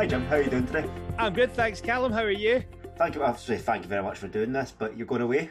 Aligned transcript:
Hi 0.00 0.06
Jim, 0.06 0.24
how 0.24 0.36
are 0.36 0.42
you 0.42 0.48
doing 0.48 0.66
today? 0.66 0.88
I'm 1.18 1.34
good, 1.34 1.52
thanks, 1.52 1.78
Callum. 1.78 2.10
How 2.10 2.22
are 2.22 2.30
you? 2.30 2.64
Thank 2.96 3.14
you. 3.14 3.22
I 3.22 3.26
have 3.26 3.36
to 3.36 3.44
say 3.44 3.58
thank 3.58 3.82
you 3.82 3.88
very 3.90 4.02
much 4.02 4.16
for 4.16 4.28
doing 4.28 4.50
this. 4.50 4.72
But 4.78 4.96
you're 4.96 5.06
going 5.06 5.20
away 5.20 5.50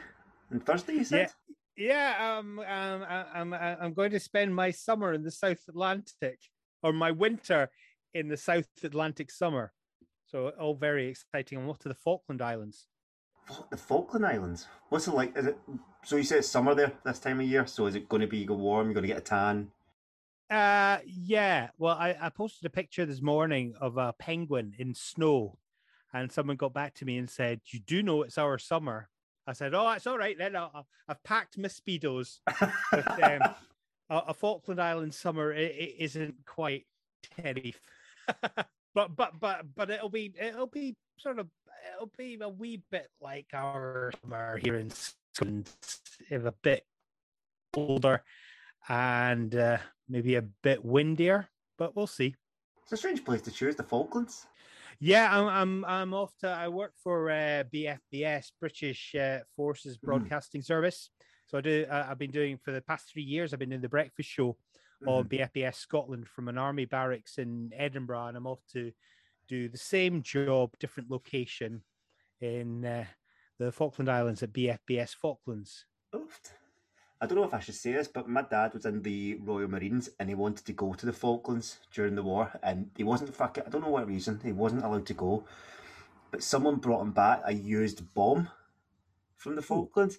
on 0.50 0.58
Thursday, 0.58 0.94
you 0.94 1.04
said? 1.04 1.30
Yeah, 1.76 2.16
yeah. 2.18 2.38
Um, 2.38 2.58
um, 2.58 3.06
I'm 3.32 3.54
I'm 3.54 3.94
going 3.94 4.10
to 4.10 4.18
spend 4.18 4.52
my 4.52 4.72
summer 4.72 5.12
in 5.12 5.22
the 5.22 5.30
South 5.30 5.60
Atlantic, 5.68 6.40
or 6.82 6.92
my 6.92 7.12
winter 7.12 7.70
in 8.12 8.26
the 8.26 8.36
South 8.36 8.66
Atlantic 8.82 9.30
summer. 9.30 9.72
So 10.26 10.48
all 10.58 10.74
very 10.74 11.06
exciting. 11.06 11.56
I'm 11.56 11.70
off 11.70 11.78
to 11.80 11.88
the 11.88 11.94
Falkland 11.94 12.42
Islands. 12.42 12.88
The 13.70 13.76
Falkland 13.76 14.26
Islands. 14.26 14.66
What's 14.88 15.06
it 15.06 15.14
like? 15.14 15.38
Is 15.38 15.46
it 15.46 15.58
so? 16.04 16.16
You 16.16 16.24
say 16.24 16.38
it's 16.38 16.48
summer 16.48 16.74
there 16.74 16.90
this 17.04 17.20
time 17.20 17.38
of 17.38 17.46
year. 17.46 17.68
So 17.68 17.86
is 17.86 17.94
it 17.94 18.08
going 18.08 18.22
to 18.22 18.26
be 18.26 18.44
go 18.44 18.54
warm? 18.54 18.88
You're 18.88 18.94
going 18.94 19.06
to 19.06 19.14
get 19.14 19.18
a 19.18 19.20
tan. 19.20 19.70
Uh, 20.50 20.98
yeah. 21.06 21.68
Well, 21.78 21.96
I, 21.96 22.16
I 22.20 22.28
posted 22.28 22.66
a 22.66 22.70
picture 22.70 23.06
this 23.06 23.22
morning 23.22 23.74
of 23.80 23.96
a 23.96 24.12
penguin 24.14 24.74
in 24.78 24.94
snow, 24.94 25.58
and 26.12 26.30
someone 26.30 26.56
got 26.56 26.74
back 26.74 26.94
to 26.94 27.04
me 27.04 27.18
and 27.18 27.30
said, 27.30 27.60
"You 27.66 27.78
do 27.78 28.02
know 28.02 28.22
it's 28.22 28.36
our 28.36 28.58
summer." 28.58 29.08
I 29.46 29.52
said, 29.52 29.74
"Oh, 29.74 29.88
it's 29.92 30.08
all 30.08 30.18
right 30.18 30.36
then. 30.36 30.56
i 30.56 30.68
have 31.06 31.22
packed 31.22 31.56
my 31.56 31.68
speedos." 31.68 32.40
but, 32.90 33.22
um, 33.22 33.54
a, 34.10 34.16
a, 34.28 34.34
Falkland 34.34 34.80
Island 34.80 35.14
summer 35.14 35.52
it, 35.52 35.94
isn't 35.98 36.34
quite 36.46 36.84
Tenerife, 37.22 37.80
but 38.94 39.16
but 39.16 39.38
but 39.38 39.66
but 39.76 39.90
it'll 39.90 40.08
be 40.08 40.34
it'll 40.36 40.66
be 40.66 40.96
sort 41.16 41.38
of 41.38 41.46
it'll 41.94 42.10
be 42.18 42.36
a 42.40 42.48
wee 42.48 42.82
bit 42.90 43.08
like 43.20 43.46
our 43.54 44.10
summer 44.20 44.56
here 44.56 44.76
in 44.76 44.90
Scotland, 44.90 45.70
if 46.28 46.44
a 46.44 46.54
bit 46.62 46.84
older 47.76 48.24
and 48.88 49.54
uh, 49.54 49.78
maybe 50.08 50.36
a 50.36 50.42
bit 50.42 50.84
windier, 50.84 51.48
but 51.78 51.94
we'll 51.96 52.06
see. 52.06 52.34
It's 52.82 52.92
a 52.92 52.96
strange 52.96 53.24
place 53.24 53.42
to 53.42 53.50
choose 53.50 53.76
the 53.76 53.82
Falklands. 53.82 54.46
Yeah, 54.98 55.28
I'm 55.30 55.48
I'm 55.48 55.84
I'm 55.86 56.14
off 56.14 56.36
to. 56.40 56.48
I 56.48 56.68
work 56.68 56.92
for 57.02 57.30
uh, 57.30 57.64
BFBS, 57.72 58.52
British 58.60 59.14
uh, 59.14 59.38
Forces 59.56 59.96
hmm. 59.96 60.06
Broadcasting 60.06 60.60
mm. 60.60 60.66
Service. 60.66 61.10
So 61.46 61.58
I 61.58 61.60
do. 61.62 61.86
Uh, 61.90 62.06
I've 62.10 62.18
been 62.18 62.30
doing 62.30 62.58
for 62.58 62.70
the 62.72 62.82
past 62.82 63.10
three 63.10 63.22
years. 63.22 63.52
I've 63.52 63.58
been 63.58 63.72
in 63.72 63.80
the 63.80 63.88
breakfast 63.88 64.28
show 64.28 64.58
mm. 65.02 65.08
on 65.08 65.24
BFBS 65.24 65.76
Scotland 65.76 66.28
from 66.28 66.48
an 66.48 66.58
army 66.58 66.84
barracks 66.84 67.38
in 67.38 67.70
Edinburgh, 67.74 68.26
and 68.26 68.36
I'm 68.36 68.46
off 68.46 68.60
to 68.72 68.92
do 69.48 69.68
the 69.68 69.78
same 69.78 70.22
job, 70.22 70.70
different 70.78 71.10
location 71.10 71.82
in 72.40 72.84
uh, 72.84 73.04
the 73.58 73.72
Falkland 73.72 74.10
Islands 74.10 74.42
at 74.42 74.52
BFBS 74.52 75.14
Falklands. 75.14 75.86
Oofed. 76.14 76.52
I 77.20 77.26
don't 77.26 77.36
know 77.36 77.44
if 77.44 77.52
I 77.52 77.60
should 77.60 77.74
say 77.74 77.92
this, 77.92 78.08
but 78.08 78.28
my 78.28 78.42
dad 78.42 78.72
was 78.72 78.86
in 78.86 79.02
the 79.02 79.38
Royal 79.42 79.68
Marines 79.68 80.08
and 80.18 80.28
he 80.28 80.34
wanted 80.34 80.64
to 80.64 80.72
go 80.72 80.94
to 80.94 81.04
the 81.04 81.12
Falklands 81.12 81.78
during 81.92 82.14
the 82.14 82.22
war, 82.22 82.50
and 82.62 82.90
he 82.96 83.04
wasn't 83.04 83.34
fucking. 83.34 83.64
I 83.66 83.68
don't 83.68 83.82
know 83.82 83.90
what 83.90 84.06
reason 84.06 84.40
he 84.42 84.52
wasn't 84.52 84.84
allowed 84.84 85.04
to 85.06 85.14
go, 85.14 85.44
but 86.30 86.42
someone 86.42 86.76
brought 86.76 87.02
him 87.02 87.12
back 87.12 87.42
a 87.44 87.52
used 87.52 88.14
bomb 88.14 88.48
from 89.36 89.54
the 89.54 89.62
Falklands. 89.62 90.18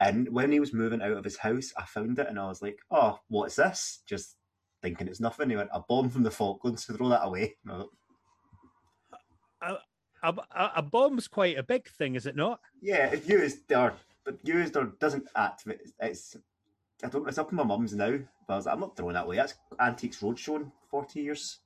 And 0.00 0.28
when 0.30 0.50
he 0.50 0.58
was 0.58 0.72
moving 0.72 1.00
out 1.02 1.12
of 1.12 1.24
his 1.24 1.38
house, 1.38 1.72
I 1.76 1.84
found 1.84 2.18
it 2.18 2.28
and 2.28 2.38
I 2.38 2.48
was 2.48 2.60
like, 2.60 2.80
"Oh, 2.90 3.20
what's 3.28 3.54
this?" 3.54 4.02
Just 4.04 4.36
thinking 4.82 5.06
it's 5.06 5.20
nothing. 5.20 5.50
He 5.50 5.56
went, 5.56 5.70
"A 5.72 5.80
bomb 5.80 6.10
from 6.10 6.24
the 6.24 6.32
Falklands." 6.32 6.84
Throw 6.84 7.08
that 7.10 7.24
away. 7.24 7.56
A, 9.62 9.76
a, 10.22 10.70
a 10.76 10.82
bomb's 10.82 11.28
quite 11.28 11.58
a 11.58 11.62
big 11.62 11.86
thing, 11.86 12.14
is 12.14 12.24
it 12.24 12.34
not? 12.34 12.60
Yeah, 12.80 13.08
it's 13.08 13.28
used 13.28 13.70
or 13.72 13.94
used 14.42 14.76
or 14.76 14.92
doesn't 15.00 15.28
activate. 15.36 15.80
It's 16.00 16.36
I 17.02 17.08
don't. 17.08 17.28
It's 17.28 17.38
up 17.38 17.50
in 17.50 17.56
my 17.56 17.64
mum's 17.64 17.94
now. 17.94 18.18
But 18.46 18.54
I 18.54 18.56
was 18.56 18.66
like, 18.66 18.74
I'm 18.74 18.80
not 18.80 18.96
throwing 18.96 19.14
that 19.14 19.24
away. 19.24 19.36
That's 19.36 19.54
Antiques 19.80 20.20
Roadshow 20.20 20.56
in 20.56 20.72
forty 20.90 21.22
years. 21.22 21.58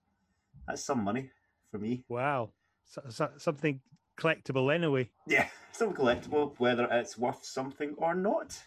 That's 0.66 0.84
some 0.84 1.02
money 1.02 1.30
for 1.70 1.78
me. 1.78 2.04
Wow, 2.08 2.50
so, 2.84 3.02
so, 3.08 3.30
something 3.36 3.80
collectible 4.18 4.74
anyway. 4.74 5.10
Yeah, 5.26 5.48
some 5.72 5.94
collectible, 5.94 6.54
whether 6.58 6.88
it's 6.90 7.18
worth 7.18 7.44
something 7.44 7.94
or 7.98 8.14
not. 8.14 8.58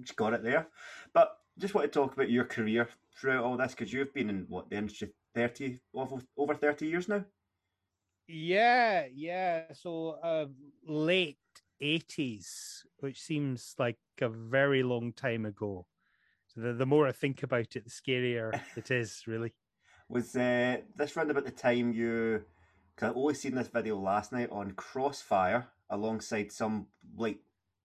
Just 0.00 0.16
got 0.16 0.34
it 0.34 0.42
there. 0.42 0.68
But 1.12 1.36
just 1.58 1.74
want 1.74 1.90
to 1.90 1.98
talk 1.98 2.12
about 2.12 2.30
your 2.30 2.44
career 2.44 2.88
throughout 3.16 3.44
all 3.44 3.56
this 3.56 3.72
because 3.72 3.92
you've 3.92 4.14
been 4.14 4.30
in 4.30 4.46
what 4.48 4.70
the 4.70 4.76
industry 4.76 5.10
thirty 5.34 5.80
over 5.94 6.16
over 6.36 6.54
thirty 6.54 6.86
years 6.86 7.08
now. 7.08 7.24
Yeah, 8.28 9.06
yeah. 9.12 9.72
So 9.72 10.18
uh, 10.22 10.46
late 10.86 11.38
80s, 11.82 12.82
which 13.00 13.20
seems 13.20 13.74
like 13.78 13.98
a 14.20 14.28
very 14.28 14.82
long 14.82 15.12
time 15.12 15.46
ago. 15.46 15.86
So 16.46 16.60
the, 16.60 16.72
the 16.72 16.86
more 16.86 17.06
I 17.06 17.12
think 17.12 17.42
about 17.42 17.76
it, 17.76 17.84
the 17.84 17.90
scarier 17.90 18.58
it 18.76 18.90
is, 18.90 19.24
really. 19.26 19.52
Was 20.08 20.34
uh, 20.36 20.78
this 20.96 21.16
round 21.16 21.30
about 21.30 21.44
the 21.44 21.50
time 21.50 21.92
you? 21.92 22.44
Cause 22.96 23.10
I've 23.10 23.16
only 23.16 23.34
seen 23.34 23.54
this 23.54 23.68
video 23.68 23.96
last 23.96 24.32
night 24.32 24.48
on 24.50 24.72
Crossfire 24.72 25.68
alongside 25.90 26.50
some 26.50 26.86
like 27.16 27.38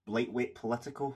lightweight 0.07 0.55
political 0.55 1.15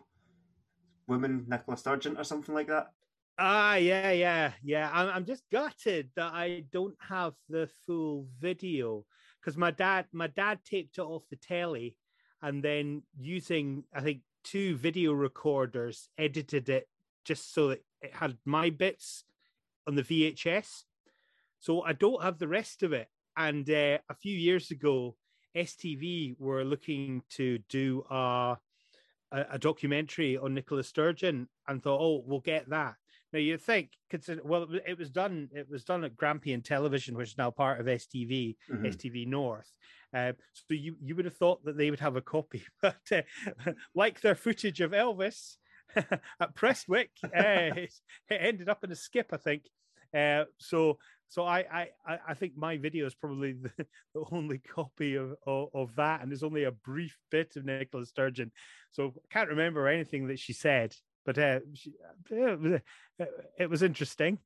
woman, 1.07 1.45
Nicola 1.47 1.77
Sturgeon, 1.77 2.17
or 2.17 2.23
something 2.23 2.53
like 2.53 2.67
that. 2.67 2.91
Ah, 3.39 3.75
yeah, 3.75 4.11
yeah, 4.11 4.51
yeah. 4.63 4.89
I'm, 4.91 5.09
I'm 5.09 5.25
just 5.25 5.43
gutted 5.51 6.09
that 6.15 6.33
I 6.33 6.63
don't 6.71 6.95
have 6.99 7.33
the 7.49 7.69
full 7.85 8.27
video 8.39 9.05
because 9.39 9.57
my 9.57 9.71
dad, 9.71 10.05
my 10.11 10.27
dad 10.27 10.59
taped 10.65 10.97
it 10.97 11.01
off 11.01 11.23
the 11.29 11.35
telly 11.35 11.97
and 12.41 12.63
then 12.63 13.03
using 13.19 13.83
I 13.93 14.01
think 14.01 14.21
two 14.43 14.75
video 14.77 15.13
recorders 15.13 16.09
edited 16.17 16.69
it 16.69 16.87
just 17.25 17.53
so 17.53 17.69
that 17.69 17.83
it 18.01 18.13
had 18.13 18.37
my 18.45 18.69
bits 18.69 19.23
on 19.87 19.95
the 19.95 20.03
VHS. 20.03 20.83
So 21.59 21.81
I 21.81 21.93
don't 21.93 22.23
have 22.23 22.37
the 22.37 22.47
rest 22.47 22.83
of 22.83 22.93
it. 22.93 23.07
And 23.35 23.69
uh, 23.69 23.97
a 24.09 24.15
few 24.19 24.35
years 24.35 24.71
ago, 24.71 25.15
STV 25.55 26.35
were 26.39 26.63
looking 26.63 27.23
to 27.31 27.57
do 27.69 28.05
a, 28.09 28.57
a, 29.31 29.45
a 29.51 29.59
documentary 29.59 30.37
on 30.37 30.53
Nicola 30.53 30.83
Sturgeon 30.83 31.47
and 31.67 31.81
thought, 31.81 31.99
oh, 31.99 32.23
we'll 32.25 32.39
get 32.39 32.69
that. 32.69 32.95
Now 33.33 33.39
you 33.39 33.57
think, 33.57 33.91
consider 34.09 34.41
well, 34.43 34.67
it 34.85 34.97
was 34.97 35.09
done. 35.09 35.49
It 35.53 35.69
was 35.69 35.83
done 35.83 36.03
at 36.05 36.15
Grampian 36.15 36.61
Television, 36.61 37.15
which 37.15 37.31
is 37.31 37.37
now 37.37 37.51
part 37.51 37.79
of 37.79 37.87
STV, 37.87 38.55
mm-hmm. 38.71 38.85
STV 38.85 39.27
North. 39.27 39.69
Uh, 40.17 40.33
so 40.53 40.73
you 40.73 40.95
you 41.01 41.15
would 41.15 41.25
have 41.25 41.35
thought 41.35 41.63
that 41.65 41.77
they 41.77 41.89
would 41.89 41.99
have 41.99 42.15
a 42.15 42.21
copy, 42.21 42.63
but 42.81 42.97
uh, 43.11 43.21
like 43.93 44.21
their 44.21 44.35
footage 44.35 44.81
of 44.81 44.91
Elvis 44.91 45.57
at 45.95 46.55
Prestwick, 46.55 47.09
uh, 47.23 47.29
it, 47.35 47.93
it, 48.29 48.39
ended 48.39 48.69
up 48.69 48.83
in 48.83 48.91
a 48.91 48.95
skip, 48.95 49.29
I 49.31 49.37
think. 49.37 49.63
Uh, 50.15 50.45
so 50.57 50.97
so 51.27 51.43
I, 51.43 51.89
I 52.05 52.19
I 52.29 52.33
think 52.33 52.53
my 52.55 52.77
video 52.77 53.05
is 53.05 53.15
probably 53.15 53.53
the, 53.53 53.71
the 54.15 54.23
only 54.31 54.59
copy 54.59 55.15
of, 55.15 55.35
of, 55.45 55.69
of 55.73 55.95
that, 55.95 56.21
and 56.21 56.31
there's 56.31 56.43
only 56.43 56.63
a 56.63 56.71
brief 56.71 57.17
bit 57.29 57.55
of 57.55 57.65
Nicola 57.65 58.05
Sturgeon, 58.05 58.51
so 58.91 59.13
I 59.15 59.33
can't 59.33 59.49
remember 59.49 59.87
anything 59.87 60.27
that 60.27 60.39
she 60.39 60.53
said 60.53 60.95
but 61.27 61.37
uh, 61.37 61.59
she, 61.73 61.91
it, 62.31 62.59
was, 62.59 62.79
it 63.59 63.69
was 63.69 63.83
interesting. 63.83 64.39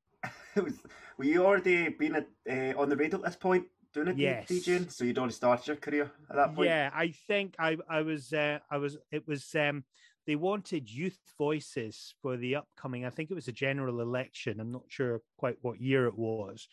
it 0.55 0.63
was. 0.63 0.73
Were 1.17 1.25
you 1.25 1.45
already 1.45 1.89
been 1.89 2.15
at, 2.15 2.27
uh, 2.49 2.73
on 2.75 2.89
the 2.89 2.97
radio 2.97 3.19
at 3.19 3.25
this 3.25 3.35
point? 3.35 3.65
Doing 3.93 4.07
it, 4.09 4.17
yes. 4.17 4.47
DJing, 4.47 4.91
so 4.91 5.03
you'd 5.03 5.17
already 5.17 5.33
started 5.33 5.67
your 5.67 5.75
career 5.75 6.11
at 6.29 6.35
that 6.35 6.55
point. 6.55 6.69
Yeah, 6.69 6.89
I 6.93 7.13
think 7.27 7.55
I 7.59 7.77
I 7.89 8.01
was 8.01 8.31
uh, 8.31 8.59
I 8.69 8.77
was 8.77 8.97
it 9.11 9.27
was 9.27 9.53
um 9.55 9.83
they 10.25 10.35
wanted 10.35 10.89
youth 10.89 11.19
voices 11.37 12.13
for 12.21 12.37
the 12.37 12.55
upcoming. 12.55 13.05
I 13.05 13.09
think 13.09 13.31
it 13.31 13.35
was 13.35 13.49
a 13.49 13.53
general 13.53 13.99
election. 13.99 14.59
I'm 14.59 14.71
not 14.71 14.83
sure 14.87 15.21
quite 15.37 15.57
what 15.61 15.81
year 15.81 16.05
it 16.05 16.17
was. 16.17 16.67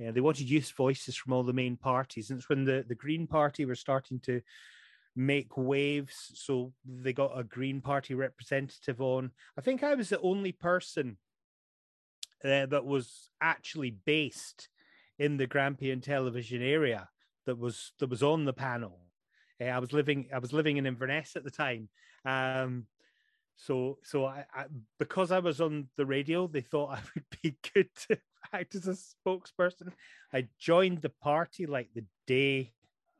Uh, 0.00 0.10
they 0.12 0.20
wanted 0.20 0.50
youth 0.50 0.72
voices 0.76 1.16
from 1.16 1.32
all 1.32 1.42
the 1.42 1.52
main 1.52 1.76
parties, 1.76 2.30
and 2.30 2.38
it's 2.38 2.48
when 2.48 2.64
the 2.64 2.84
the 2.86 2.94
Green 2.94 3.26
Party 3.26 3.64
were 3.64 3.74
starting 3.74 4.20
to 4.20 4.42
make 5.16 5.56
waves. 5.56 6.32
So 6.34 6.72
they 6.84 7.14
got 7.14 7.38
a 7.38 7.44
Green 7.44 7.80
Party 7.80 8.14
representative 8.14 9.00
on. 9.00 9.30
I 9.56 9.62
think 9.62 9.82
I 9.82 9.94
was 9.94 10.10
the 10.10 10.20
only 10.20 10.52
person 10.52 11.16
uh, 12.44 12.66
that 12.66 12.84
was 12.84 13.30
actually 13.40 13.96
based 14.04 14.68
in 15.18 15.36
the 15.36 15.46
Grampian 15.46 16.00
television 16.00 16.62
area 16.62 17.08
that 17.46 17.58
was 17.58 17.92
that 17.98 18.10
was 18.10 18.22
on 18.22 18.44
the 18.44 18.52
panel. 18.52 18.98
Uh, 19.60 19.64
I 19.64 19.78
was 19.78 19.92
living 19.92 20.28
I 20.34 20.38
was 20.38 20.52
living 20.52 20.76
in 20.76 20.86
Inverness 20.86 21.36
at 21.36 21.44
the 21.44 21.50
time. 21.50 21.88
Um, 22.24 22.86
so 23.56 23.98
so 24.02 24.24
I, 24.24 24.44
I, 24.54 24.64
because 24.98 25.32
I 25.32 25.40
was 25.40 25.60
on 25.60 25.88
the 25.96 26.06
radio, 26.06 26.46
they 26.46 26.60
thought 26.60 26.90
I 26.98 27.00
would 27.14 27.24
be 27.42 27.56
good 27.74 27.88
to 28.08 28.18
act 28.52 28.74
as 28.74 28.86
a 28.86 28.96
spokesperson. 28.96 29.92
I 30.32 30.48
joined 30.58 31.02
the 31.02 31.08
party 31.10 31.66
like 31.66 31.88
the 31.94 32.04
day 32.26 32.72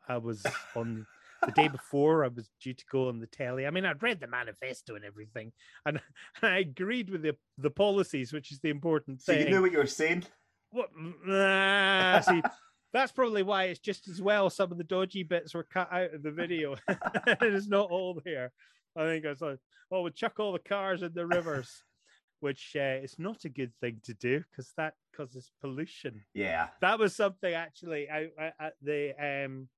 I 0.09 0.19
was 0.19 0.44
on 0.77 1.06
the 1.44 1.53
day 1.53 1.69
before 1.79 2.25
I 2.25 2.29
was 2.29 2.49
due 2.62 2.75
to 2.75 2.85
go 2.91 3.09
on 3.09 3.21
the 3.21 3.27
telly. 3.27 3.67
I 3.67 3.71
mean, 3.71 3.85
I'd 3.85 4.03
read 4.03 4.21
the 4.21 4.27
manifesto 4.27 4.94
and 4.94 5.05
everything, 5.05 5.53
and, 5.85 6.01
and 6.43 6.53
I 6.55 6.59
agreed 6.59 7.11
with 7.11 7.23
the 7.23 7.37
the 7.56 7.71
policies, 7.71 8.33
which 8.33 8.53
is 8.53 8.61
the 8.61 8.71
important 8.71 9.23
so 9.23 9.33
thing. 9.33 9.43
So 9.43 9.49
you 9.49 9.55
knew 9.55 9.62
what 9.62 9.73
you 9.73 9.79
were 9.79 9.87
saying. 9.87 10.25
What? 10.70 10.91
Nah, 11.26 12.20
see, 12.20 12.43
that's 12.93 13.12
probably 13.12 13.43
why 13.43 13.65
it's 13.65 13.81
just 13.81 14.09
as 14.09 14.20
well. 14.20 14.50
Some 14.50 14.73
of 14.73 14.79
the 14.79 14.85
dodgy 14.85 15.23
bits 15.23 15.55
were 15.55 15.65
cut 15.65 15.93
out 15.93 16.15
of 16.15 16.23
the 16.23 16.31
video. 16.31 16.76
it's 17.26 17.69
not 17.69 17.91
all 17.91 18.20
there. 18.25 18.53
I 18.97 19.05
think 19.05 19.26
I 19.26 19.35
said, 19.35 19.59
well, 19.91 20.03
we 20.03 20.11
chuck 20.11 20.38
all 20.38 20.53
the 20.53 20.59
cars 20.59 21.03
in 21.03 21.12
the 21.15 21.26
rivers." 21.26 21.82
which 22.41 22.76
uh, 22.76 23.03
is 23.03 23.17
not 23.19 23.44
a 23.44 23.49
good 23.49 23.73
thing 23.81 24.00
to 24.05 24.15
do 24.15 24.43
because 24.50 24.73
that 24.76 24.94
causes 25.17 25.50
pollution. 25.61 26.23
Yeah. 26.35 26.69
That 26.81 26.99
was 26.99 27.17
something 27.17 27.53
actually. 27.53 28.09
I, 28.09 28.29
I 28.38 28.53
at 28.61 28.75
the 28.82 29.12
um, 29.19 29.69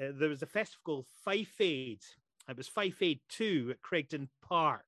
uh, 0.00 0.12
there 0.18 0.28
was 0.28 0.42
a 0.42 0.46
festival 0.46 0.80
called 0.84 1.06
Fife 1.24 1.60
Aid. 1.60 2.00
It 2.48 2.56
was 2.56 2.68
Fife 2.68 3.02
Aid 3.02 3.20
Two 3.28 3.72
at 3.72 3.82
Craigtoun 3.82 4.28
Park, 4.42 4.84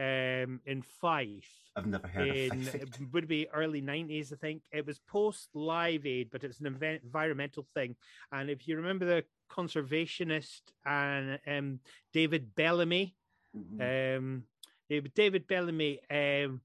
um, 0.00 0.60
in 0.66 0.82
Fife. 0.82 1.48
I've 1.76 1.86
never 1.86 2.08
heard 2.08 2.26
in 2.28 2.66
of 2.68 2.74
it 2.74 2.88
would 3.12 3.28
be 3.28 3.48
early 3.54 3.80
90s 3.80 4.32
i 4.32 4.36
think 4.36 4.60
it 4.72 4.84
was 4.84 4.98
post 4.98 5.48
live 5.54 6.04
aid 6.04 6.28
but 6.32 6.42
it's 6.42 6.58
an 6.58 6.66
event, 6.66 7.00
environmental 7.04 7.64
thing 7.74 7.94
and 8.32 8.50
if 8.50 8.66
you 8.66 8.76
remember 8.76 9.04
the 9.04 9.24
conservationist 9.48 10.62
and 10.84 11.38
um, 11.46 11.78
david 12.12 12.54
bellamy 12.56 13.14
Mhm. 13.56 14.16
um, 14.18 14.44
David, 14.90 15.14
David 15.14 15.46
Bellamy, 15.46 16.00
um, 16.10 16.60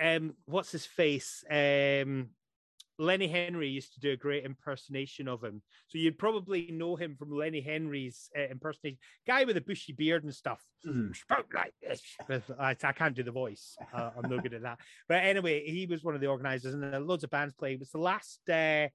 um, 0.00 0.34
what's 0.46 0.72
his 0.72 0.86
face? 0.86 1.44
Um, 1.50 2.30
Lenny 3.00 3.28
Henry 3.28 3.68
used 3.68 3.94
to 3.94 4.00
do 4.00 4.12
a 4.12 4.16
great 4.16 4.44
impersonation 4.44 5.26
of 5.26 5.42
him. 5.42 5.62
So 5.88 5.96
you'd 5.96 6.18
probably 6.18 6.70
know 6.70 6.96
him 6.96 7.16
from 7.16 7.30
Lenny 7.30 7.62
Henry's 7.62 8.28
uh, 8.38 8.42
impersonation. 8.42 8.98
Guy 9.26 9.44
with 9.44 9.56
a 9.56 9.62
bushy 9.62 9.94
beard 9.94 10.22
and 10.22 10.34
stuff. 10.34 10.62
Mhm. 10.86 11.16
Spoke 11.16 11.52
like 11.54 11.72
this. 11.80 12.02
I, 12.58 12.76
I 12.82 12.92
can't 12.92 13.16
do 13.16 13.22
the 13.22 13.30
voice. 13.30 13.74
Uh, 13.92 14.10
I'm 14.16 14.30
no 14.30 14.38
good 14.38 14.52
at 14.52 14.62
that. 14.62 14.80
But 15.08 15.24
anyway, 15.24 15.64
he 15.64 15.86
was 15.86 16.04
one 16.04 16.14
of 16.14 16.20
the 16.20 16.26
organizers, 16.26 16.74
and 16.74 16.82
there 16.82 17.00
loads 17.00 17.24
of 17.24 17.30
bands 17.30 17.54
playing. 17.54 17.76
It 17.76 17.80
was 17.80 17.90
the 17.90 17.98
last, 17.98 18.40
uh, 18.50 18.88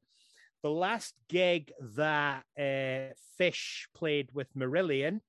the 0.61 0.69
last 0.69 1.15
gig 1.27 1.71
that 1.95 2.43
uh, 2.59 3.13
Fish 3.39 3.89
played 3.95 4.29
with 4.33 4.53
Marillion. 4.55 5.21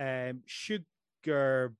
Um, 0.00 0.40
Sugar. 0.46 1.74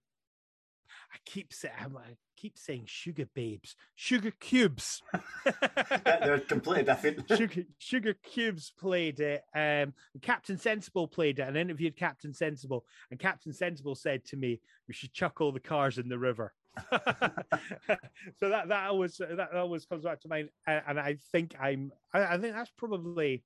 I 1.13 1.19
keep 1.25 1.53
saying. 1.53 1.75
I 1.81 2.17
keep 2.37 2.59
saying 2.59 2.85
sugar 2.87 3.27
babes, 3.35 3.77
sugar 3.95 4.33
cubes. 4.41 5.03
They're 6.05 6.41
completely 6.41 6.85
different. 6.85 7.29
Sugar, 7.37 7.63
Sugar 7.79 8.15
Cubes 8.23 8.73
played 8.79 9.21
it. 9.21 9.43
Um, 9.55 9.95
Captain 10.23 10.59
Sensible 10.59 11.09
played 11.09 11.39
it 11.39 11.49
and 11.49 11.57
interviewed 11.57 11.97
Captain 11.97 12.33
Sensible. 12.33 12.85
And 13.11 13.19
Captain 13.19 13.53
Sensible 13.53 13.95
said 13.95 14.25
to 14.27 14.37
me, 14.37 14.61
"We 14.89 14.95
should 14.95 15.13
chuck 15.13 15.41
all 15.41 15.53
the 15.53 15.61
cars 15.61 15.99
in 15.99 16.09
the 16.09 16.19
river." 16.19 16.53
so 16.91 18.49
that 18.49 18.69
that 18.69 18.89
always 18.89 19.17
that 19.17 19.53
always 19.55 19.87
comes 19.87 20.05
back 20.05 20.21
to 20.21 20.29
mind. 20.29 20.51
And, 20.67 21.01
I 21.01 21.17
think 21.33 21.55
I'm. 21.61 21.93
I, 22.13 22.35
I 22.35 22.39
think 22.39 22.55
that's 22.55 22.73
probably. 22.77 23.45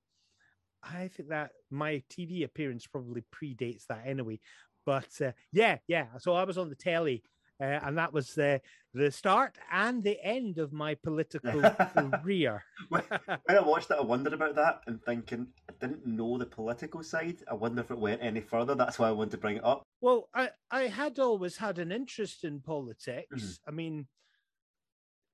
I 0.82 1.08
think 1.08 1.28
that 1.28 1.50
my 1.70 2.02
TV 2.10 2.44
appearance 2.44 2.86
probably 2.86 3.22
predates 3.34 3.86
that 3.88 4.02
anyway. 4.06 4.40
But 4.86 5.10
uh, 5.20 5.32
yeah, 5.52 5.78
yeah. 5.86 6.06
So 6.18 6.34
I 6.34 6.44
was 6.44 6.58
on 6.58 6.68
the 6.68 6.74
telly. 6.74 7.22
Uh, 7.60 7.78
and 7.82 7.98
that 7.98 8.12
was 8.12 8.34
the 8.34 8.60
the 8.94 9.10
start 9.10 9.56
and 9.70 10.02
the 10.02 10.18
end 10.24 10.58
of 10.58 10.72
my 10.72 10.94
political 10.94 11.60
career. 11.94 12.64
when 12.88 13.02
I 13.48 13.60
watched 13.60 13.90
it, 13.90 13.98
I 13.98 14.02
wondered 14.02 14.32
about 14.32 14.54
that 14.56 14.80
and 14.86 15.00
thinking 15.04 15.46
I 15.68 15.74
didn't 15.78 16.06
know 16.06 16.38
the 16.38 16.46
political 16.46 17.02
side. 17.02 17.36
I 17.50 17.54
wonder 17.54 17.82
if 17.82 17.90
it 17.90 17.98
went 17.98 18.22
any 18.22 18.40
further. 18.40 18.74
That's 18.74 18.98
why 18.98 19.08
I 19.08 19.12
wanted 19.12 19.32
to 19.32 19.38
bring 19.38 19.56
it 19.58 19.64
up. 19.64 19.82
Well, 20.00 20.28
I, 20.34 20.50
I 20.70 20.82
had 20.88 21.18
always 21.18 21.58
had 21.58 21.78
an 21.78 21.92
interest 21.92 22.44
in 22.44 22.60
politics. 22.60 23.28
Mhm. 23.36 23.58
I 23.68 23.70
mean, 23.70 24.06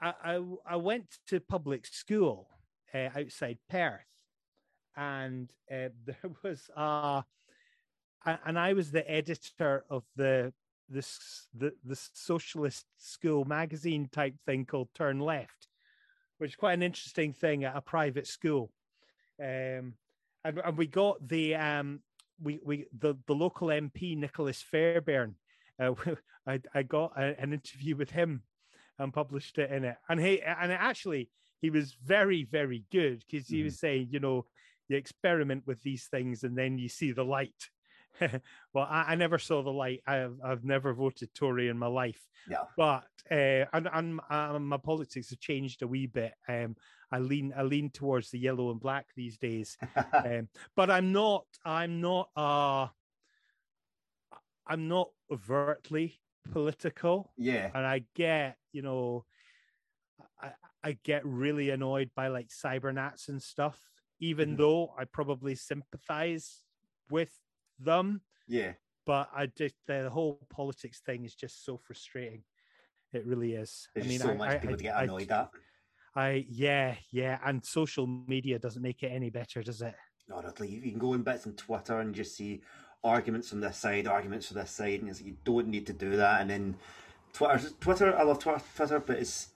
I, 0.01 0.13
I 0.25 0.43
I 0.67 0.77
went 0.77 1.19
to 1.29 1.41
public 1.41 1.87
school 1.87 2.49
uh, 2.93 3.09
outside 3.17 3.59
Perth, 3.71 4.05
and 4.97 5.51
uh, 5.71 5.89
there 6.07 6.31
was 6.43 6.69
uh, 6.77 7.23
a- 8.27 8.41
and 8.45 8.59
I 8.59 8.73
was 8.73 8.91
the 8.91 9.09
editor 9.11 9.85
of 9.89 10.03
the 10.17 10.53
this 10.89 11.47
the 11.55 11.73
the 11.85 11.97
socialist 12.15 12.87
school 12.99 13.45
magazine 13.45 14.09
type 14.11 14.35
thing 14.47 14.65
called 14.65 14.89
Turn 14.95 15.19
Left, 15.21 15.69
which 16.39 16.51
is 16.53 16.57
quite 16.57 16.75
an 16.75 16.83
interesting 16.83 17.33
thing 17.33 17.65
at 17.65 17.77
a 17.77 17.81
private 17.81 18.27
school. 18.27 18.73
Um, 19.41 19.95
and, 20.45 20.59
and 20.65 20.77
we 20.79 20.87
got 20.87 21.27
the 21.27 21.55
um 21.57 22.01
we 22.41 22.61
we 22.65 22.87
the 22.97 23.17
the 23.27 23.35
local 23.35 23.69
MP 23.69 24.17
Nicholas 24.17 24.63
Fairbairn. 24.63 25.35
Uh, 25.81 25.95
I 26.47 26.61
I 26.75 26.83
got 26.83 27.13
a, 27.17 27.35
an 27.41 27.53
interview 27.53 27.97
with 27.97 28.11
him 28.11 28.43
and 28.99 29.13
published 29.13 29.59
it 29.59 29.71
in 29.71 29.85
it, 29.85 29.97
and 30.09 30.21
he 30.21 30.41
and 30.43 30.73
actually 30.73 31.31
he 31.61 31.71
was 31.71 31.95
very 31.95 32.45
very 32.45 32.85
good 32.93 33.25
because 33.29 33.49
he 33.49 33.61
Mhm. 33.61 33.65
was 33.65 33.79
saying 33.79 34.09
you 34.11 34.21
know 34.21 34.47
you 34.89 34.97
experiment 34.97 35.67
with 35.67 35.83
these 35.83 36.07
things 36.07 36.45
and 36.45 36.57
then 36.57 36.79
you 36.79 36.89
see 36.89 37.11
the 37.13 37.25
light. 37.25 37.71
well, 38.73 38.87
I, 38.89 39.13
I 39.13 39.15
never 39.15 39.39
saw 39.39 39.63
the 39.63 39.73
light. 39.73 40.03
I've 40.07 40.39
I've 40.43 40.65
never 40.65 40.93
voted 40.95 41.35
Tory 41.35 41.69
in 41.69 41.79
my 41.79 41.87
life, 41.87 42.21
Yeah. 42.49 42.65
but 42.77 43.07
uh, 43.31 43.67
and 43.73 43.89
and 43.93 44.21
uh, 44.31 44.59
my 44.59 44.77
politics 44.79 45.31
have 45.31 45.41
changed 45.41 45.83
a 45.83 45.87
wee 45.89 46.07
bit. 46.07 46.35
Um, 46.49 46.77
I 47.11 47.19
lean 47.21 47.53
I 47.57 47.63
lean 47.63 47.91
towards 47.91 48.31
the 48.31 48.39
yellow 48.39 48.71
and 48.71 48.81
black 48.81 49.07
these 49.15 49.39
days 49.39 49.77
um, 50.13 50.49
but 50.75 50.91
I'm 50.91 51.13
not. 51.13 51.47
I'm 51.65 52.01
not. 52.01 52.31
Uh, 52.37 52.89
I'm 54.67 54.89
not 54.89 55.11
overtly 55.31 56.21
political, 56.51 57.33
yeah. 57.37 57.71
and 57.75 57.87
I 57.87 58.05
get, 58.15 58.57
you 58.73 58.83
know, 58.83 59.25
I, 60.41 60.53
I 60.83 60.99
get 61.05 61.25
really 61.25 61.71
annoyed 61.71 62.11
by 62.17 62.29
like 62.29 62.49
cybernats 62.49 63.29
and 63.29 63.41
stuff, 63.43 63.81
even 64.21 64.55
Mhm. 64.55 64.57
though 64.59 64.95
I 64.99 65.05
probably 65.05 65.55
sympathize 65.55 66.63
with 67.11 67.33
them. 67.79 68.21
Yeah. 68.47 68.73
But 69.05 69.29
I 69.35 69.47
just 69.47 69.75
the 69.87 70.11
whole 70.11 70.41
politics 70.51 71.01
thing 71.01 71.25
is 71.25 71.35
just 71.35 71.65
so 71.65 71.79
frustrating. 71.79 72.43
It 73.13 73.25
really 73.25 73.55
is. 73.55 73.89
There's 73.95 74.07
I 74.07 74.09
mean, 74.09 74.19
so 74.21 74.31
I, 74.31 74.35
much 74.35 74.51
I, 74.51 74.59
people 74.59 74.75
I, 74.75 74.77
to 74.77 74.83
get 74.83 75.03
annoyed 75.03 75.31
at. 75.31 75.51
I 76.15 76.47
yeah 76.49 76.95
yeah, 77.11 77.39
and 77.45 77.65
social 77.65 78.07
media 78.07 78.59
doesn't 78.59 78.83
make 78.83 79.03
it 79.03 79.13
any 79.13 79.31
better, 79.31 79.63
does 79.63 79.83
it? 79.83 79.95
Not 80.29 80.45
at 80.45 80.69
you 80.69 80.81
can 80.81 80.99
go 80.99 81.13
in 81.13 81.23
bits 81.23 81.47
on 81.47 81.53
Twitter 81.53 82.01
and 82.01 82.15
just 82.15 82.37
see 82.37 82.63
arguments 83.05 83.51
from 83.51 83.61
this 83.61 83.77
side, 83.77 84.09
arguments 84.09 84.49
from 84.49 84.59
this 84.59 84.71
side, 84.71 85.01
and 85.01 85.09
it's 85.09 85.21
like 85.21 85.29
you 85.29 85.37
don't 85.45 85.69
need 85.69 85.87
to 85.87 85.93
do 85.93 86.17
that. 86.17 86.41
And 86.41 86.51
then 86.51 86.77
Twitter, 87.33 87.71
Twitter, 87.81 88.17
I 88.17 88.23
love 88.25 88.41
Twitter, 88.41 88.63
Twitter, 88.75 89.01
but 89.01 89.19
it's 89.19 89.51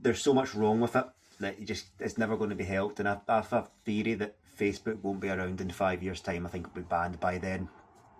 there's 0.00 0.20
so 0.20 0.34
much 0.34 0.54
wrong 0.54 0.80
with 0.80 0.96
it 0.96 1.06
that 1.38 1.60
you 1.60 1.66
just 1.66 1.86
it's 2.00 2.18
never 2.18 2.36
going 2.36 2.50
to 2.50 2.56
be 2.56 2.64
helped. 2.64 2.98
And 2.98 3.08
I, 3.08 3.18
I 3.28 3.36
have 3.36 3.52
a 3.52 3.68
theory 3.84 4.14
that 4.14 4.36
Facebook 4.58 5.02
won't 5.02 5.20
be 5.20 5.28
around 5.28 5.60
in 5.60 5.70
five 5.70 6.02
years' 6.02 6.20
time. 6.20 6.46
I 6.46 6.48
think 6.48 6.66
it'll 6.66 6.82
be 6.82 6.88
banned 6.88 7.20
by 7.20 7.38
then 7.38 7.68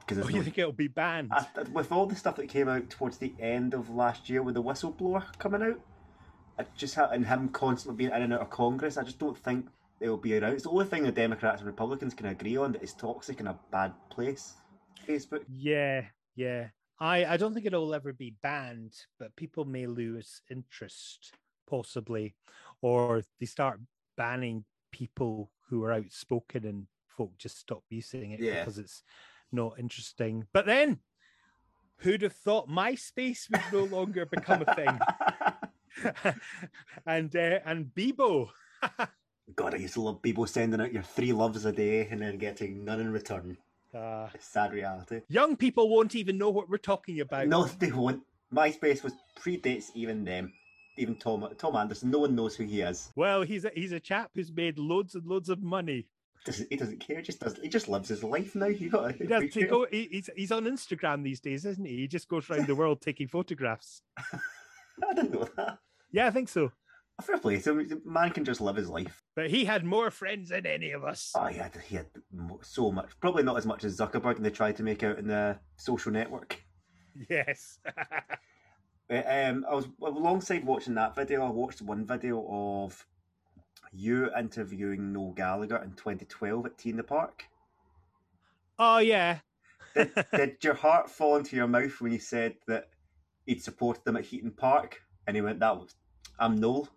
because 0.00 0.18
Oh, 0.18 0.22
there's 0.22 0.34
you 0.34 0.42
think 0.42 0.58
it'll 0.58 0.72
be 0.72 0.88
banned? 0.88 1.30
I, 1.32 1.46
with 1.72 1.90
all 1.92 2.06
the 2.06 2.16
stuff 2.16 2.36
that 2.36 2.48
came 2.48 2.68
out 2.68 2.90
towards 2.90 3.18
the 3.18 3.32
end 3.38 3.74
of 3.74 3.90
last 3.90 4.28
year 4.28 4.42
with 4.42 4.54
the 4.54 4.62
whistleblower 4.62 5.24
coming 5.38 5.62
out, 5.62 5.80
I 6.58 6.66
just 6.76 6.94
ha- 6.94 7.10
and 7.12 7.26
him 7.26 7.48
constantly 7.48 7.96
being 7.96 8.14
in 8.14 8.22
and 8.22 8.34
out 8.34 8.40
of 8.40 8.50
Congress, 8.50 8.96
I 8.96 9.02
just 9.02 9.18
don't 9.18 9.36
think 9.38 9.66
it'll 10.00 10.16
be 10.16 10.38
around. 10.38 10.52
It's 10.52 10.64
the 10.64 10.70
only 10.70 10.84
thing 10.84 11.04
the 11.04 11.12
Democrats 11.12 11.60
and 11.60 11.66
Republicans 11.66 12.14
can 12.14 12.26
agree 12.26 12.56
on 12.56 12.72
that 12.72 12.82
it's 12.82 12.92
toxic 12.92 13.40
and 13.40 13.48
a 13.48 13.58
bad 13.70 13.92
place. 14.10 14.54
Facebook. 15.06 15.44
Yeah, 15.48 16.04
yeah. 16.36 16.68
I, 17.00 17.24
I 17.24 17.36
don't 17.36 17.54
think 17.54 17.66
it'll 17.66 17.94
ever 17.94 18.12
be 18.12 18.36
banned, 18.42 18.94
but 19.18 19.34
people 19.36 19.64
may 19.64 19.86
lose 19.86 20.42
interest, 20.50 21.32
possibly, 21.68 22.36
or 22.82 23.22
they 23.40 23.46
start 23.46 23.80
banning 24.16 24.64
people 24.92 25.50
who 25.74 25.82
are 25.82 25.92
outspoken 25.92 26.64
and 26.64 26.86
folk 27.08 27.32
just 27.36 27.58
stop 27.58 27.82
using 27.90 28.30
it 28.30 28.38
Yeah. 28.38 28.60
because 28.60 28.78
it's 28.78 29.02
not 29.50 29.76
interesting. 29.76 30.46
But 30.52 30.66
then, 30.66 31.00
who'd 31.98 32.22
have 32.22 32.32
thought 32.32 32.68
MySpace 32.68 33.50
would 33.50 33.60
no 33.72 33.96
longer 33.96 34.24
become 34.24 34.64
a 34.64 34.74
thing? 34.76 34.98
and 37.06 37.34
uh, 37.34 37.58
and 37.64 37.86
Bebo. 37.92 38.50
God, 39.56 39.74
I 39.74 39.78
used 39.78 39.94
to 39.94 40.00
love 40.00 40.22
Bebo 40.22 40.48
sending 40.48 40.80
out 40.80 40.92
your 40.92 41.02
three 41.02 41.32
loves 41.32 41.64
a 41.64 41.72
day 41.72 42.06
and 42.08 42.22
then 42.22 42.38
getting 42.38 42.84
none 42.84 43.00
in 43.00 43.10
return. 43.12 43.58
Uh, 43.92 44.28
sad 44.38 44.72
reality. 44.72 45.22
young 45.28 45.56
people 45.56 45.88
won't 45.88 46.14
even 46.14 46.38
know 46.38 46.50
what 46.50 46.68
we're 46.68 46.78
talking 46.78 47.20
about. 47.20 47.48
No, 47.48 47.64
they 47.64 47.90
won't. 47.90 48.22
MySpace 48.52 49.02
was 49.02 49.12
predates 49.40 49.86
even 49.96 50.24
them. 50.24 50.52
Even 50.96 51.16
Tom 51.16 51.48
Tom 51.58 51.76
Anderson. 51.76 52.10
No 52.10 52.20
one 52.20 52.34
knows 52.34 52.56
who 52.56 52.64
he 52.64 52.80
is. 52.80 53.12
Well, 53.16 53.42
he's 53.42 53.64
a, 53.64 53.70
he's 53.74 53.92
a 53.92 54.00
chap 54.00 54.30
who's 54.34 54.52
made 54.52 54.78
loads 54.78 55.14
and 55.14 55.26
loads 55.26 55.48
of 55.48 55.62
money. 55.62 56.06
Doesn't 56.44 56.68
he 56.70 56.76
doesn't 56.76 57.00
care. 57.00 57.22
Just 57.22 57.40
does. 57.40 57.56
He 57.60 57.68
just 57.68 57.88
lives 57.88 58.08
his 58.08 58.22
life 58.22 58.54
now. 58.54 58.66
You 58.68 58.90
got. 58.90 59.14
He 59.14 59.26
does. 59.26 59.42
He 59.54 59.64
go, 59.64 59.86
he, 59.90 60.08
he's 60.10 60.30
he's 60.36 60.52
on 60.52 60.64
Instagram 60.64 61.22
these 61.24 61.40
days, 61.40 61.64
isn't 61.64 61.84
he? 61.84 61.96
He 61.96 62.08
just 62.08 62.28
goes 62.28 62.48
around 62.48 62.66
the 62.66 62.74
world 62.74 63.00
taking 63.00 63.28
photographs. 63.28 64.02
I 64.18 65.14
didn't 65.14 65.32
know 65.32 65.48
that. 65.56 65.78
Yeah, 66.12 66.26
I 66.26 66.30
think 66.30 66.48
so. 66.48 66.70
Fair 67.22 67.38
play. 67.38 67.56
The 67.56 68.00
Man 68.04 68.30
can 68.30 68.44
just 68.44 68.60
live 68.60 68.76
his 68.76 68.90
life. 68.90 69.22
But 69.36 69.50
he 69.50 69.64
had 69.64 69.84
more 69.84 70.10
friends 70.10 70.48
than 70.48 70.66
any 70.66 70.90
of 70.90 71.04
us. 71.04 71.32
Oh, 71.36 71.46
he 71.46 71.58
had, 71.58 71.76
he 71.86 71.96
had 71.96 72.06
so 72.62 72.90
much. 72.90 73.10
Probably 73.20 73.44
not 73.44 73.56
as 73.56 73.66
much 73.66 73.84
as 73.84 73.96
Zuckerberg 73.96 74.36
and 74.36 74.44
they 74.44 74.50
tried 74.50 74.76
to 74.76 74.82
make 74.82 75.02
out 75.04 75.18
in 75.18 75.28
the 75.28 75.58
social 75.76 76.12
network. 76.12 76.60
Yes. 77.30 77.78
But, 79.08 79.26
um, 79.28 79.66
I 79.68 79.74
was 79.74 79.86
alongside 80.00 80.64
watching 80.64 80.94
that 80.94 81.14
video. 81.14 81.44
I 81.44 81.50
watched 81.50 81.82
one 81.82 82.06
video 82.06 82.44
of 82.48 83.06
you 83.92 84.30
interviewing 84.36 85.12
Noel 85.12 85.32
Gallagher 85.32 85.76
in 85.76 85.92
2012 85.92 86.66
at 86.66 86.78
T 86.78 86.90
in 86.90 86.96
the 86.96 87.02
Park. 87.02 87.44
oh 88.78 88.98
yeah. 88.98 89.38
Did 90.34 90.56
your 90.62 90.74
heart 90.74 91.08
fall 91.08 91.36
into 91.36 91.54
your 91.54 91.68
mouth 91.68 92.00
when 92.00 92.12
you 92.12 92.18
said 92.18 92.56
that 92.66 92.88
he'd 93.46 93.62
supported 93.62 94.04
them 94.04 94.16
at 94.16 94.24
Heaton 94.24 94.50
Park, 94.50 95.00
and 95.26 95.36
he 95.36 95.42
went, 95.42 95.60
"That 95.60 95.76
was 95.76 95.94
I'm 96.38 96.56
Noel." 96.56 96.88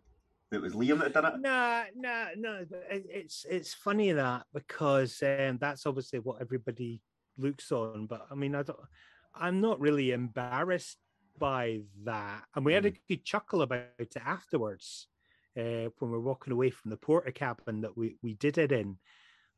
It 0.51 0.61
was 0.61 0.73
Liam 0.73 0.99
that 0.99 1.13
done 1.13 1.25
it. 1.25 1.39
No, 1.41 1.83
no, 1.95 2.27
no. 2.37 2.65
It's 2.89 3.45
it's 3.49 3.73
funny 3.73 4.13
that 4.13 4.45
because 4.53 5.21
um, 5.21 5.57
that's 5.59 5.85
obviously 5.85 6.19
what 6.19 6.41
everybody 6.41 7.01
looks 7.37 7.71
on. 7.71 8.07
But 8.07 8.25
I 8.31 8.35
mean, 8.35 8.55
I 8.55 8.63
don't. 8.63 8.79
I'm 9.35 9.61
not 9.61 9.79
really 9.79 10.11
embarrassed 10.11 10.97
by 11.39 11.81
that, 12.03 12.43
and 12.55 12.65
we 12.65 12.73
had 12.73 12.85
a 12.85 12.93
good 13.07 13.23
chuckle 13.23 13.61
about 13.61 13.85
it 13.99 14.15
afterwards 14.17 15.07
uh, 15.57 15.89
when 15.99 16.11
we 16.11 16.17
are 16.17 16.21
walking 16.21 16.53
away 16.53 16.69
from 16.69 16.91
the 16.91 16.97
Portakabin 16.97 17.81
that 17.81 17.97
we 17.97 18.17
we 18.21 18.33
did 18.33 18.57
it 18.57 18.71
in. 18.71 18.97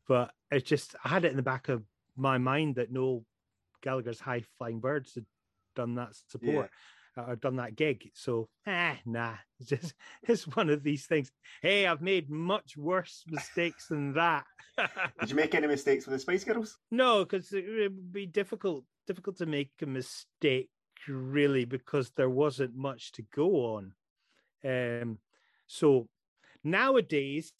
But 0.07 0.31
it's 0.51 0.67
just 0.67 0.95
I 1.03 1.09
had 1.09 1.25
it 1.25 1.31
in 1.31 1.37
the 1.37 1.43
back 1.43 1.69
of 1.69 1.83
my 2.15 2.37
mind 2.37 2.75
that 2.75 2.91
Noel 2.91 3.25
Gallagher's 3.81 4.19
High 4.19 4.43
Flying 4.57 4.79
Birds 4.79 5.15
had 5.15 5.25
done 5.75 5.95
that 5.95 6.15
support. 6.29 6.69
Yeah 6.71 6.77
or 7.27 7.35
done 7.35 7.57
that 7.57 7.75
gig. 7.75 8.11
So, 8.13 8.49
ah, 8.67 8.97
nah, 9.05 9.33
it's 9.59 9.69
just 9.69 9.93
it's 10.23 10.47
one 10.47 10.69
of 10.69 10.83
these 10.83 11.05
things. 11.05 11.31
Hey, 11.61 11.85
I've 11.85 12.01
made 12.01 12.29
much 12.29 12.77
worse 12.77 13.23
mistakes 13.27 13.87
than 13.87 14.13
that. 14.13 14.45
Did 15.19 15.29
you 15.29 15.35
make 15.35 15.55
any 15.55 15.67
mistakes 15.67 16.05
with 16.05 16.13
the 16.13 16.19
Spice 16.19 16.43
Girls? 16.43 16.77
No, 16.91 17.25
because 17.25 17.51
it 17.51 17.65
would 17.67 18.11
be 18.11 18.25
difficult 18.25 18.85
difficult 19.07 19.37
to 19.37 19.45
make 19.45 19.71
a 19.81 19.85
mistake 19.85 20.69
really 21.07 21.65
because 21.65 22.11
there 22.11 22.29
wasn't 22.29 22.75
much 22.75 23.11
to 23.13 23.23
go 23.33 23.75
on. 23.75 23.93
Um, 24.63 25.19
so 25.67 26.07
nowadays, 26.63 27.53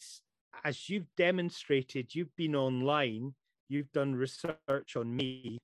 as 0.64 0.88
you've 0.88 1.06
demonstrated, 1.16 2.14
you've 2.14 2.34
been 2.36 2.54
online, 2.54 3.34
you've 3.68 3.92
done 3.92 4.14
research 4.14 4.96
on 4.96 5.14
me. 5.14 5.58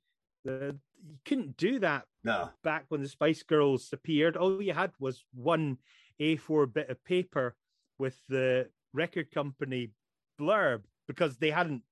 The, 0.45 0.77
you 1.07 1.17
couldn't 1.25 1.57
do 1.57 1.79
that 1.81 2.05
no. 2.25 2.51
back 2.65 2.87
when 2.89 3.03
the 3.03 3.09
Spice 3.09 3.43
Girls 3.43 3.89
appeared. 3.93 4.37
All 4.37 4.63
you 4.63 4.73
had 4.73 4.93
was 4.99 5.25
one 5.35 5.79
A4 6.21 6.73
bit 6.73 6.91
of 6.91 7.03
paper 7.05 7.55
with 7.99 8.19
the 8.29 8.69
record 8.93 9.31
company 9.31 9.91
blurb 10.41 10.83
because 11.07 11.37
they 11.37 11.51
hadn't, 11.51 11.83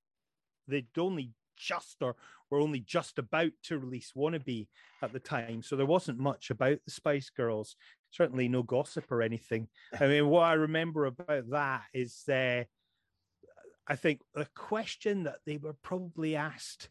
they'd 0.67 0.87
only 0.97 1.31
just 1.57 1.97
or 2.01 2.15
were 2.49 2.59
only 2.59 2.79
just 2.79 3.19
about 3.19 3.51
to 3.63 3.79
release 3.79 4.13
Wannabe 4.15 4.67
at 5.01 5.13
the 5.13 5.19
time. 5.19 5.63
So 5.63 5.75
there 5.75 5.85
wasn't 5.85 6.19
much 6.19 6.49
about 6.49 6.77
the 6.85 6.91
Spice 6.91 7.29
Girls, 7.29 7.75
certainly 8.11 8.47
no 8.47 8.63
gossip 8.63 9.11
or 9.11 9.21
anything. 9.21 9.67
I 9.99 10.07
mean, 10.07 10.27
what 10.27 10.43
I 10.43 10.53
remember 10.53 11.05
about 11.05 11.49
that 11.49 11.83
is 11.93 12.23
uh, 12.29 12.63
I 13.87 13.95
think 13.95 14.21
the 14.33 14.47
question 14.55 15.23
that 15.23 15.39
they 15.45 15.57
were 15.57 15.75
probably 15.81 16.35
asked 16.35 16.89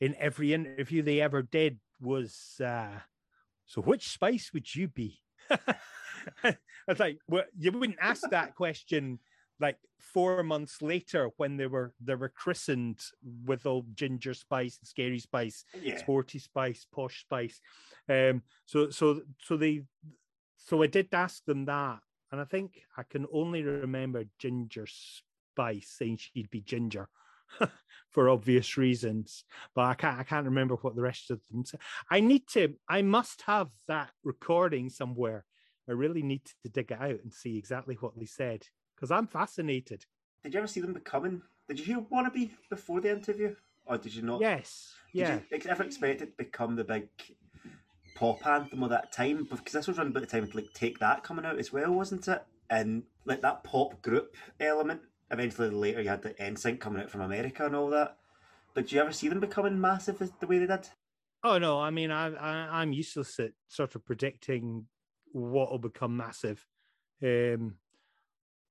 in 0.00 0.14
every 0.18 0.52
interview 0.52 1.02
they 1.02 1.20
ever 1.20 1.42
did 1.42 1.78
was 2.00 2.60
uh, 2.64 3.00
so 3.66 3.80
which 3.80 4.08
spice 4.08 4.50
would 4.52 4.74
you 4.74 4.88
be? 4.88 5.20
I 5.50 6.56
was 6.88 6.98
like, 6.98 7.18
well, 7.28 7.44
you 7.58 7.72
wouldn't 7.72 7.98
ask 8.00 8.28
that 8.30 8.54
question 8.54 9.18
like 9.64 9.78
four 9.98 10.42
months 10.42 10.82
later 10.82 11.30
when 11.38 11.56
they 11.56 11.66
were 11.66 11.94
they 12.08 12.14
were 12.14 12.28
christened 12.28 13.00
with 13.46 13.64
all 13.64 13.84
ginger 13.94 14.34
spice 14.34 14.76
and 14.78 14.86
scary 14.86 15.18
spice 15.18 15.64
yeah. 15.82 15.96
sporty 15.96 16.38
spice 16.38 16.86
posh 16.94 17.22
spice 17.22 17.60
um 18.10 18.42
so 18.66 18.90
so 18.90 19.22
so 19.40 19.56
they 19.56 19.82
so 20.58 20.82
i 20.82 20.86
did 20.86 21.08
ask 21.12 21.42
them 21.46 21.64
that 21.64 21.98
and 22.30 22.40
i 22.42 22.44
think 22.44 22.82
i 22.98 23.02
can 23.02 23.24
only 23.32 23.62
remember 23.62 24.24
ginger 24.38 24.86
spice 24.86 25.88
saying 25.98 26.18
she'd 26.18 26.50
be 26.50 26.60
ginger 26.60 27.08
for 28.10 28.28
obvious 28.28 28.76
reasons. 28.76 29.44
But 29.76 29.82
I 29.82 29.94
can't 29.94 30.18
I 30.18 30.24
can't 30.24 30.46
remember 30.46 30.74
what 30.76 30.96
the 30.96 31.02
rest 31.02 31.30
of 31.30 31.40
them 31.50 31.64
said. 31.64 31.80
I 32.10 32.18
need 32.20 32.48
to 32.54 32.74
I 32.88 33.02
must 33.02 33.42
have 33.42 33.68
that 33.86 34.10
recording 34.24 34.90
somewhere. 34.90 35.44
I 35.88 35.92
really 35.92 36.22
need 36.22 36.42
to 36.62 36.68
dig 36.68 36.90
it 36.90 37.00
out 37.00 37.20
and 37.22 37.32
see 37.32 37.56
exactly 37.56 37.96
what 38.00 38.16
they 38.16 38.26
said 38.26 38.66
because 38.94 39.10
I'm 39.10 39.26
fascinated. 39.26 40.06
Did 40.42 40.54
you 40.54 40.58
ever 40.58 40.66
see 40.66 40.80
them 40.80 40.92
becoming? 40.92 41.42
Did 41.68 41.78
you 41.78 41.84
hear 41.84 42.00
Wannabe 42.00 42.50
before 42.68 43.00
the 43.00 43.10
interview, 43.10 43.54
or 43.86 43.98
did 43.98 44.14
you 44.14 44.22
not? 44.22 44.40
Yes. 44.40 44.94
Did 45.12 45.20
yeah. 45.20 45.38
you 45.50 45.60
ever 45.70 45.84
expect 45.84 46.22
it 46.22 46.26
to 46.26 46.44
become 46.44 46.76
the 46.76 46.84
big 46.84 47.08
pop 48.14 48.46
anthem 48.46 48.82
of 48.82 48.90
that 48.90 49.12
time? 49.12 49.46
Because 49.50 49.72
this 49.72 49.86
was 49.86 49.98
around 49.98 50.08
about 50.08 50.20
the 50.20 50.26
time 50.26 50.48
to 50.48 50.56
like 50.56 50.72
take 50.74 50.98
that 50.98 51.22
coming 51.22 51.44
out 51.44 51.58
as 51.58 51.72
well, 51.72 51.92
wasn't 51.92 52.28
it? 52.28 52.42
And 52.68 53.04
like 53.24 53.42
that 53.42 53.64
pop 53.64 54.02
group 54.02 54.36
element 54.60 55.00
eventually 55.30 55.70
later 55.70 56.02
you 56.02 56.08
had 56.08 56.22
the 56.22 56.30
NSYNC 56.30 56.80
coming 56.80 57.02
out 57.02 57.10
from 57.10 57.20
America 57.20 57.66
and 57.66 57.76
all 57.76 57.90
that. 57.90 58.16
But 58.74 58.88
do 58.88 58.96
you 58.96 59.02
ever 59.02 59.12
see 59.12 59.28
them 59.28 59.40
becoming 59.40 59.80
massive 59.80 60.18
the 60.40 60.46
way 60.46 60.58
they 60.58 60.66
did? 60.66 60.88
Oh 61.42 61.58
no, 61.58 61.80
I 61.80 61.90
mean 61.90 62.10
I, 62.10 62.34
I 62.34 62.82
am 62.82 62.92
useless 62.92 63.38
at 63.38 63.52
sort 63.68 63.94
of 63.94 64.04
predicting 64.04 64.86
what 65.32 65.70
will 65.70 65.78
become 65.78 66.16
massive. 66.16 66.66
Um, 67.22 67.76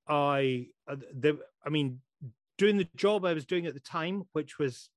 I 0.08 0.68
uh, 0.88 0.96
the 1.14 1.40
I 1.66 1.70
mean 1.70 2.02
doing 2.58 2.78
the 2.78 2.88
job 2.96 3.26
I 3.26 3.34
was 3.34 3.46
doing 3.46 3.66
at 3.66 3.74
the 3.74 3.80
time, 3.80 4.24
which 4.34 4.60
was 4.60 4.90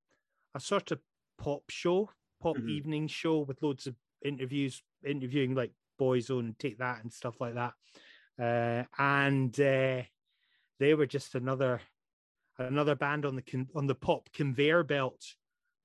a 0.55 0.61
sort 0.61 0.91
of 0.91 1.01
pop 1.39 1.63
show, 1.71 2.11
pop 2.43 2.57
mm-hmm. 2.57 2.69
evening 2.69 3.09
show 3.09 3.41
with 3.41 3.63
loads 3.63 3.87
of 3.87 3.95
interviews, 4.25 4.83
interviewing 5.05 5.55
like 5.55 5.73
Boyzone, 6.01 6.59
Take 6.59 6.79
That, 6.79 7.03
and 7.03 7.13
stuff 7.13 7.41
like 7.41 7.55
that. 7.55 7.73
Uh, 8.39 8.85
and 8.99 9.59
uh, 9.61 10.03
they 10.79 10.95
were 10.95 11.07
just 11.07 11.35
another 11.35 11.81
another 12.59 12.95
band 12.95 13.25
on 13.27 13.37
the 13.37 13.43
con- 13.43 13.69
on 13.75 13.87
the 13.87 13.95
pop 13.95 14.29
conveyor 14.33 14.83
belt 14.85 15.23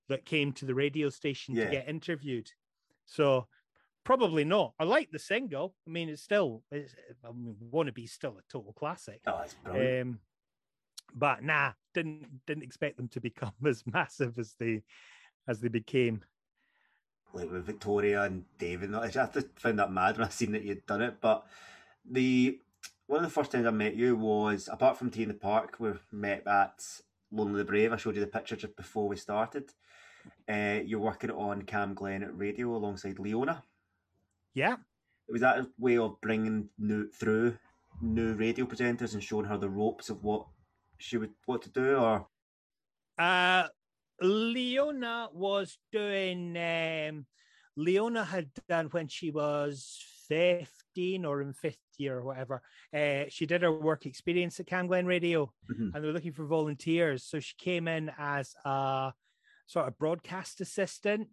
that 0.10 0.26
came 0.26 0.52
to 0.54 0.66
the 0.66 0.76
radio 0.76 1.10
station 1.10 1.56
yeah. 1.56 1.66
to 1.66 1.72
get 1.72 1.88
interviewed. 1.88 2.50
So 3.06 3.48
probably 4.04 4.44
not. 4.44 4.74
I 4.80 4.84
like 4.84 5.12
the 5.12 5.20
single. 5.20 5.76
I 5.88 5.92
mean, 5.92 6.10
it's 6.10 6.22
still 6.22 6.64
it's, 6.72 6.96
I 7.24 7.32
mean, 7.32 7.56
"Wannabe" 7.72 8.08
still 8.10 8.38
a 8.38 8.52
total 8.52 8.74
classic. 8.74 9.22
Oh, 9.28 9.42
it's 9.44 9.54
brilliant. 9.56 10.02
Um, 10.02 10.20
but 11.14 11.44
nah, 11.44 11.72
didn't 11.94 12.46
didn't 12.46 12.64
expect 12.64 12.98
them 12.98 13.08
to 13.10 13.20
become 13.20 13.54
as 13.68 13.84
massive 13.86 14.38
as 14.40 14.56
they 14.60 14.84
as 15.48 15.60
they 15.60 15.70
became. 15.70 16.24
Like 17.34 17.52
with 17.52 17.66
Victoria 17.66 18.24
and 18.24 18.44
David, 18.58 18.94
I 18.94 19.08
just 19.08 19.48
found 19.56 19.80
that 19.80 19.92
mad 19.92 20.18
when 20.18 20.28
I 20.28 20.30
seen 20.30 20.52
that 20.52 20.64
you'd 20.64 20.86
done 20.86 21.02
it. 21.02 21.16
But 21.22 21.46
the 22.10 22.60
one 23.08 23.20
of 23.20 23.24
the 23.24 23.34
first 23.34 23.52
times 23.52 23.66
I 23.66 23.72
met 23.72 23.96
you 23.96 24.16
was 24.16 24.70
apart 24.72 24.98
from 24.98 25.10
T 25.10 25.24
in 25.24 25.30
the 25.30 25.34
Park, 25.34 25.78
we 25.80 25.92
met 26.12 26.46
at 26.48 26.84
Lonely 27.32 27.60
the 27.60 27.66
Brave. 27.66 27.94
I 27.94 27.98
showed 27.98 28.16
you 28.16 28.22
the 28.22 28.28
picture 28.28 28.56
just 28.56 28.76
before 28.76 29.08
we 29.08 29.16
started. 29.16 29.72
Uh, 30.48 30.80
you're 30.86 31.00
working 31.00 31.32
on 31.32 31.64
Cam 31.64 31.94
Glen 31.94 32.24
at 32.24 32.38
radio 32.38 32.76
alongside 32.76 33.18
Leona. 33.18 33.64
Yeah. 34.54 34.74
It 35.28 35.32
Was 35.32 35.42
that 35.42 35.60
a 35.60 35.68
way 35.78 35.98
of 35.98 36.20
bringing 36.22 36.70
new 36.78 37.10
through 37.10 37.58
new 38.02 38.34
radio 38.34 38.66
presenters 38.66 39.14
and 39.14 39.24
showing 39.24 39.46
her 39.46 39.58
the 39.58 39.70
ropes 39.70 40.10
of 40.10 40.24
what 40.24 40.48
she 40.98 41.18
would 41.18 41.32
what 41.46 41.62
to 41.64 41.70
do, 41.70 41.96
or? 41.96 42.28
Uh, 43.18 43.68
Leona 44.22 45.30
was 45.34 45.78
doing. 45.92 46.58
Um, 46.58 47.26
Leona 47.78 48.24
had 48.24 48.50
done 48.68 48.88
when 48.88 49.08
she 49.08 49.32
was 49.32 49.98
15 50.28 51.26
or 51.26 51.42
in 51.42 51.54
fifth 51.54 51.78
year 51.98 52.18
or 52.18 52.24
whatever. 52.24 52.62
Uh, 52.94 53.24
she 53.30 53.46
did 53.46 53.62
her 53.62 53.72
work 53.72 54.06
experience 54.06 54.60
at 54.60 54.68
Cam 54.68 54.88
Glen 54.88 55.06
Radio 55.06 55.52
mm-hmm. 55.72 55.94
and 55.94 56.04
they 56.04 56.08
were 56.08 56.14
looking 56.14 56.34
for 56.34 56.46
volunteers. 56.46 57.24
So 57.24 57.40
she 57.40 57.54
came 57.58 57.88
in 57.88 58.12
as 58.18 58.54
a 58.66 59.14
sort 59.68 59.88
of 59.88 59.98
broadcast 59.98 60.62
assistant 60.62 61.30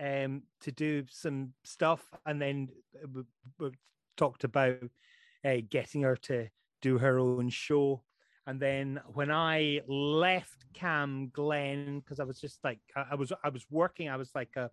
um, 0.00 0.42
to 0.60 0.72
do 0.72 1.04
some 1.08 1.52
stuff 1.64 2.04
and 2.26 2.40
then 2.40 2.68
we, 3.14 3.22
we 3.58 3.70
talked 4.16 4.44
about 4.44 4.76
uh, 5.44 5.56
getting 5.68 6.02
her 6.02 6.16
to 6.16 6.48
do 6.80 6.98
her 6.98 7.18
own 7.18 7.48
show. 7.48 8.02
And 8.46 8.60
then 8.60 9.00
when 9.14 9.30
I 9.30 9.80
left 9.86 10.64
Cam 10.74 11.30
Glen, 11.32 12.00
because 12.00 12.18
I 12.20 12.24
was 12.24 12.40
just 12.40 12.58
like 12.64 12.80
I, 12.96 13.06
I 13.12 13.14
was 13.14 13.32
I 13.44 13.48
was 13.50 13.64
working, 13.70 14.08
I 14.08 14.16
was 14.16 14.30
like 14.34 14.56
a 14.56 14.70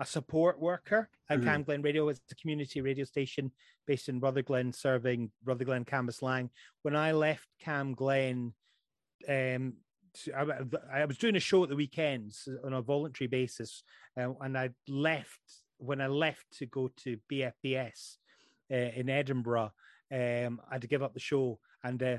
a 0.00 0.06
support 0.06 0.60
worker 0.60 1.08
at 1.28 1.38
mm-hmm. 1.38 1.48
Cam 1.48 1.62
Glen 1.64 1.82
Radio. 1.82 2.08
It's 2.08 2.20
a 2.30 2.34
community 2.36 2.80
radio 2.80 3.04
station 3.04 3.50
based 3.86 4.08
in 4.08 4.20
Rutherglen, 4.20 4.72
serving 4.72 5.30
Rutherglen 5.44 5.84
Cambuslang. 5.84 6.50
When 6.82 6.94
I 6.94 7.12
left 7.12 7.48
Cam 7.60 7.94
Glen, 7.94 8.52
um, 9.28 9.72
I, 10.36 11.00
I, 11.00 11.04
was 11.04 11.18
doing 11.18 11.36
a 11.36 11.40
show 11.40 11.62
at 11.62 11.68
the 11.68 11.76
weekends 11.76 12.48
on 12.64 12.72
a 12.72 12.82
voluntary 12.82 13.28
basis, 13.28 13.82
uh, 14.18 14.32
and 14.40 14.56
I 14.56 14.70
left 14.88 15.40
when 15.78 16.00
I 16.00 16.06
left 16.06 16.46
to 16.58 16.66
go 16.66 16.90
to 17.04 17.18
BFBS 17.30 18.16
uh, 18.72 18.74
in 18.74 19.08
Edinburgh. 19.08 19.72
Um, 20.12 20.60
I 20.68 20.74
had 20.74 20.82
to 20.82 20.88
give 20.88 21.02
up 21.02 21.14
the 21.14 21.20
show 21.20 21.58
and 21.84 22.02
uh, 22.02 22.16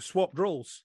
swapped 0.00 0.38
roles. 0.38 0.84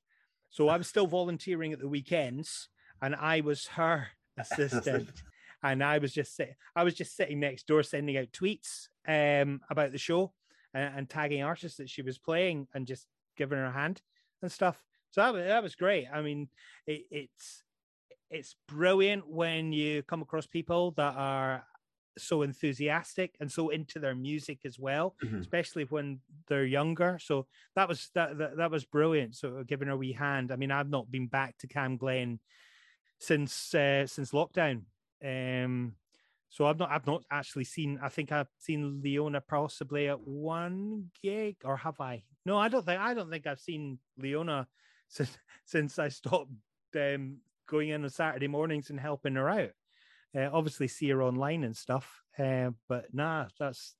So 0.50 0.70
I 0.70 0.78
was 0.78 0.88
still 0.88 1.08
volunteering 1.08 1.74
at 1.74 1.80
the 1.80 1.90
weekends, 1.90 2.70
and 3.02 3.16
I 3.16 3.42
was 3.42 3.68
her 3.68 4.08
assistant 4.38 5.10
and 5.66 5.84
I 5.84 5.98
was 5.98 6.14
just 6.14 6.36
sitting, 6.36 6.56
I 6.76 6.84
was 6.84 6.94
just 6.94 7.16
sitting 7.16 7.40
next 7.40 7.68
door 7.68 7.82
sending 7.82 8.18
out 8.18 8.32
tweets 8.32 8.88
um, 9.08 9.62
about 9.70 9.92
the 9.92 9.98
show 9.98 10.32
and, 10.74 10.94
and, 10.96 11.10
tagging 11.10 11.44
artists 11.44 11.78
that 11.78 11.90
she 11.90 12.04
was 12.04 12.20
playing 12.20 12.68
and 12.74 12.86
just 12.86 13.08
giving 13.36 13.58
her 13.58 13.66
a 13.66 13.72
hand 13.72 14.02
and 14.42 14.52
stuff. 14.52 14.82
So 15.16 15.22
that 15.22 15.34
was, 15.34 15.44
that 15.48 15.64
was 15.64 15.76
great. 15.76 16.08
I 16.14 16.22
mean, 16.22 16.50
it, 16.86 17.06
it's 17.10 17.64
it's 18.30 18.56
brilliant 18.68 19.26
when 19.30 19.72
you 19.72 20.04
come 20.04 20.22
across 20.22 20.46
people 20.46 20.92
that 20.98 21.16
are 21.16 21.64
so 22.18 22.42
enthusiastic 22.42 23.38
and 23.40 23.50
so 23.50 23.70
into 23.70 23.98
their 24.00 24.14
music 24.16 24.66
as 24.66 24.78
well, 24.78 25.16
Mhm. 25.24 25.40
especially 25.40 25.86
when 25.86 26.20
they're 26.48 26.66
younger. 26.66 27.18
So 27.20 27.48
that 27.78 27.88
was 27.88 28.10
that 28.14 28.38
that, 28.40 28.58
that 28.58 28.72
was 28.72 28.84
brilliant. 28.84 29.36
So 29.38 29.64
giving 29.64 29.88
her 29.88 29.94
a 29.94 29.98
wee 29.98 30.12
hand. 30.12 30.52
I 30.52 30.58
mean, 30.58 30.70
I've 30.72 30.90
not 30.90 31.10
been 31.10 31.28
back 31.28 31.58
to 31.60 31.68
Cam 31.68 31.96
Glen 31.96 32.42
since 33.20 33.74
uh, 33.74 34.06
since 34.08 34.32
lockdown. 34.34 34.84
Um, 35.24 35.96
so 36.50 36.66
I've 36.66 36.78
not 36.78 36.92
I've 36.92 37.08
not 37.08 37.24
actually 37.32 37.64
seen. 37.64 38.00
I 38.04 38.10
think 38.10 38.34
I've 38.34 38.52
seen 38.60 39.00
Leona 39.02 39.40
possibly 39.40 40.10
at 40.10 40.20
one 40.20 41.10
gig, 41.24 41.56
or 41.64 41.78
have 41.78 42.02
I? 42.02 42.26
No, 42.46 42.58
I 42.58 42.68
don't 42.68 42.86
think 42.86 43.00
I 43.00 43.14
don't 43.14 43.30
think 43.30 43.48
I've 43.48 43.62
seen 43.62 44.00
Leona 44.18 44.68
since 45.08 45.38
since 45.66 46.00
I 46.00 46.10
stopped 46.10 46.52
um, 46.96 47.38
going 47.68 47.90
in 47.90 48.04
on 48.04 48.10
Saturday 48.10 48.48
mornings 48.48 48.90
and 48.90 49.00
helping 49.00 49.36
her 49.36 49.50
out. 49.50 49.72
Uh, 50.36 50.50
obviously, 50.52 50.88
see 50.88 51.10
her 51.10 51.24
online 51.24 51.64
and 51.64 51.76
stuff, 51.76 52.22
uh, 52.38 52.72
but 52.90 53.14
nah, 53.14 53.46
that's 53.58 53.96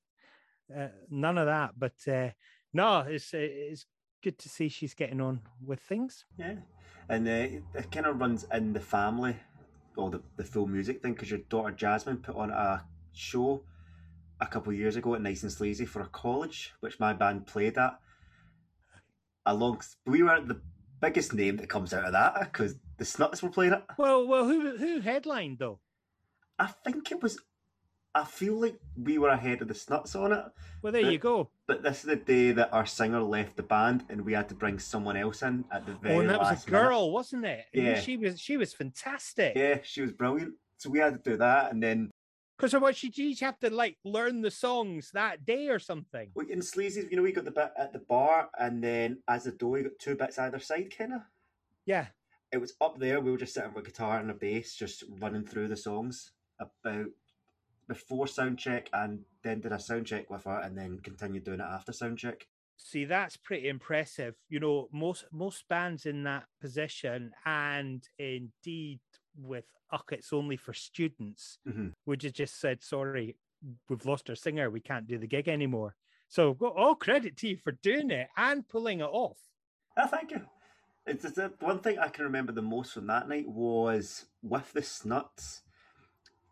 uh, 0.76 0.88
none 1.10 1.38
of 1.38 1.46
that. 1.46 1.72
But 1.78 1.94
uh, 2.06 2.30
no, 2.72 3.00
it's 3.00 3.32
it's 3.32 3.86
good 4.22 4.38
to 4.38 4.48
see 4.48 4.68
she's 4.68 4.94
getting 4.94 5.20
on 5.20 5.40
with 5.64 5.80
things. 5.80 6.24
Yeah, 6.36 6.56
and 7.08 7.26
uh, 7.26 7.78
it 7.78 7.90
kind 7.90 8.06
of 8.06 8.20
runs 8.20 8.46
in 8.52 8.72
the 8.72 8.80
family, 8.80 9.36
or 9.96 10.10
the, 10.10 10.20
the 10.36 10.44
full 10.44 10.66
music 10.66 11.00
thing, 11.00 11.14
because 11.14 11.30
your 11.30 11.40
daughter 11.48 11.70
Jasmine 11.70 12.18
put 12.18 12.36
on 12.36 12.50
a 12.50 12.84
show 13.12 13.62
a 14.40 14.46
couple 14.46 14.72
of 14.72 14.78
years 14.78 14.96
ago 14.96 15.14
at 15.14 15.22
Nice 15.22 15.42
and 15.42 15.52
Sleazy 15.52 15.86
for 15.86 16.02
a 16.02 16.08
college, 16.08 16.74
which 16.80 17.00
my 17.00 17.12
band 17.12 17.46
played 17.46 17.78
at. 17.78 17.98
Along, 19.46 19.80
we 20.04 20.22
were 20.22 20.40
the 20.40 20.60
biggest 21.00 21.34
name 21.34 21.56
that 21.58 21.68
comes 21.68 21.92
out 21.94 22.04
of 22.04 22.12
that 22.12 22.38
because 22.52 22.76
the 22.98 23.04
Snuts 23.04 23.42
were 23.42 23.50
playing 23.50 23.72
it. 23.74 23.82
Well, 23.98 24.26
well, 24.26 24.44
who 24.46 24.76
who 24.76 25.00
headlined 25.00 25.58
though? 25.58 25.78
I 26.58 26.66
think 26.66 27.10
it 27.12 27.22
was. 27.22 27.38
I 28.14 28.24
feel 28.24 28.54
like 28.54 28.78
we 28.96 29.18
were 29.18 29.28
ahead 29.28 29.60
of 29.60 29.68
the 29.68 29.74
Snuts 29.74 30.16
on 30.16 30.32
it, 30.32 30.42
Well, 30.80 30.90
there 30.90 31.04
Uh, 31.04 31.10
you 31.10 31.18
go. 31.18 31.50
but 31.66 31.82
this 31.82 31.98
is 31.98 32.04
the 32.04 32.16
day 32.16 32.50
that 32.52 32.72
our 32.72 32.86
singer 32.86 33.20
left 33.20 33.56
the 33.56 33.62
band 33.62 34.06
and 34.08 34.22
we 34.24 34.32
had 34.32 34.48
to 34.48 34.54
bring 34.54 34.78
someone 34.78 35.18
else 35.18 35.42
in 35.42 35.66
at 35.70 35.84
the 35.84 35.92
very 35.96 36.14
Oh, 36.14 36.20
and 36.20 36.30
that 36.30 36.38
was 36.38 36.48
a 36.48 36.52
minute. 36.52 36.66
girl, 36.88 37.10
wasn't 37.12 37.44
it? 37.44 37.66
And 37.74 37.84
Yeah. 37.84 38.00
she 38.00 38.16
was 38.16 38.40
she 38.40 38.56
was 38.56 38.72
fantastic. 38.72 39.54
Yeah, 39.54 39.80
she 39.82 40.00
was 40.00 40.12
brilliant. 40.12 40.54
So 40.78 40.88
we 40.88 40.98
had 40.98 41.22
to 41.22 41.30
do 41.30 41.36
that, 41.36 41.72
and 41.72 41.82
then 41.82 42.10
Because 42.56 42.72
what 42.74 42.96
she 42.96 43.10
did, 43.10 43.40
you 43.40 43.46
have 43.46 43.58
to 43.60 43.70
like 43.70 43.98
learn 44.04 44.40
the 44.40 44.50
songs 44.50 45.10
that 45.12 45.44
day 45.44 45.68
or 45.68 45.78
something. 45.78 46.30
we 46.34 46.50
in 46.50 46.60
Sleazy's, 46.60 47.10
you 47.10 47.16
know, 47.16 47.22
we 47.22 47.32
got 47.32 47.44
the 47.44 47.50
bit 47.50 47.72
at 47.76 47.92
the 47.92 47.98
bar, 47.98 48.48
and 48.58 48.82
then 48.82 49.18
as 49.28 49.46
a 49.46 49.52
door, 49.52 49.72
we 49.72 49.82
got 49.82 49.98
two 49.98 50.14
bits 50.14 50.38
either 50.38 50.58
side, 50.58 50.94
kind 50.96 51.14
of. 51.14 51.20
Yeah. 51.84 52.06
It 52.52 52.58
was 52.58 52.74
up 52.80 52.98
there. 52.98 53.20
We 53.20 53.30
were 53.30 53.36
just 53.36 53.54
sitting 53.54 53.74
with 53.74 53.86
a 53.86 53.90
guitar 53.90 54.18
and 54.18 54.30
a 54.30 54.34
bass, 54.34 54.74
just 54.74 55.04
running 55.20 55.44
through 55.44 55.68
the 55.68 55.76
songs 55.76 56.32
about 56.58 57.06
before 57.88 58.26
sound 58.26 58.58
check, 58.58 58.88
and 58.92 59.20
then 59.42 59.60
did 59.60 59.72
a 59.72 59.78
sound 59.78 60.06
check 60.06 60.30
with 60.30 60.44
her, 60.44 60.60
and 60.60 60.78
then 60.78 60.98
continued 61.00 61.44
doing 61.44 61.60
it 61.60 61.64
after 61.64 61.92
sound 61.92 62.18
check. 62.18 62.46
See, 62.78 63.04
that's 63.04 63.36
pretty 63.36 63.68
impressive. 63.68 64.34
You 64.48 64.60
know, 64.60 64.88
most 64.92 65.24
most 65.32 65.68
bands 65.68 66.06
in 66.06 66.24
that 66.24 66.44
position, 66.60 67.32
and 67.44 68.06
indeed 68.18 69.00
with 69.36 69.64
Uck, 69.90 70.10
it's 70.12 70.32
only 70.32 70.56
for 70.56 70.72
students, 70.74 71.58
Mhm. 71.66 71.92
would 72.06 72.22
have 72.22 72.32
just 72.32 72.56
said, 72.58 72.82
"Sorry, 72.82 73.36
we've 73.88 74.04
lost 74.04 74.28
our 74.28 74.36
singer. 74.36 74.68
We 74.70 74.80
can't 74.80 75.06
do 75.06 75.18
the 75.18 75.26
gig 75.28 75.48
anymore." 75.48 75.94
So, 76.28 76.54
all 76.60 76.96
credit 76.96 77.36
to 77.38 77.48
you 77.48 77.56
for 77.56 77.72
doing 77.72 78.10
it 78.10 78.28
and 78.36 78.66
pulling 78.68 79.00
it 79.00 79.04
off. 79.04 79.38
Ah, 79.96 80.06
thank 80.08 80.32
you. 80.32 80.48
It's 81.06 81.22
just 81.22 81.36
the 81.36 81.52
one 81.60 81.78
thing 81.78 81.98
I 82.00 82.08
can 82.08 82.24
remember 82.24 82.50
the 82.52 82.62
most 82.62 82.94
from 82.94 83.06
that 83.06 83.28
night 83.28 83.48
was 83.48 84.26
with 84.42 84.72
the 84.72 84.82
snuts. 84.82 85.62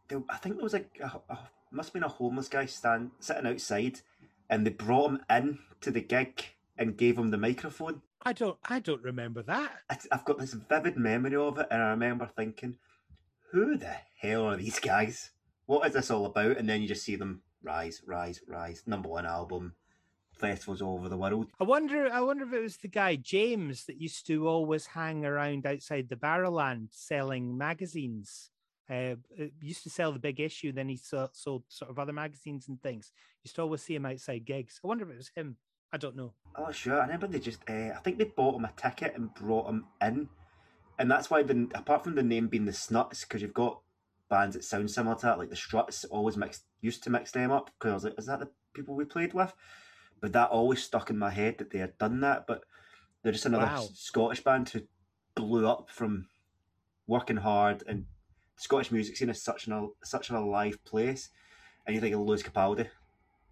There, 0.09 0.23
I 0.29 0.37
think 0.37 0.57
there 0.57 0.63
was 0.65 0.75
like 0.75 1.01
a, 1.01 1.21
a 1.29 1.51
must 1.73 1.89
have 1.89 1.95
been 1.95 2.05
a 2.05 2.09
homeless 2.09 2.49
guy 2.49 2.67
stand 2.67 3.11
sitting 3.19 3.47
outside, 3.47 4.01
and 4.49 4.65
they 4.65 4.71
brought 4.71 5.11
him 5.11 5.25
in 5.29 5.59
to 5.81 5.91
the 5.91 6.01
gig 6.01 6.45
and 6.79 6.97
gave 6.97 7.19
him 7.19 7.31
the 7.31 7.37
microphone. 7.39 8.03
I 8.25 8.33
don't, 8.33 8.59
I 8.65 8.79
don't 8.81 9.03
remember 9.03 9.43
that. 9.43 9.81
I've 10.11 10.25
got 10.25 10.39
this 10.39 10.55
vivid 10.55 10.97
memory 10.97 11.37
of 11.37 11.59
it, 11.59 11.67
and 11.71 11.83
I 11.83 11.91
remember 11.91 12.27
thinking, 12.27 12.79
"Who 13.53 13.77
the 13.77 13.97
hell 14.21 14.47
are 14.47 14.57
these 14.57 14.79
guys? 14.81 15.31
What 15.67 15.87
is 15.87 15.93
this 15.95 16.11
all 16.11 16.27
about?" 16.27 16.57
And 16.57 16.69
then 16.69 16.83
you 16.83 16.89
just 16.89 17.05
see 17.05 17.17
them 17.17 17.43
rise, 17.63 18.03
rise, 18.07 18.41
rise. 18.47 18.83
Number 18.87 19.09
one 19.09 19.27
album, 19.27 19.75
festivals 20.39 20.83
all 20.83 20.97
over 20.99 21.09
the 21.09 21.17
world. 21.17 21.51
I 21.61 21.65
wonder, 21.65 22.11
I 22.11 22.21
wonder 22.21 22.45
if 22.47 22.53
it 22.53 22.61
was 22.61 22.77
the 22.79 22.89
guy 22.89 23.17
James 23.17 23.85
that 23.87 24.01
used 24.01 24.27
to 24.27 24.49
always 24.49 24.87
hang 24.87 25.25
around 25.25 25.67
outside 25.67 26.09
the 26.09 26.17
Barrowland 26.17 26.89
selling 26.93 27.57
magazines. 27.57 28.51
Uh, 28.89 29.17
uh, 29.41 29.47
used 29.63 29.83
to 29.83 29.91
sell 29.91 30.13
the 30.13 30.19
big 30.19 30.41
issue, 30.41 30.71
then 30.71 30.91
he 30.91 30.97
sold, 30.97 31.31
sold 31.33 31.63
sort 31.69 31.91
of 31.91 31.99
other 31.99 32.13
magazines 32.13 32.69
and 32.69 32.83
things. 32.83 33.13
Used 33.43 33.57
to 33.57 33.63
always 33.63 33.83
see 33.83 33.95
him 33.95 34.05
outside 34.05 34.45
gigs. 34.45 34.79
I 34.85 34.87
wonder 34.87 35.05
if 35.05 35.11
it 35.11 35.17
was 35.17 35.31
him. 35.35 35.57
I 35.95 35.97
don't 35.97 36.17
know. 36.17 36.33
Oh, 36.57 36.73
sure. 36.73 36.99
I 36.99 37.03
remember 37.05 37.29
they 37.29 37.39
just, 37.39 37.61
uh, 37.71 37.91
I 37.95 38.01
think 38.03 38.19
they 38.19 38.25
bought 38.25 38.57
him 38.57 38.65
a 38.65 38.73
ticket 38.77 39.15
and 39.15 39.33
brought 39.33 39.69
him 39.69 39.87
in. 40.03 40.29
And 40.99 41.09
that's 41.09 41.31
why, 41.31 41.45
the, 41.45 41.69
apart 41.73 42.03
from 42.03 42.17
the 42.17 42.23
name 42.23 42.49
being 42.49 42.65
the 42.65 42.73
Snuts, 42.73 43.21
because 43.25 43.41
you've 43.41 43.55
got 43.55 43.79
bands 44.29 44.57
that 44.57 44.65
sound 44.65 44.91
similar 44.91 45.15
to 45.15 45.27
that, 45.27 45.39
like 45.39 45.51
the 45.51 45.57
Struts 45.57 46.05
always 46.07 46.37
mixed, 46.37 46.65
used 46.81 47.05
to 47.05 47.11
mix 47.11 47.31
them 47.31 47.53
up, 47.53 47.71
because 47.79 47.93
I 47.93 47.95
was 47.95 48.05
like, 48.07 48.19
is 48.19 48.27
that 48.27 48.41
the 48.41 48.51
people 48.73 48.97
we 48.97 49.05
played 49.05 49.35
with? 49.35 49.55
But 50.21 50.33
that 50.33 50.51
always 50.51 50.83
stuck 50.83 51.11
in 51.11 51.19
my 51.19 51.31
head 51.31 51.59
that 51.59 51.71
they 51.71 51.79
had 51.79 51.97
done 51.99 52.19
that. 52.23 52.49
But 52.49 52.65
they're 53.23 53.31
just 53.31 53.47
another 53.47 53.67
Wow. 53.67 53.89
Scottish 53.95 54.43
band 54.43 54.71
who 54.71 54.81
blew 55.37 55.69
up 55.69 55.91
from 55.91 56.27
working 57.07 57.37
hard 57.37 57.85
and 57.87 58.07
Scottish 58.57 58.91
music 58.91 59.17
scene 59.17 59.31
is 59.31 59.43
such 59.43 59.69
an 59.69 59.93
such 60.03 60.31
an 60.31 60.35
alive 60.37 60.77
place. 60.85 61.31
And 61.87 61.95
you 61.95 62.01
think 62.01 62.17
of 62.17 62.23
Lewis 62.23 62.43
Capaldi, 62.43 62.89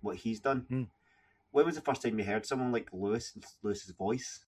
what 0.00 0.16
he's 0.16 0.40
done. 0.40 0.66
Hmm. 0.68 0.82
When 1.52 1.66
was 1.66 1.76
the 1.76 1.82
first 1.82 2.02
time 2.02 2.18
you 2.18 2.24
heard 2.24 2.46
someone 2.46 2.72
like 2.72 2.88
Lewis, 2.92 3.36
Lewis's 3.62 3.94
voice? 3.94 4.40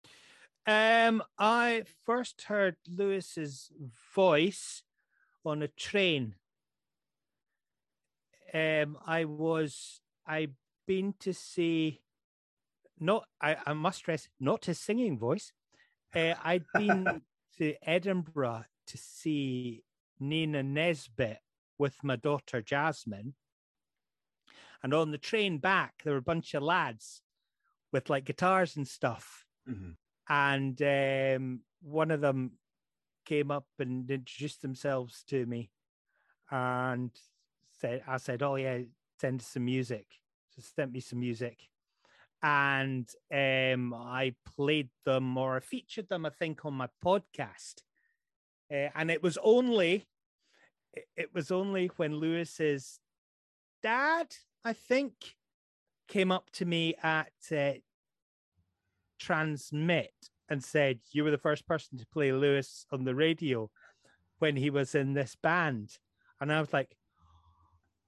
Um, 0.67 1.23
I 1.39 1.85
first 2.05 2.43
heard 2.43 2.77
Lewis's 2.89 3.71
voice 4.15 4.83
on 5.45 5.63
a 5.63 5.69
train. 5.69 6.35
Um, 8.53 8.97
I 9.07 9.25
was 9.25 10.01
I 10.27 10.49
been 10.87 11.15
to 11.21 11.35
see 11.35 12.01
not 12.99 13.27
I, 13.41 13.57
I 13.67 13.73
must 13.75 13.99
stress 13.99 14.29
not 14.41 14.65
his 14.65 14.79
singing 14.79 15.19
voice. 15.19 15.53
Uh, 16.15 16.35
I'd 16.43 16.65
been 16.73 17.23
to 17.59 17.75
Edinburgh 17.83 18.65
to 18.87 18.97
see 18.99 19.85
Nina 20.19 20.63
Nesbitt 20.63 21.41
with 21.77 21.97
my 22.03 22.17
daughter 22.17 22.63
Jasmine. 22.63 23.35
And 24.85 24.95
on 24.95 25.11
the 25.11 25.19
train 25.19 25.59
back, 25.59 26.03
there 26.05 26.13
were 26.13 26.21
a 26.21 26.23
bunch 26.23 26.55
of 26.55 26.63
lads 26.63 27.23
with 27.91 28.09
like 28.09 28.27
guitars 28.27 28.77
and 28.77 28.87
stuff. 28.87 29.45
Hmm 29.67 29.93
and 30.29 30.81
um, 30.83 31.61
one 31.83 32.11
of 32.11 32.21
them 32.21 32.53
came 33.25 33.51
up 33.51 33.67
and 33.79 34.11
introduced 34.11 34.63
themselves 34.63 35.25
to 35.27 35.47
me 35.47 35.71
and 36.51 37.11
said 37.81 38.03
i 38.07 38.17
said 38.19 38.43
oh 38.43 38.57
yeah 38.57 38.81
send 39.21 39.41
us 39.41 39.47
some 39.47 39.65
music. 39.65 40.07
So 40.51 40.63
sent 40.75 40.93
me 40.93 41.01
some 41.01 41.21
music. 41.21 41.57
And 42.43 43.09
um, 43.33 43.95
i 43.95 44.35
played 44.57 44.91
them 45.05 45.37
or 45.39 45.57
i 45.57 45.61
featured 45.61 46.09
them 46.09 46.27
i 46.27 46.31
think 46.31 46.65
on 46.65 46.75
my 46.75 46.89
podcast. 47.05 47.83
Uh, 48.73 48.89
and 48.95 49.11
it 49.11 49.23
was 49.23 49.39
only 49.43 50.07
it 51.17 51.31
was 51.35 51.51
only 51.51 51.91
when 51.97 52.17
lewis's 52.17 52.99
dad 53.83 54.29
i 54.65 54.73
think 54.73 55.37
came 56.09 56.31
up 56.31 56.51
to 56.51 56.65
me 56.65 56.95
at 57.03 57.33
uh, 57.53 57.73
TRNSMT 59.21 60.09
and 60.49 60.63
said 60.63 60.99
you 61.13 61.25
were 61.25 61.31
the 61.31 61.39
first 61.39 61.67
person 61.67 61.99
to 61.99 62.07
play 62.13 62.33
Lewis 62.33 62.87
on 62.93 63.05
the 63.05 63.15
radio 63.15 63.71
when 64.39 64.57
he 64.57 64.71
was 64.71 64.95
in 64.95 65.15
this 65.15 65.37
band, 65.43 65.91
and 66.41 66.53
I 66.53 66.61
was 66.61 66.73
like, 66.73 66.95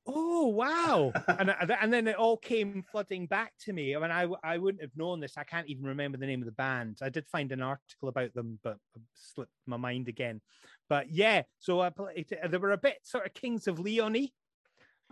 "Oh 0.06 0.48
wow!" 0.48 1.12
and 1.38 1.54
and 1.80 1.92
then 1.92 2.08
it 2.08 2.16
all 2.16 2.36
came 2.36 2.84
flooding 2.90 3.26
back 3.26 3.52
to 3.60 3.72
me. 3.72 3.96
I 3.96 4.00
mean, 4.00 4.10
I 4.10 4.28
I 4.42 4.58
wouldn't 4.58 4.82
have 4.82 4.96
known 4.96 5.20
this. 5.20 5.38
I 5.38 5.44
can't 5.44 5.68
even 5.68 5.84
remember 5.86 6.18
the 6.18 6.26
name 6.26 6.42
of 6.42 6.46
the 6.46 6.52
band. 6.52 6.98
I 7.00 7.08
did 7.08 7.26
find 7.28 7.52
an 7.52 7.62
article 7.62 8.08
about 8.08 8.34
them, 8.34 8.58
but 8.62 8.76
slipped 9.14 9.52
my 9.66 9.76
mind 9.76 10.08
again. 10.08 10.40
But 10.88 11.10
yeah, 11.10 11.42
so 11.58 11.80
I 11.80 11.90
played. 11.90 12.26
They 12.48 12.58
were 12.58 12.72
a 12.72 12.76
bit 12.76 12.98
sort 13.02 13.26
of 13.26 13.34
Kings 13.34 13.66
of 13.66 13.78
Leonie, 13.78 14.34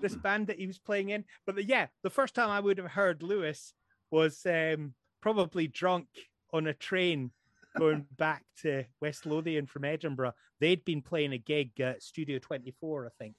this 0.01 0.15
Hmm. 0.15 0.21
band 0.21 0.47
that 0.49 0.59
he 0.59 0.67
was 0.67 0.79
playing 0.79 1.11
in. 1.11 1.25
But 1.47 1.57
the, 1.57 1.65
yeah, 1.65 1.87
the 2.03 2.11
first 2.11 2.35
time 2.35 2.51
I 2.51 2.61
would 2.61 2.79
have 2.79 2.93
heard 2.93 3.23
Lewis 3.23 3.75
was 4.11 4.45
um, 4.47 4.95
probably 5.21 5.67
drunk 5.67 6.09
on 6.53 6.67
a 6.67 6.75
train 6.75 7.31
going 7.79 8.07
back 8.19 8.45
to 8.63 8.85
West 9.01 9.27
Lothian 9.27 9.67
from 9.67 9.85
Edinburgh. 9.85 10.35
They'd 10.61 10.85
been 10.85 11.03
playing 11.03 11.33
a 11.33 11.39
gig 11.39 11.81
at 11.81 12.03
Studio 12.03 12.39
24, 12.39 13.07
I 13.07 13.11
think, 13.23 13.35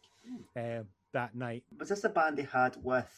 um, 0.56 0.88
that 1.14 1.36
night. 1.36 1.64
Was 1.80 1.90
this 1.90 2.02
the 2.02 2.10
band 2.10 2.38
they 2.38 2.44
had 2.44 2.78
with? 2.84 3.10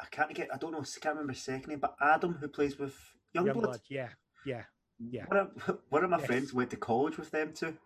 I 0.00 0.06
can't 0.10 0.34
get. 0.34 0.48
I 0.52 0.56
don't 0.56 0.72
know. 0.72 0.80
I 0.80 1.00
can't 1.00 1.14
remember 1.14 1.32
his 1.32 1.42
second 1.42 1.68
name, 1.70 1.78
but 1.78 1.94
Adam, 2.00 2.34
who 2.34 2.48
plays 2.48 2.78
with 2.78 2.96
Yungblud. 3.36 3.54
Yungblud, 3.54 3.80
yeah, 3.88 4.08
yeah. 4.44 4.64
yeah. 4.98 5.24
One 5.28 5.36
of, 5.38 5.78
one 5.88 6.02
of 6.04 6.10
my 6.10 6.18
Yes. 6.18 6.26
friends 6.26 6.52
went 6.52 6.70
to 6.70 6.76
college 6.76 7.16
with 7.16 7.30
them 7.30 7.52
too, 7.52 7.76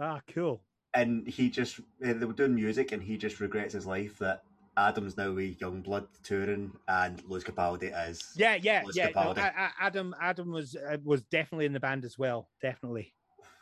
Ah, 0.00 0.20
cool. 0.34 0.60
And 0.94 1.26
he 1.26 1.50
just 1.50 1.80
uh, 1.80 2.12
they 2.12 2.24
were 2.24 2.32
doing 2.32 2.54
music, 2.54 2.92
and 2.92 3.02
he 3.02 3.16
just 3.16 3.40
regrets 3.40 3.74
his 3.74 3.86
life 3.86 4.18
that 4.18 4.44
Adam's 4.76 5.16
now 5.16 5.32
with 5.32 5.58
Yungblud 5.58 6.06
touring, 6.22 6.72
and 6.88 7.22
Lewis 7.26 7.44
Capaldi 7.44 7.92
is. 8.08 8.32
Yeah, 8.36 8.56
yeah, 8.60 8.84
yeah. 8.94 9.10
No, 9.14 9.34
I, 9.36 9.52
I, 9.56 9.70
Adam, 9.80 10.14
Adam 10.20 10.50
was 10.50 10.76
uh, 10.76 10.96
was 11.04 11.22
definitely 11.22 11.66
in 11.66 11.72
the 11.72 11.80
band 11.80 12.04
as 12.04 12.18
well. 12.18 12.48
Definitely. 12.62 13.12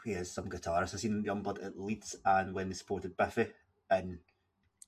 He 0.04 0.12
is 0.12 0.30
some 0.30 0.48
guitarist. 0.48 0.94
I've 0.94 1.00
seen 1.00 1.24
Yungblud 1.24 1.64
at 1.64 1.78
Leeds, 1.78 2.16
and 2.24 2.54
when 2.54 2.68
they 2.68 2.74
supported 2.74 3.16
Biffy, 3.16 3.48
and 3.90 4.18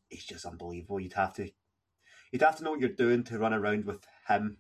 he's 0.09 0.25
just 0.25 0.47
unbelievable. 0.47 1.01
You'd 1.01 1.13
have 1.13 1.35
to, 1.35 1.51
you'd 2.33 2.43
have 2.43 2.57
to 2.57 2.65
know 2.65 2.73
what 2.73 2.81
you're 2.81 2.89
doing 2.89 3.23
to 3.25 3.39
run 3.39 3.55
around 3.55 3.85
with 3.85 4.01
him, 4.29 4.57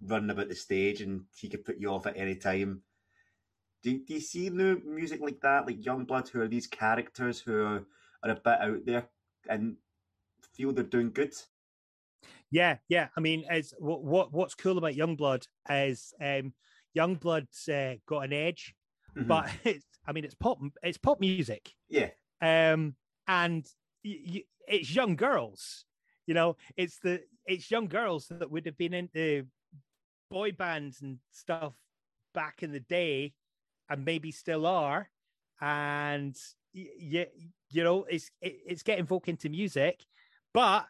running 0.00 0.30
about 0.30 0.48
the 0.48 0.54
stage, 0.54 1.00
and 1.00 1.24
he 1.36 1.48
could 1.48 1.64
put 1.64 1.78
you 1.78 1.90
off 1.90 2.06
at 2.06 2.16
any 2.16 2.36
time. 2.36 2.82
Do, 3.88 3.98
do 4.04 4.14
you 4.14 4.20
see 4.20 4.50
new 4.50 4.80
music 4.84 5.22
like 5.22 5.40
that, 5.40 5.66
like 5.66 5.80
Yungblud, 5.80 6.28
who 6.28 6.42
are 6.42 6.48
these 6.48 6.66
characters 6.66 7.40
who 7.40 7.54
are, 7.62 7.86
are 8.22 8.30
a 8.30 8.34
bit 8.34 8.60
out 8.60 8.84
there 8.84 9.08
and 9.48 9.76
feel 10.52 10.72
they're 10.72 10.84
doing 10.84 11.10
good? 11.10 11.34
Yeah, 12.50 12.78
yeah. 12.88 13.08
I 13.16 13.20
mean, 13.20 13.46
it's 13.48 13.72
what, 13.78 14.04
what 14.04 14.30
what's 14.32 14.54
cool 14.54 14.76
about 14.76 14.92
Yungblud 14.92 15.46
is 15.70 16.12
um, 16.20 16.52
Yungblud's 16.96 17.66
uh, 17.68 17.94
got 18.06 18.24
an 18.24 18.34
edge, 18.34 18.74
Mhm. 19.16 19.26
but 19.26 19.50
it's 19.64 19.86
I 20.06 20.12
mean, 20.12 20.24
it's 20.26 20.34
pop 20.34 20.58
it's 20.82 20.98
pop 20.98 21.18
music, 21.18 21.72
yeah, 21.88 22.10
um, 22.42 22.94
and 23.26 23.66
y- 24.04 24.20
y- 24.26 24.44
it's 24.66 24.94
young 24.94 25.16
girls. 25.16 25.86
You 26.26 26.34
know, 26.34 26.56
it's 26.76 26.98
the 26.98 27.22
it's 27.46 27.70
young 27.70 27.86
girls 27.88 28.28
that 28.28 28.50
would 28.50 28.66
have 28.66 28.76
been 28.76 28.92
into 28.92 29.46
boy 30.30 30.52
bands 30.52 31.00
and 31.00 31.18
stuff 31.32 31.74
back 32.34 32.62
in 32.62 32.72
the 32.72 32.80
day, 32.80 33.32
and 33.88 34.04
maybe 34.04 34.30
still 34.30 34.66
are, 34.66 35.10
and 35.60 36.36
yeah, 36.72 37.24
you 37.70 37.84
know, 37.84 38.04
it's 38.04 38.30
it, 38.40 38.56
it's 38.66 38.82
getting 38.82 39.06
folk 39.06 39.28
into 39.28 39.48
music, 39.48 40.04
but 40.54 40.86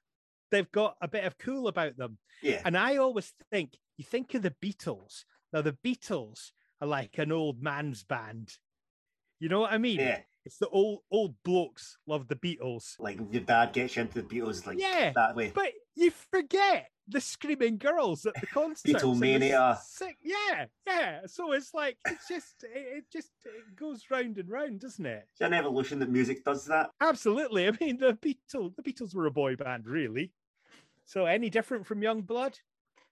they've 0.50 0.70
got 0.72 0.96
a 1.00 1.08
bit 1.08 1.24
of 1.24 1.38
cool 1.38 1.68
about 1.68 1.96
them. 1.96 2.18
yeah, 2.42 2.62
And 2.64 2.76
I 2.76 2.96
always 2.96 3.32
think, 3.50 3.76
you 3.96 4.04
think 4.04 4.34
of 4.34 4.42
the 4.42 4.54
Beatles. 4.62 5.24
Now, 5.52 5.60
the 5.62 5.76
Beatles 5.84 6.52
are 6.80 6.88
like 6.88 7.18
an 7.18 7.32
old 7.32 7.62
man's 7.62 8.02
band. 8.02 8.50
You 9.40 9.48
know 9.48 9.60
what 9.60 9.72
I 9.72 9.78
mean? 9.78 10.00
yeah. 10.00 10.20
It's 10.44 10.56
the 10.56 10.68
old 10.68 11.00
old 11.10 11.34
blokes 11.44 11.98
love 12.06 12.26
the 12.28 12.34
Beatles. 12.36 12.94
Like 12.98 13.18
your 13.30 13.42
dad 13.42 13.74
gets 13.74 13.96
you 13.96 14.02
into 14.02 14.22
the 14.22 14.28
Beatles, 14.28 14.66
like 14.66 14.78
Yeah, 14.80 15.12
that 15.14 15.36
way. 15.36 15.52
But 15.54 15.72
you 15.94 16.10
forget 16.30 16.88
the 17.08 17.20
screaming 17.20 17.78
girls 17.78 18.26
at 18.26 18.34
the 18.40 18.46
concerts. 18.52 18.84
and 18.84 18.96
Beatlemania. 18.96 19.78
sick- 19.78 20.18
Yeah, 20.22 20.66
yeah. 20.86 21.20
So 21.26 21.52
it's 21.52 21.72
like 21.74 21.96
it's 22.06 22.28
just 22.28 22.64
it, 22.64 22.98
it 22.98 23.04
just 23.12 23.30
it 23.44 23.74
goes 23.76 24.04
round 24.10 24.38
and 24.38 24.48
round, 24.50 24.80
doesn't 24.80 25.06
it? 25.06 25.26
It's 25.32 25.40
an 25.40 25.54
evolution 25.54 25.98
that 26.00 26.10
music 26.10 26.44
does 26.44 26.66
that. 26.66 26.90
Absolutely. 27.00 27.66
I 27.68 27.72
mean, 27.80 27.98
the 27.98 28.12
Beatles, 28.14 28.76
the 28.76 28.82
Beatles 28.82 29.14
were 29.14 29.26
a 29.26 29.30
boy 29.30 29.56
band, 29.56 29.86
really. 29.86 30.32
So, 31.06 31.24
any 31.26 31.48
different 31.50 31.86
from 31.86 32.00
Yungblud? 32.02 32.56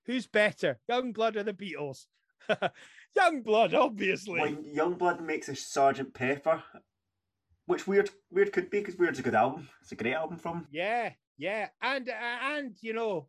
Who's 0.04 0.26
better, 0.26 0.78
Yungblud 0.90 1.36
or 1.36 1.42
the 1.42 1.52
Beatles? 1.54 2.06
Yungblud, 3.18 3.74
obviously. 3.74 4.40
When 4.40 4.56
Yungblud 4.74 5.20
makes 5.20 5.48
a 5.48 5.56
Sergeant 5.56 6.12
Pepper, 6.14 6.62
which 7.66 7.86
weird 7.86 8.10
weird 8.30 8.52
could 8.52 8.70
be 8.70 8.78
because 8.80 8.96
Weird's 8.96 9.18
a 9.18 9.22
good 9.22 9.34
album. 9.34 9.68
It's 9.82 9.92
a 9.92 9.96
great 9.96 10.14
album 10.14 10.36
from. 10.36 10.66
Yeah, 10.70 11.10
yeah, 11.38 11.68
and 11.82 12.08
uh, 12.08 12.12
and 12.56 12.76
you 12.80 12.92
know, 12.92 13.28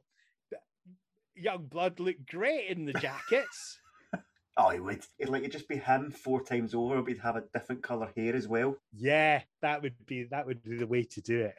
Yungblud 1.43 1.99
looked 1.99 2.29
great 2.29 2.69
in 2.69 2.85
the 2.85 2.93
jackets. 2.93 3.79
Oh, 4.59 4.69
he 4.71 4.79
would. 4.79 5.05
It'd 5.19 5.31
like 5.31 5.41
it'd 5.41 5.51
just 5.51 5.67
be 5.67 5.75
him 5.77 6.09
four 6.09 6.41
times 6.41 6.73
over. 6.73 7.03
We'd 7.03 7.19
have 7.19 7.35
a 7.35 7.43
different 7.53 7.83
colour 7.83 8.11
hair 8.17 8.35
as 8.35 8.47
well. 8.47 8.75
yeah, 8.91 9.43
that 9.61 9.83
would 9.83 9.93
be 10.07 10.23
that 10.31 10.47
would 10.47 10.63
be 10.63 10.77
the 10.77 10.87
way 10.87 11.03
to 11.03 11.21
do 11.21 11.41
it. 11.41 11.53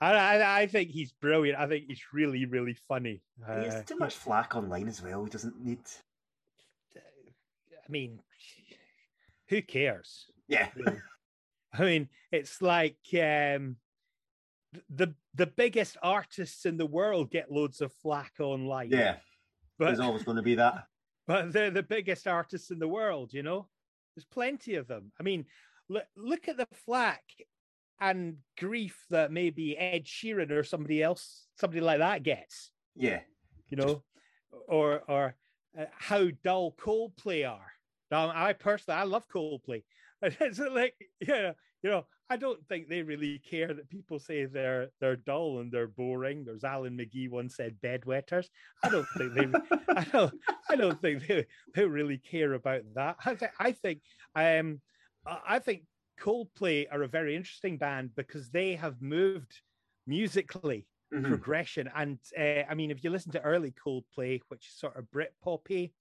I, 0.00 0.62
I, 0.62 0.66
think 0.66 0.90
he's 0.90 1.12
brilliant. 1.12 1.60
I 1.60 1.68
think 1.68 1.84
he's 1.86 2.02
really, 2.12 2.46
really 2.46 2.74
funny. 2.88 3.22
he 3.36 3.52
Uh, 3.52 3.70
has 3.70 3.84
too 3.84 3.98
much 3.98 4.16
flack 4.16 4.56
online 4.56 4.88
as 4.88 5.00
well. 5.00 5.22
He 5.22 5.30
doesn't 5.30 5.64
need. 5.64 5.78
I 6.96 7.00
mean, 7.88 8.18
who 9.48 9.62
cares? 9.62 10.26
Yeah, 10.48 10.70
I 11.72 11.82
mean, 11.84 12.08
it's 12.32 12.60
like 12.60 12.98
um, 13.14 13.76
the 14.88 15.14
the 15.34 15.46
biggest 15.46 15.96
artists 16.02 16.64
in 16.66 16.76
the 16.76 16.86
world 16.86 17.30
get 17.30 17.50
loads 17.50 17.80
of 17.80 17.92
flack 18.02 18.32
online. 18.38 18.90
yeah. 18.90 19.16
but 19.78 19.86
There's 19.86 20.00
always 20.00 20.22
going 20.22 20.36
to 20.36 20.42
be 20.42 20.56
that. 20.56 20.84
but 21.26 21.52
they're 21.52 21.70
the 21.70 21.82
biggest 21.82 22.26
artists 22.26 22.70
in 22.70 22.78
the 22.78 22.88
world. 22.88 23.32
You 23.32 23.42
know, 23.42 23.68
there's 24.14 24.26
plenty 24.26 24.76
of 24.76 24.86
them. 24.86 25.12
I 25.18 25.22
mean, 25.22 25.46
look 25.88 26.04
look 26.16 26.48
at 26.48 26.56
the 26.56 26.66
flack 26.86 27.22
and 28.00 28.36
grief 28.58 29.04
that 29.10 29.30
maybe 29.30 29.76
Ed 29.76 30.04
Sheeran 30.04 30.50
or 30.50 30.64
somebody 30.64 31.02
else, 31.02 31.46
somebody 31.58 31.80
like 31.80 31.98
that 31.98 32.22
gets. 32.22 32.70
Yeah, 32.96 33.20
You 33.68 33.76
know, 33.76 34.02
or 34.68 35.02
or 35.08 35.34
uh, 35.78 35.84
how 35.96 36.28
dull 36.42 36.72
Coldplay 36.72 37.48
are. 37.48 37.72
Now, 38.10 38.32
I 38.34 38.52
personally, 38.54 39.00
I 39.00 39.04
love 39.04 39.28
Coldplay. 39.28 39.84
It's 40.22 40.58
like, 40.58 40.94
yeah, 41.26 41.52
you 41.82 41.88
know, 41.90 42.04
I 42.30 42.36
don't 42.36 42.64
think 42.68 42.88
they 42.88 43.02
really 43.02 43.40
care 43.40 43.74
that 43.74 43.90
people 43.90 44.20
say 44.20 44.44
they're 44.46 44.90
they're 45.00 45.16
dull 45.16 45.58
and 45.58 45.72
they're 45.72 45.88
boring. 45.88 46.44
There's 46.44 46.64
Alan 46.64 46.96
McGee 46.96 47.28
once 47.28 47.56
said 47.56 47.80
bedwetters. 47.80 48.48
I 48.84 48.88
don't 48.88 49.08
think 49.18 49.34
they, 49.34 49.46
I 49.96 50.04
don't, 50.04 50.34
I 50.70 50.76
don't 50.76 51.00
think 51.00 51.26
they, 51.26 51.46
they 51.74 51.84
really 51.84 52.18
care 52.18 52.52
about 52.54 52.82
that. 52.94 53.16
I 53.24 53.34
think, 53.34 53.52
I 53.58 53.72
think, 53.72 54.02
um, 54.36 54.80
I 55.26 55.58
think 55.58 55.86
Coldplay 56.20 56.86
are 56.90 57.02
a 57.02 57.08
very 57.08 57.34
interesting 57.34 57.78
band 57.78 58.14
because 58.14 58.50
they 58.50 58.76
have 58.76 59.02
moved 59.02 59.60
musically 60.06 60.86
Mhm. 61.12 61.26
progression. 61.26 61.90
And 61.92 62.20
uh, 62.38 62.62
I 62.70 62.74
mean, 62.74 62.92
if 62.92 63.02
you 63.02 63.10
listen 63.10 63.32
to 63.32 63.40
early 63.42 63.72
Coldplay, 63.72 64.40
which 64.46 64.68
is 64.68 64.74
sort 64.78 64.96
of 64.96 65.10
Brit 65.10 65.34
poppy, 65.42 65.92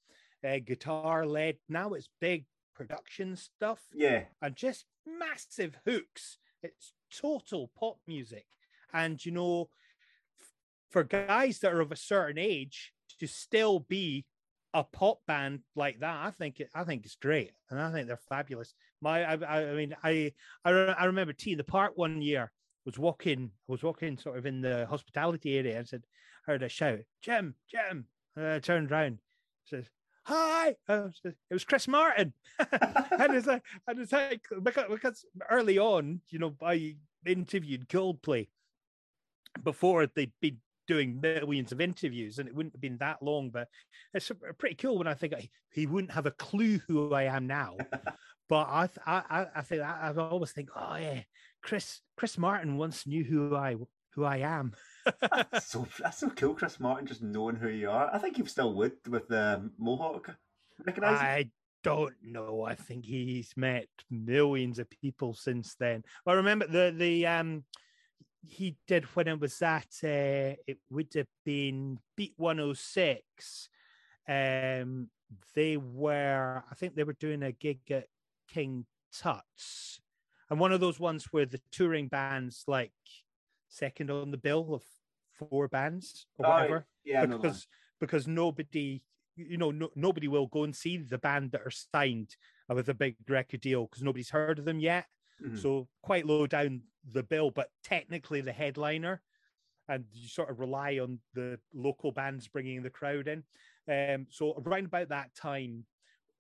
uh, 0.43 0.59
guitar 0.59 1.25
led, 1.25 1.57
now 1.67 1.93
it's 1.93 2.09
big 2.21 2.45
production 2.79 3.35
stuff 3.35 3.81
yeah, 3.93 4.23
and 4.41 4.55
just 4.55 4.85
massive 5.05 5.77
hooks. 5.85 6.37
It's 6.63 6.93
total 7.13 7.69
pop 7.77 7.97
music. 8.07 8.45
And 8.93 9.23
you 9.23 9.33
know, 9.33 9.69
for 10.89 11.03
guys 11.03 11.59
that 11.59 11.73
are 11.73 11.81
of 11.81 11.91
a 11.91 11.97
certain 11.97 12.37
age 12.37 12.93
to 13.19 13.27
still 13.27 13.81
be 13.81 14.25
a 14.73 14.85
pop 14.85 15.19
band 15.27 15.59
like 15.75 15.99
that, 15.99 16.25
I 16.25 16.31
think 16.31 16.61
it, 16.61 16.69
I 16.73 16.85
think 16.85 17.05
it's 17.05 17.15
great, 17.15 17.51
and 17.69 17.81
I 17.81 17.91
think 17.91 18.07
they're 18.07 18.17
fabulous. 18.29 18.73
My, 19.01 19.23
I, 19.23 19.71
I 19.71 19.73
mean, 19.73 19.93
I, 20.01 20.31
I, 20.63 20.71
I 20.71 21.05
remember 21.05 21.33
T 21.33 21.51
in 21.51 21.57
the 21.57 21.63
Park 21.65 21.93
one 21.95 22.21
year 22.21 22.51
was 22.85 22.97
walking, 22.97 23.51
I 23.67 23.71
was 23.71 23.83
walking 23.83 24.17
sort 24.17 24.37
of 24.37 24.45
in 24.45 24.61
the 24.61 24.85
hospitality 24.89 25.57
area, 25.57 25.77
and 25.77 25.87
said, 25.87 26.05
heard 26.45 26.63
a 26.63 26.69
shout, 26.69 26.99
Jim, 27.21 27.55
Jim. 27.69 28.05
And 28.35 28.47
I 28.47 28.59
turned 28.59 28.91
around, 28.91 29.19
says, 29.65 29.89
"Hi!" 30.29 30.75
I 30.87 31.09
it 31.23 31.35
was 31.49 31.65
Chris 31.65 31.87
Martin, 31.87 32.33
and 32.59 33.35
it's 33.35 33.47
like, 33.47 33.63
and 33.87 33.99
it's 33.99 34.11
like 34.11 34.41
because, 34.61 34.85
because 34.89 35.25
early 35.49 35.79
on, 35.79 36.21
you 36.29 36.37
know, 36.37 36.55
I 36.61 36.95
interviewed 37.25 37.89
Coldplay 37.89 38.47
before 39.63 40.05
they'd 40.05 40.31
been 40.39 40.57
doing 40.87 41.19
millions 41.19 41.71
of 41.71 41.81
interviews, 41.81 42.39
and 42.39 42.47
it 42.47 42.55
wouldn't 42.55 42.73
have 42.73 42.81
been 42.81 42.97
that 42.97 43.21
long. 43.23 43.49
But 43.49 43.69
it's 44.13 44.31
pretty 44.57 44.75
cool 44.75 44.99
when 44.99 45.07
I 45.07 45.15
think 45.15 45.33
I, 45.33 45.49
he 45.71 45.87
wouldn't 45.87 46.13
have 46.13 46.25
a 46.25 46.31
clue 46.31 46.79
who 46.87 47.13
I 47.13 47.23
am 47.23 47.47
now. 47.47 47.77
but 48.49 48.67
I, 48.69 48.87
th- 48.87 48.99
I, 49.05 49.23
I, 49.29 49.47
I 49.55 49.61
think 49.61 49.81
I, 49.81 50.11
I 50.11 50.21
always 50.21 50.51
think, 50.51 50.69
oh 50.75 50.95
yeah, 50.95 51.21
Chris, 51.61 52.01
Chris 52.17 52.37
Martin 52.37 52.77
once 52.77 53.07
knew 53.07 53.23
who 53.23 53.55
I, 53.55 53.77
who 54.13 54.23
I 54.23 54.37
am. 54.37 54.73
That's 55.21 55.67
so 55.67 55.87
that's 55.99 56.17
so 56.17 56.29
cool. 56.29 56.53
Chris 56.53 56.79
Martin 56.79 57.07
just 57.07 57.21
knowing 57.21 57.55
who 57.55 57.69
you 57.69 57.89
are. 57.89 58.09
I 58.13 58.17
think 58.17 58.37
you 58.37 58.45
still 58.45 58.73
would 58.73 58.93
with 59.07 59.27
the 59.27 59.69
Mohawk. 59.77 60.35
Recognize? 60.85 61.19
I 61.19 61.49
don't 61.83 62.15
know. 62.21 62.63
I 62.63 62.75
think 62.75 63.05
he's 63.05 63.53
met 63.55 63.87
millions 64.09 64.79
of 64.79 64.89
people 64.89 65.33
since 65.33 65.75
then. 65.79 66.03
I 66.25 66.33
remember 66.33 66.67
the 66.67 66.93
the 66.95 67.27
um 67.27 67.63
he 68.47 68.77
did 68.87 69.05
when 69.15 69.27
it 69.27 69.39
was 69.39 69.61
at 69.61 69.87
uh, 70.03 70.55
it 70.65 70.79
would 70.89 71.13
have 71.15 71.27
been 71.45 71.99
Beat 72.15 72.33
106. 72.37 73.69
Um 74.27 75.09
they 75.55 75.77
were 75.77 76.63
I 76.69 76.75
think 76.75 76.95
they 76.95 77.03
were 77.03 77.13
doing 77.13 77.43
a 77.43 77.51
gig 77.51 77.79
at 77.91 78.07
King 78.51 78.85
Tut's. 79.13 80.01
And 80.49 80.59
one 80.59 80.71
of 80.71 80.79
those 80.79 80.99
ones 80.99 81.27
where 81.31 81.45
the 81.45 81.61
touring 81.71 82.07
bands 82.07 82.63
like 82.67 82.91
second 83.67 84.09
on 84.09 84.31
the 84.31 84.37
bill 84.37 84.73
of 84.73 84.83
four 85.49 85.67
bands 85.67 86.27
or 86.37 86.43
Oh, 86.43 86.47
whatever 86.47 86.87
yeah, 87.03 87.21
I 87.21 87.25
know 87.25 87.37
that. 87.39 87.61
because 87.61 87.67
because 87.99 88.27
nobody 88.27 89.03
you 89.35 89.57
know 89.57 89.71
no, 89.71 89.89
nobody 89.95 90.27
will 90.27 90.47
go 90.47 90.63
and 90.63 90.75
see 90.75 90.97
the 90.97 91.17
band 91.17 91.51
that 91.51 91.61
are 91.61 91.71
signed 91.71 92.35
with 92.67 92.89
a 92.89 92.93
big 92.93 93.17
record 93.27 93.61
deal 93.61 93.85
because 93.85 94.03
nobody's 94.03 94.29
heard 94.31 94.59
of 94.59 94.65
them 94.65 94.79
yet 94.79 95.07
Mhm. 95.39 95.61
so 95.61 95.89
quite 96.03 96.25
low 96.25 96.45
down 96.47 96.83
the 97.03 97.23
bill 97.23 97.51
but 97.51 97.69
technically 97.83 98.41
the 98.41 98.51
headliner 98.51 99.21
and 99.87 100.05
you 100.13 100.27
sort 100.27 100.49
of 100.49 100.59
rely 100.59 100.99
on 100.99 101.19
the 101.33 101.59
local 101.73 102.11
bands 102.11 102.47
bringing 102.47 102.83
the 102.83 102.89
crowd 102.89 103.27
in 103.27 103.43
um 103.87 104.27
so 104.29 104.53
around 104.65 104.85
about 104.85 105.09
that 105.09 105.33
time 105.35 105.85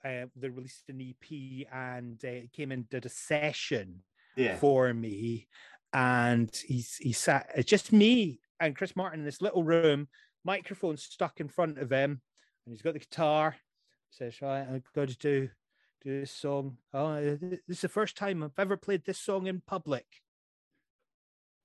uh, 0.05 0.25
they 0.35 0.49
released 0.49 0.89
an 0.89 1.01
ep 1.01 1.67
and 1.71 2.23
uh, 2.25 2.41
came 2.53 2.71
and 2.71 2.89
did 2.89 3.05
a 3.05 3.09
session 3.09 4.03
yeah, 4.35 4.61
for 4.61 4.93
me 4.93 5.47
and 5.93 6.55
he's 6.67 6.97
he 6.97 7.13
sat 7.13 7.49
it's 7.55 7.69
just 7.69 7.91
me 7.93 8.41
and 8.59 8.75
Chris 8.75 8.95
Martin 8.95 9.19
in 9.19 9.25
this 9.25 9.41
little 9.41 9.63
room, 9.63 10.07
microphone 10.43 10.97
stuck 10.97 11.39
in 11.39 11.47
front 11.47 11.77
of 11.77 11.91
him, 11.91 12.21
and 12.65 12.73
he's 12.73 12.81
got 12.81 12.93
the 12.93 12.99
guitar. 12.99 13.55
Says, 14.11 14.41
"Right, 14.41 14.61
I'm 14.61 14.83
going 14.93 15.07
to 15.07 15.17
do 15.17 15.49
do 16.03 16.21
this 16.21 16.31
song. 16.31 16.77
Oh, 16.93 17.21
this 17.21 17.59
is 17.67 17.81
the 17.81 17.89
first 17.89 18.17
time 18.17 18.43
I've 18.43 18.51
ever 18.57 18.77
played 18.77 19.05
this 19.05 19.19
song 19.19 19.47
in 19.47 19.61
public. 19.65 20.05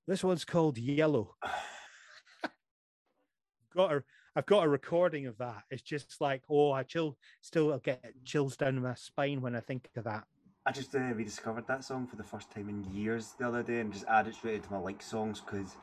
This 0.06 0.24
one's 0.24 0.44
called 0.44 0.78
Yellow." 0.78 1.36
got 3.74 3.92
a 3.92 4.04
I've 4.36 4.46
got 4.46 4.64
a 4.64 4.68
recording 4.68 5.26
of 5.26 5.38
that. 5.38 5.62
It's 5.70 5.82
just 5.82 6.20
like, 6.20 6.42
oh, 6.50 6.72
I 6.72 6.82
chill, 6.82 7.16
still 7.40 7.78
get 7.78 8.02
chills 8.24 8.56
down 8.56 8.82
my 8.82 8.94
spine 8.94 9.40
when 9.40 9.54
I 9.54 9.60
think 9.60 9.88
of 9.96 10.04
that. 10.04 10.24
I 10.66 10.72
just 10.72 10.94
uh, 10.96 10.98
rediscovered 10.98 11.68
that 11.68 11.84
song 11.84 12.08
for 12.08 12.16
the 12.16 12.24
first 12.24 12.50
time 12.50 12.68
in 12.68 12.82
years 12.92 13.34
the 13.38 13.46
other 13.46 13.62
day 13.62 13.80
and 13.80 13.92
just 13.92 14.06
added 14.08 14.30
it 14.30 14.36
straight 14.36 14.64
to 14.64 14.72
my 14.72 14.78
like 14.78 15.02
songs 15.02 15.40
because 15.40 15.76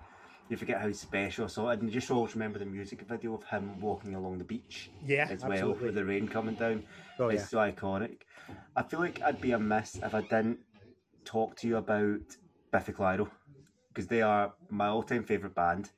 you 0.51 0.57
forget 0.57 0.81
how 0.81 0.91
special 0.91 1.47
So 1.47 1.63
I 1.63 1.65
saw 1.65 1.69
it. 1.71 1.79
And 1.79 1.87
you 1.87 1.93
just 1.93 2.11
always 2.11 2.35
remember 2.35 2.59
the 2.59 2.65
music 2.65 3.01
video 3.07 3.33
of 3.33 3.43
him 3.45 3.79
walking 3.79 4.15
along 4.15 4.37
the 4.37 4.43
beach 4.43 4.91
yeah, 5.05 5.27
as 5.29 5.41
well 5.41 5.51
absolutely. 5.51 5.85
with 5.85 5.95
the 5.95 6.05
rain 6.05 6.27
coming 6.27 6.55
down. 6.55 6.83
Oh, 7.17 7.29
it's 7.29 7.43
yeah. 7.43 7.47
so 7.47 7.57
iconic. 7.71 8.23
I 8.75 8.83
feel 8.83 8.99
like 8.99 9.21
I'd 9.21 9.39
be 9.39 9.53
amiss 9.53 9.95
if 9.95 10.13
I 10.13 10.21
didn't 10.21 10.59
talk 11.23 11.55
to 11.57 11.67
you 11.67 11.77
about 11.77 12.19
Biffy 12.71 12.91
Clyro 12.91 13.29
because 13.93 14.07
they 14.07 14.21
are 14.21 14.53
my 14.69 14.87
all 14.87 15.03
time 15.03 15.23
favourite 15.23 15.55
band. 15.55 15.89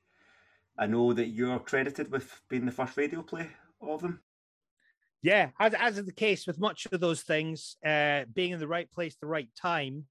I 0.77 0.85
know 0.85 1.13
that 1.13 1.27
you're 1.27 1.59
credited 1.59 2.11
with 2.11 2.41
being 2.47 2.65
the 2.65 2.71
first 2.71 2.95
radio 2.95 3.23
play 3.23 3.49
of 3.81 4.01
them. 4.01 4.21
Yeah, 5.23 5.49
as, 5.59 5.73
as 5.73 5.97
is 5.97 6.05
the 6.05 6.11
case 6.11 6.45
with 6.45 6.59
much 6.59 6.85
of 6.91 6.99
those 6.99 7.21
things, 7.21 7.77
uh, 7.85 8.25
being 8.33 8.51
in 8.51 8.59
the 8.59 8.67
right 8.67 8.91
place, 8.91 9.15
the 9.15 9.25
right 9.25 9.49
time, 9.59 10.05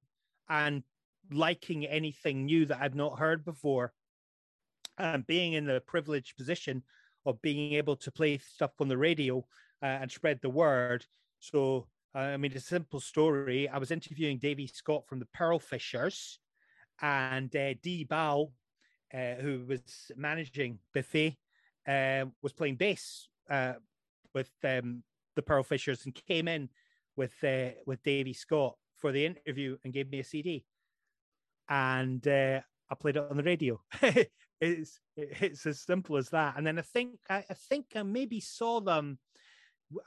and 0.49 0.83
liking 1.31 1.87
anything 1.87 2.47
new 2.47 2.67
that 2.67 2.81
I've 2.81 2.95
not 2.95 3.19
heard 3.19 3.45
before, 3.45 3.93
and 4.99 5.27
being 5.27 5.55
in 5.55 5.67
the 5.67 5.81
privileged 5.81 6.37
position 6.37 6.83
of 7.27 7.41
being 7.43 7.75
able 7.75 7.97
to 7.97 8.11
play 8.11 8.39
stuff 8.39 8.73
on 8.81 8.89
the 8.89 8.97
radio 8.97 9.39
uh, 9.83 9.87
and 9.87 10.11
spread 10.11 10.41
the 10.43 10.51
word. 10.51 11.05
So, 11.41 11.87
uh, 12.15 12.19
I 12.19 12.37
mean, 12.37 12.53
a 12.55 12.61
simple 12.61 13.01
story. 13.01 13.69
I 13.69 13.79
was 13.79 13.91
interviewing 13.91 14.39
Davy 14.39 14.67
Scott 14.67 15.07
from 15.07 15.19
the 15.19 15.29
Pearl 15.33 15.59
Fishers, 15.59 16.39
and 17.01 17.55
uh, 17.57 17.75
Dee 17.83 18.05
Bahl, 18.05 18.53
uh, 19.15 19.35
who 19.35 19.65
was 19.67 20.11
managing 20.17 20.79
Biffy, 20.93 21.39
uh, 21.89 22.27
was 22.43 22.53
playing 22.53 22.77
bass 22.77 23.29
uh, 23.51 23.75
with 24.35 24.51
um, 24.65 25.03
the 25.37 25.43
Pearl 25.43 25.63
Fishers 25.63 26.05
and 26.05 26.15
came 26.15 26.49
in 26.49 26.69
with 27.17 27.33
uh, 27.43 27.71
with 27.87 28.03
Davy 28.03 28.33
Scott 28.33 28.77
for 28.97 29.11
the 29.11 29.27
interview 29.27 29.77
and 29.85 29.93
gave 29.93 30.11
me 30.11 30.21
a 30.21 30.25
CD, 30.25 30.65
and 31.69 32.27
I 32.27 32.95
played 33.01 33.17
it 33.17 33.27
on 33.31 33.37
the 33.37 33.43
radio. 33.43 33.81
it's 34.63 35.01
it's 35.17 35.67
as 35.67 35.81
simple 35.81 36.17
as 36.17 36.31
that. 36.31 36.55
And 36.57 36.67
then 36.67 36.79
I 36.79 36.83
think 36.83 37.19
I, 37.29 37.45
I 37.51 37.55
think 37.55 37.87
I 37.97 38.03
maybe 38.05 38.41
saw 38.41 38.81
them. 38.81 39.19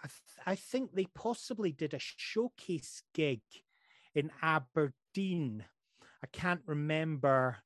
I, 0.04 0.08
th- 0.08 0.48
I 0.48 0.56
think 0.56 0.94
they 0.94 1.08
possibly 1.14 1.72
did 1.72 1.94
a 1.94 2.00
showcase 2.00 3.04
gig 3.14 3.42
in 4.16 4.32
Aberdeen. 4.42 5.66
I 6.24 6.28
can't 6.32 6.62
remember 6.66 7.58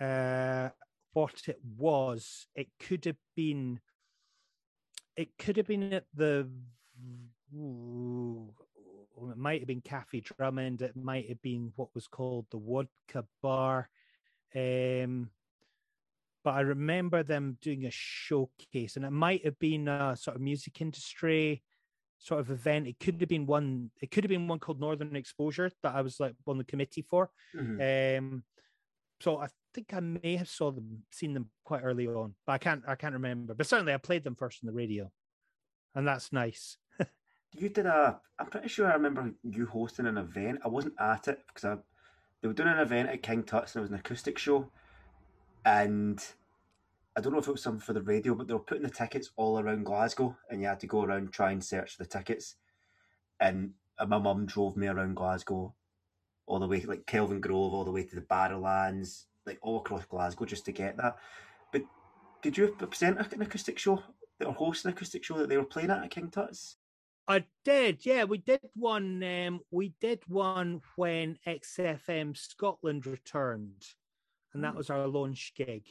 uh, 0.00 0.68
what 1.14 1.48
it 1.48 1.58
was. 1.76 2.46
It 2.54 2.68
could 2.78 3.06
have 3.06 3.16
been. 3.34 3.80
It 5.16 5.30
could 5.38 5.56
have 5.56 5.66
been 5.66 5.94
at 5.94 6.04
the. 6.14 6.48
Ooh, 7.54 8.52
it 9.30 9.36
might 9.36 9.60
have 9.60 9.68
been 9.68 9.80
Cafe 9.80 10.20
Drummond. 10.20 10.82
It 10.82 10.94
might 10.94 11.28
have 11.28 11.40
been 11.42 11.72
what 11.76 11.94
was 11.94 12.06
called 12.06 12.46
the 12.50 12.58
Vodka 12.58 13.26
Bar. 13.42 13.88
Um, 14.54 15.30
but 16.44 16.54
I 16.54 16.60
remember 16.60 17.22
them 17.22 17.58
doing 17.60 17.86
a 17.86 17.90
showcase, 17.90 18.96
and 18.96 19.04
it 19.04 19.10
might 19.10 19.44
have 19.44 19.58
been 19.58 19.88
a 19.88 20.16
sort 20.16 20.36
of 20.36 20.42
music 20.42 20.80
industry 20.80 21.62
sort 22.18 22.40
of 22.40 22.50
event. 22.50 22.86
It 22.86 23.00
could 23.00 23.20
have 23.20 23.28
been 23.28 23.46
one. 23.46 23.90
It 24.00 24.10
could 24.10 24.24
have 24.24 24.28
been 24.28 24.46
one 24.48 24.58
called 24.60 24.80
Northern 24.80 25.16
Exposure 25.16 25.70
that 25.82 25.94
I 25.94 26.02
was 26.02 26.20
like 26.20 26.34
on 26.46 26.58
the 26.58 26.64
committee 26.64 27.02
for. 27.02 27.30
Mhm. 27.54 28.18
Um, 28.18 28.44
so 29.20 29.38
I 29.38 29.48
think 29.74 29.92
I 29.94 30.00
may 30.00 30.36
have 30.36 30.48
saw 30.48 30.70
them, 30.70 31.04
seen 31.10 31.32
them 31.32 31.50
quite 31.64 31.82
early 31.82 32.06
on, 32.06 32.34
but 32.46 32.52
I 32.52 32.58
can't. 32.58 32.82
I 32.86 32.94
can't 32.94 33.14
remember. 33.14 33.54
But 33.54 33.66
certainly, 33.66 33.92
I 33.92 33.98
played 33.98 34.24
them 34.24 34.36
first 34.36 34.62
on 34.62 34.66
the 34.66 34.72
radio, 34.72 35.10
and 35.94 36.06
that's 36.06 36.32
nice. 36.32 36.76
You 37.54 37.68
did 37.68 37.84
a. 37.84 38.18
I'm 38.38 38.46
pretty 38.46 38.68
sure 38.68 38.90
I 38.90 38.94
remember 38.94 39.30
you 39.42 39.66
hosting 39.66 40.06
an 40.06 40.16
event. 40.16 40.60
I 40.64 40.68
wasn't 40.68 40.94
at 40.98 41.28
it 41.28 41.42
because 41.46 41.66
I, 41.66 41.76
they 42.40 42.48
were 42.48 42.54
doing 42.54 42.70
an 42.70 42.78
event 42.78 43.10
at 43.10 43.22
King 43.22 43.42
Tut's 43.42 43.74
and 43.74 43.80
it 43.80 43.82
was 43.82 43.90
an 43.90 43.98
acoustic 43.98 44.38
show, 44.38 44.70
and 45.64 46.24
I 47.16 47.20
don't 47.20 47.32
know 47.32 47.38
if 47.38 47.48
it 47.48 47.52
was 47.52 47.62
something 47.62 47.80
for 47.80 47.92
the 47.92 48.02
radio, 48.02 48.34
but 48.34 48.46
they 48.46 48.54
were 48.54 48.60
putting 48.60 48.84
the 48.84 48.90
tickets 48.90 49.30
all 49.36 49.58
around 49.58 49.84
Glasgow, 49.84 50.36
and 50.50 50.60
you 50.60 50.68
had 50.68 50.80
to 50.80 50.86
go 50.86 51.02
around 51.02 51.32
try 51.32 51.52
and 51.52 51.62
search 51.62 51.96
the 51.96 52.06
tickets. 52.06 52.56
And 53.40 53.72
uh, 53.98 54.06
my 54.06 54.18
mum 54.18 54.46
drove 54.46 54.76
me 54.76 54.86
around 54.86 55.16
Glasgow, 55.16 55.74
all 56.46 56.58
the 56.58 56.66
way 56.66 56.80
like 56.82 57.06
Kelvin 57.06 57.40
Grove, 57.40 57.74
all 57.74 57.84
the 57.84 57.90
way 57.90 58.04
to 58.04 58.14
the 58.14 58.22
Barrowlands, 58.22 59.24
like 59.46 59.58
all 59.62 59.78
across 59.78 60.04
Glasgow 60.06 60.44
just 60.44 60.64
to 60.66 60.72
get 60.72 60.96
that. 60.96 61.16
But 61.72 61.82
did 62.42 62.56
you 62.56 62.68
present 62.68 63.32
an 63.32 63.42
acoustic 63.42 63.78
show 63.78 64.02
or 64.44 64.52
host 64.52 64.84
an 64.84 64.92
acoustic 64.92 65.24
show 65.24 65.38
that 65.38 65.48
they 65.48 65.56
were 65.56 65.64
playing 65.64 65.90
at 65.90 66.02
at 66.02 66.10
King 66.10 66.30
Tut's? 66.30 66.76
I 67.28 67.44
did, 67.64 68.04
yeah. 68.04 68.24
We 68.24 68.38
did 68.38 68.60
one. 68.74 69.22
Um, 69.22 69.60
we 69.70 69.94
did 70.00 70.22
one 70.26 70.80
when 70.96 71.38
XFM 71.46 72.36
Scotland 72.36 73.06
returned, 73.06 73.86
and 74.54 74.64
that 74.64 74.72
Hmm. 74.72 74.76
was 74.76 74.90
our 74.90 75.06
launch 75.06 75.52
gig. 75.56 75.86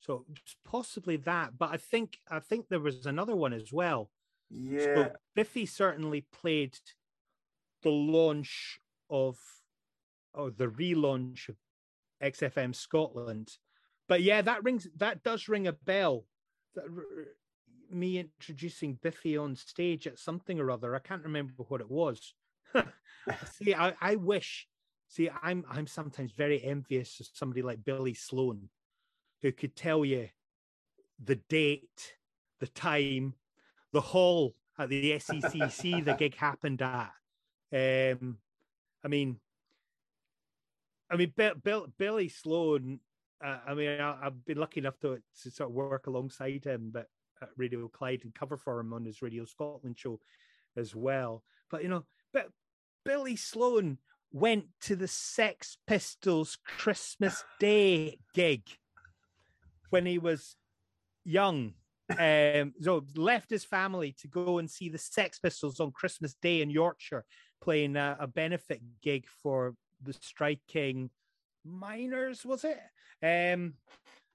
So 0.00 0.26
it's 0.30 0.56
possibly 0.64 1.16
that, 1.18 1.58
but 1.58 1.70
I 1.72 1.76
think 1.76 2.18
I 2.28 2.40
think 2.40 2.68
there 2.68 2.80
was 2.80 3.06
another 3.06 3.36
one 3.36 3.52
as 3.52 3.72
well. 3.72 4.10
Yeah, 4.50 4.94
So 4.94 5.12
Biffy 5.34 5.66
certainly 5.66 6.22
played 6.32 6.78
the 7.82 7.90
launch 7.90 8.80
of 9.10 9.38
or 10.34 10.50
the 10.50 10.66
relaunch 10.68 11.48
of 11.48 11.56
XFM 12.22 12.74
Scotland. 12.74 13.58
But 14.08 14.22
yeah, 14.22 14.42
that 14.42 14.64
rings 14.64 14.88
that 14.96 15.22
does 15.22 15.48
ring 15.48 15.66
a 15.66 15.72
bell. 15.72 16.26
That, 16.74 16.84
me 17.90 18.18
introducing 18.18 18.94
Biffy 18.94 19.36
on 19.36 19.54
stage 19.56 20.06
at 20.06 20.18
something 20.18 20.58
or 20.58 20.70
other. 20.70 20.94
I 20.94 20.98
can't 20.98 21.22
remember 21.24 21.52
what 21.68 21.80
it 21.80 21.90
was. 21.90 22.34
see, 23.52 23.74
I, 23.74 23.94
I 24.00 24.16
wish. 24.16 24.66
See, 25.12 25.28
I'm 25.42 25.62
I'm 25.68 25.86
sometimes 25.86 26.32
very 26.32 26.64
envious 26.64 27.20
of 27.20 27.28
somebody 27.34 27.60
like 27.60 27.84
Billy 27.84 28.14
Sloan, 28.14 28.70
who 29.42 29.52
could 29.52 29.76
tell 29.76 30.06
you 30.06 30.30
the 31.22 31.36
date, 31.50 32.14
the 32.60 32.66
time, 32.66 33.34
the 33.92 34.00
hall 34.00 34.54
at 34.78 34.88
the 34.88 35.12
SECC 35.18 36.02
the 36.02 36.14
gig 36.18 36.34
happened 36.34 36.80
at. 36.80 37.12
Um, 37.74 38.38
I 39.04 39.08
mean, 39.08 39.38
I 41.10 41.16
mean, 41.16 41.34
Bill, 41.36 41.56
Bill, 41.62 41.88
Billy 41.98 42.30
Sloan. 42.30 42.98
Uh, 43.44 43.58
I 43.66 43.74
mean, 43.74 44.00
I, 44.00 44.16
I've 44.22 44.42
been 44.46 44.56
lucky 44.56 44.80
enough 44.80 44.98
to, 45.00 45.18
to 45.42 45.50
sort 45.50 45.68
of 45.68 45.74
work 45.74 46.06
alongside 46.06 46.64
him, 46.64 46.88
but 46.90 47.08
at 47.42 47.50
Radio 47.58 47.86
Clyde 47.88 48.22
and 48.24 48.34
cover 48.34 48.56
for 48.56 48.80
him 48.80 48.94
on 48.94 49.04
his 49.04 49.20
Radio 49.20 49.44
Scotland 49.44 49.98
show 49.98 50.20
as 50.74 50.96
well. 50.96 51.42
But 51.70 51.82
you 51.82 51.90
know, 51.90 52.06
but 52.32 52.48
Billy 53.04 53.36
Sloan 53.36 53.98
went 54.32 54.64
to 54.82 54.96
the 54.96 55.08
Sex 55.08 55.76
Pistols 55.86 56.58
Christmas 56.64 57.44
Day 57.60 58.18
gig 58.34 58.62
when 59.90 60.06
he 60.06 60.18
was 60.18 60.56
young. 61.24 61.74
Um, 62.18 62.74
so 62.80 63.04
left 63.14 63.50
his 63.50 63.64
family 63.64 64.14
to 64.20 64.28
go 64.28 64.58
and 64.58 64.70
see 64.70 64.88
the 64.88 64.98
Sex 64.98 65.38
Pistols 65.38 65.80
on 65.80 65.92
Christmas 65.92 66.34
Day 66.42 66.62
in 66.62 66.70
Yorkshire, 66.70 67.24
playing 67.62 67.96
a, 67.96 68.16
a 68.20 68.26
benefit 68.26 68.80
gig 69.02 69.26
for 69.42 69.74
the 70.02 70.12
striking 70.14 71.10
miners. 71.64 72.44
Was 72.44 72.64
it? 72.64 72.80
Um, 73.22 73.74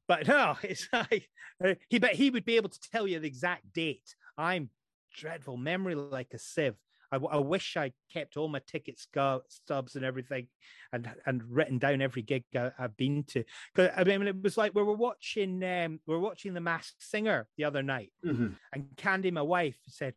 but 0.08 0.28
no, 0.28 0.56
it's 0.64 0.88
like 0.94 1.28
uh, 1.64 1.76
he 1.90 2.00
but 2.00 2.14
he 2.14 2.30
would 2.30 2.46
be 2.46 2.56
able 2.56 2.70
to 2.70 2.80
tell 2.92 3.08
you 3.08 3.20
the 3.20 3.28
exact 3.28 3.74
date. 3.74 4.16
I'm 4.38 4.70
dreadful 5.14 5.58
memory 5.58 5.96
like 5.96 6.34
a 6.34 6.40
sieve. 6.40 6.76
I, 7.12 7.18
I 7.18 7.38
wish 7.38 7.78
I 7.78 7.94
kept 8.12 8.38
all 8.38 8.48
my 8.50 8.60
ticket 8.60 9.00
stubs 9.00 9.96
and 9.96 10.06
everything, 10.06 10.50
and 10.92 11.10
and 11.26 11.44
written 11.44 11.78
down 11.80 12.02
every 12.02 12.22
gig 12.22 12.46
I, 12.56 12.72
I've 12.78 12.98
been 12.98 13.24
to. 13.26 13.44
Because 13.74 13.92
I 13.96 14.04
mean, 14.04 14.28
it 14.28 14.42
was 14.42 14.58
like 14.58 14.74
we 14.76 14.84
were 14.84 14.96
watching 14.96 15.64
um, 15.64 16.02
we 16.06 16.14
were 16.16 16.20
watching 16.22 16.54
The 16.54 16.62
Masked 16.62 17.02
Singer 17.04 17.48
the 17.58 17.64
other 17.66 17.84
night, 17.84 18.14
Mhm. 18.24 18.58
and 18.74 18.96
Candy, 18.98 19.32
my 19.32 19.42
wife, 19.42 19.80
said, 19.88 20.16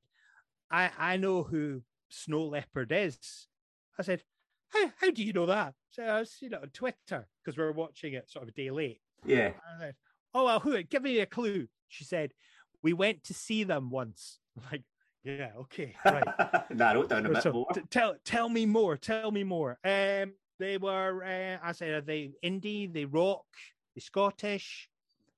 "I 0.70 0.90
I 0.96 1.16
know 1.16 1.42
who 1.42 1.85
Snow 2.11 2.46
Leopard 2.46 2.92
is." 2.92 3.48
I 3.98 4.03
said, 4.03 4.24
"How 4.68 4.92
how 4.96 5.11
do 5.11 5.24
you 5.24 5.33
know 5.33 5.46
that?" 5.46 5.74
So 5.90 6.03
I 6.05 6.20
was, 6.20 6.40
you 6.40 6.48
know, 6.50 6.61
on 6.62 6.70
Twitter 6.70 7.29
because 7.44 7.57
we 7.59 7.64
were 7.64 7.72
watching 7.72 8.14
it 8.14 8.31
sort 8.31 8.44
of 8.44 8.48
a 8.50 8.53
day 8.53 8.70
late. 8.70 9.03
yeah. 9.24 9.55
I 9.66 9.79
said, 9.79 9.96
"Oh 10.35 10.44
well, 10.44 10.61
who? 10.61 10.83
Give 10.83 11.03
me 11.03 11.18
a 11.20 11.26
clue." 11.26 11.68
She 11.88 12.05
said, 12.05 12.35
"We 12.83 12.92
went 12.92 13.24
to 13.24 13.35
see 13.35 13.64
them 13.64 13.90
once." 13.90 14.40
I'm 14.57 14.64
like, 14.72 14.85
yeah, 15.25 15.51
okay, 15.61 15.95
right. 16.05 16.25
nah, 16.71 16.91
I 16.91 16.95
wrote 16.95 17.09
down 17.09 17.27
a 17.27 17.29
bit 17.29 17.43
so 17.43 17.53
more. 17.53 17.67
t- 17.75 17.83
tell 17.91 18.17
tell 18.25 18.49
me 18.49 18.67
more. 18.67 18.97
Tell 18.97 19.31
me 19.31 19.45
more. 19.45 19.79
Um, 19.85 20.33
they 20.59 20.77
were, 20.77 21.25
uh, 21.25 21.67
I 21.67 21.73
said, 21.73 21.91
are 21.91 22.01
they 22.03 22.33
indie? 22.45 22.93
They 22.93 23.07
rock? 23.07 23.47
They 23.95 24.01
Scottish? 24.01 24.89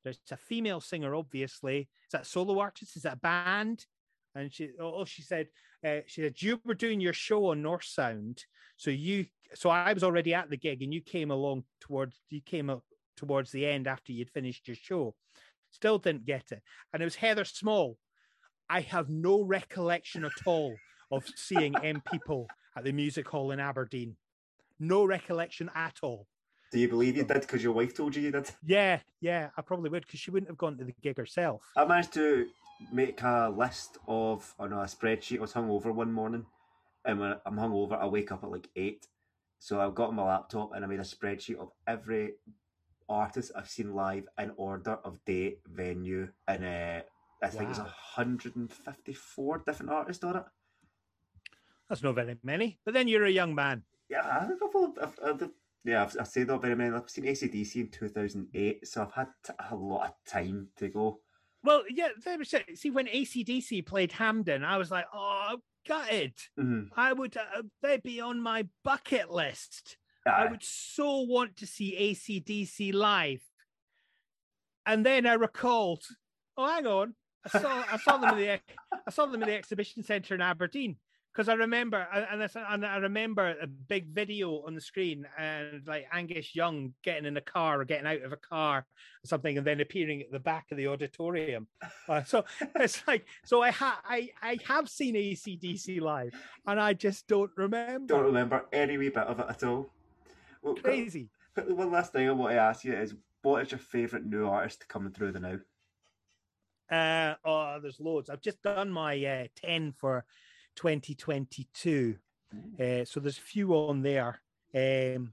There's 0.02 0.18
a 0.30 0.36
female 0.36 0.80
singer, 0.80 1.14
obviously. 1.14 1.78
Is 1.80 2.12
that 2.12 2.22
a 2.22 2.24
solo 2.24 2.58
artist? 2.58 2.96
Is 2.96 3.04
that 3.04 3.14
a 3.14 3.16
band? 3.16 3.86
And 4.34 4.52
she, 4.52 4.70
oh, 4.80 4.94
oh, 4.96 5.04
she 5.04 5.22
said, 5.22 5.46
uh, 5.86 6.00
she 6.06 6.22
said 6.22 6.42
you 6.42 6.60
were 6.64 6.74
doing 6.74 7.00
your 7.00 7.12
show 7.12 7.46
on 7.46 7.62
North 7.62 7.84
Sound, 7.84 8.44
so 8.76 8.90
you, 8.90 9.26
so 9.54 9.70
I 9.70 9.92
was 9.92 10.02
already 10.02 10.34
at 10.34 10.50
the 10.50 10.56
gig, 10.56 10.82
and 10.82 10.92
you 10.92 11.00
came 11.00 11.30
along 11.30 11.64
towards, 11.80 12.20
you 12.30 12.40
came 12.40 12.70
up 12.70 12.82
towards 13.16 13.52
the 13.52 13.66
end 13.66 13.86
after 13.86 14.12
you'd 14.12 14.30
finished 14.30 14.66
your 14.66 14.76
show. 14.76 15.14
Still 15.70 15.98
didn't 15.98 16.24
get 16.24 16.50
it, 16.50 16.62
and 16.92 17.02
it 17.02 17.04
was 17.04 17.16
Heather 17.16 17.44
Small. 17.44 17.98
I 18.72 18.80
have 18.80 19.10
no 19.10 19.42
recollection 19.42 20.24
at 20.24 20.32
all 20.46 20.74
of 21.10 21.26
seeing 21.36 21.76
M 21.84 22.02
people 22.10 22.48
at 22.74 22.84
the 22.84 22.92
music 22.92 23.28
hall 23.28 23.50
in 23.50 23.60
Aberdeen. 23.60 24.16
No 24.80 25.04
recollection 25.04 25.70
at 25.74 25.98
all. 26.02 26.26
Do 26.72 26.78
you 26.78 26.88
believe 26.88 27.18
you 27.18 27.24
did 27.24 27.42
because 27.42 27.62
your 27.62 27.74
wife 27.74 27.94
told 27.94 28.16
you 28.16 28.22
you 28.22 28.30
did? 28.30 28.50
Yeah, 28.64 29.00
yeah, 29.20 29.50
I 29.58 29.60
probably 29.60 29.90
would 29.90 30.06
because 30.06 30.20
she 30.20 30.30
wouldn't 30.30 30.48
have 30.48 30.56
gone 30.56 30.78
to 30.78 30.84
the 30.84 30.94
gig 31.02 31.18
herself. 31.18 31.60
I 31.76 31.84
managed 31.84 32.14
to 32.14 32.46
make 32.90 33.22
a 33.22 33.52
list 33.54 33.98
of, 34.08 34.54
on 34.58 34.72
a 34.72 34.76
spreadsheet. 34.86 35.36
I 35.36 35.42
was 35.42 35.52
hungover 35.52 35.92
one 35.92 36.10
morning, 36.10 36.46
and 37.04 37.20
when 37.20 37.36
I'm 37.44 37.56
hungover, 37.56 38.00
I 38.00 38.06
wake 38.06 38.32
up 38.32 38.42
at 38.42 38.50
like 38.50 38.70
eight. 38.74 39.06
So 39.58 39.82
I've 39.82 39.94
got 39.94 40.08
on 40.08 40.14
my 40.14 40.24
laptop 40.24 40.70
and 40.74 40.82
I 40.82 40.88
made 40.88 40.98
a 40.98 41.02
spreadsheet 41.02 41.58
of 41.58 41.72
every 41.86 42.36
artist 43.06 43.52
I've 43.54 43.68
seen 43.68 43.94
live 43.94 44.24
in 44.38 44.50
order 44.56 44.92
of 45.04 45.22
date, 45.26 45.58
venue, 45.70 46.30
and 46.48 46.64
uh, 46.64 47.02
I 47.42 47.48
think 47.48 47.70
wow. 47.70 47.74
there's 47.74 47.78
154 47.78 49.62
different 49.66 49.90
artists 49.90 50.22
on 50.24 50.36
it. 50.36 50.44
That's 51.88 52.02
not 52.02 52.14
very 52.14 52.36
many, 52.42 52.78
but 52.84 52.94
then 52.94 53.08
you're 53.08 53.24
a 53.24 53.30
young 53.30 53.54
man. 53.54 53.82
Yeah, 54.08 54.20
I've, 54.24 55.02
I've, 55.02 55.18
I've, 55.24 55.50
yeah, 55.84 56.02
I've, 56.02 56.16
I've 56.20 56.28
said 56.28 56.46
not 56.46 56.62
very 56.62 56.76
many. 56.76 56.94
I've 56.94 57.10
seen 57.10 57.24
ACDC 57.24 57.76
in 57.76 57.88
2008, 57.88 58.86
so 58.86 59.02
I've 59.02 59.12
had 59.12 59.28
a 59.70 59.74
lot 59.74 60.06
of 60.06 60.32
time 60.32 60.68
to 60.76 60.88
go. 60.88 61.20
Well, 61.64 61.82
yeah, 61.88 62.08
see, 62.74 62.90
when 62.90 63.06
ACDC 63.06 63.84
played 63.86 64.12
Hampden, 64.12 64.64
I 64.64 64.78
was 64.78 64.90
like, 64.90 65.06
oh, 65.12 65.58
gutted. 65.86 66.34
Mm-hmm. 66.58 66.92
I 66.96 67.12
would, 67.12 67.36
uh, 67.36 67.62
they'd 67.82 68.02
be 68.02 68.20
on 68.20 68.40
my 68.40 68.66
bucket 68.84 69.30
list. 69.30 69.96
I 70.24 70.46
would 70.46 70.62
so 70.62 71.20
want 71.22 71.56
to 71.56 71.66
see 71.66 72.14
ACDC 72.14 72.94
live. 72.94 73.42
And 74.86 75.04
then 75.04 75.26
I 75.26 75.34
recalled, 75.34 76.04
oh, 76.56 76.68
hang 76.68 76.86
on. 76.86 77.14
I 77.44 77.58
saw 77.60 77.84
I 77.92 77.96
saw 77.98 78.16
them 78.18 78.30
in 78.30 78.38
the 78.38 78.60
I 79.06 79.10
saw 79.10 79.26
them 79.26 79.42
in 79.42 79.48
the 79.48 79.56
exhibition 79.56 80.02
centre 80.02 80.34
in 80.34 80.40
Aberdeen 80.40 80.96
because 81.32 81.48
I 81.48 81.54
remember 81.54 82.06
and 82.12 82.42
I, 82.42 82.74
and 82.74 82.86
I 82.86 82.96
remember 82.98 83.56
a 83.60 83.66
big 83.66 84.08
video 84.08 84.62
on 84.66 84.74
the 84.74 84.80
screen 84.80 85.26
and 85.38 85.86
like 85.86 86.06
Angus 86.12 86.54
Young 86.54 86.92
getting 87.02 87.24
in 87.24 87.36
a 87.36 87.40
car 87.40 87.80
or 87.80 87.84
getting 87.84 88.06
out 88.06 88.22
of 88.22 88.32
a 88.32 88.36
car 88.36 88.78
or 88.78 89.26
something 89.26 89.56
and 89.56 89.66
then 89.66 89.80
appearing 89.80 90.20
at 90.20 90.30
the 90.30 90.38
back 90.38 90.66
of 90.70 90.76
the 90.76 90.88
auditorium. 90.88 91.66
Uh, 92.08 92.22
so 92.22 92.44
it's 92.76 93.02
like 93.06 93.26
so 93.44 93.62
I 93.62 93.70
ha 93.70 94.00
I 94.04 94.30
I 94.42 94.58
have 94.66 94.88
seen 94.88 95.14
ACDC 95.14 96.00
live 96.00 96.34
and 96.66 96.78
I 96.80 96.92
just 96.92 97.26
don't 97.28 97.50
remember. 97.56 98.14
Don't 98.14 98.26
remember 98.26 98.66
any 98.72 98.98
wee 98.98 99.08
bit 99.08 99.18
of 99.24 99.40
it 99.40 99.46
at 99.48 99.62
all. 99.64 99.88
Well, 100.62 100.74
Crazy. 100.74 101.28
One 101.66 101.90
last 101.90 102.12
thing 102.12 102.28
I 102.28 102.32
want 102.32 102.52
to 102.52 102.58
ask 102.58 102.84
you 102.84 102.94
is 102.94 103.14
what 103.42 103.62
is 103.62 103.72
your 103.72 103.78
favourite 103.78 104.24
new 104.24 104.46
artist 104.46 104.86
coming 104.88 105.12
through 105.12 105.32
the 105.32 105.40
now? 105.40 105.58
Uh, 106.90 107.34
oh, 107.44 107.78
there's 107.80 108.00
loads. 108.00 108.28
I've 108.28 108.42
just 108.42 108.62
done 108.62 108.90
my 108.90 109.24
uh, 109.24 109.46
10 109.56 109.92
for 109.92 110.24
2022. 110.76 112.16
Uh, 112.78 113.04
so 113.04 113.20
there's 113.20 113.38
a 113.38 113.42
few 113.42 113.72
on 113.74 114.02
there. 114.02 114.40
Um, 114.74 115.32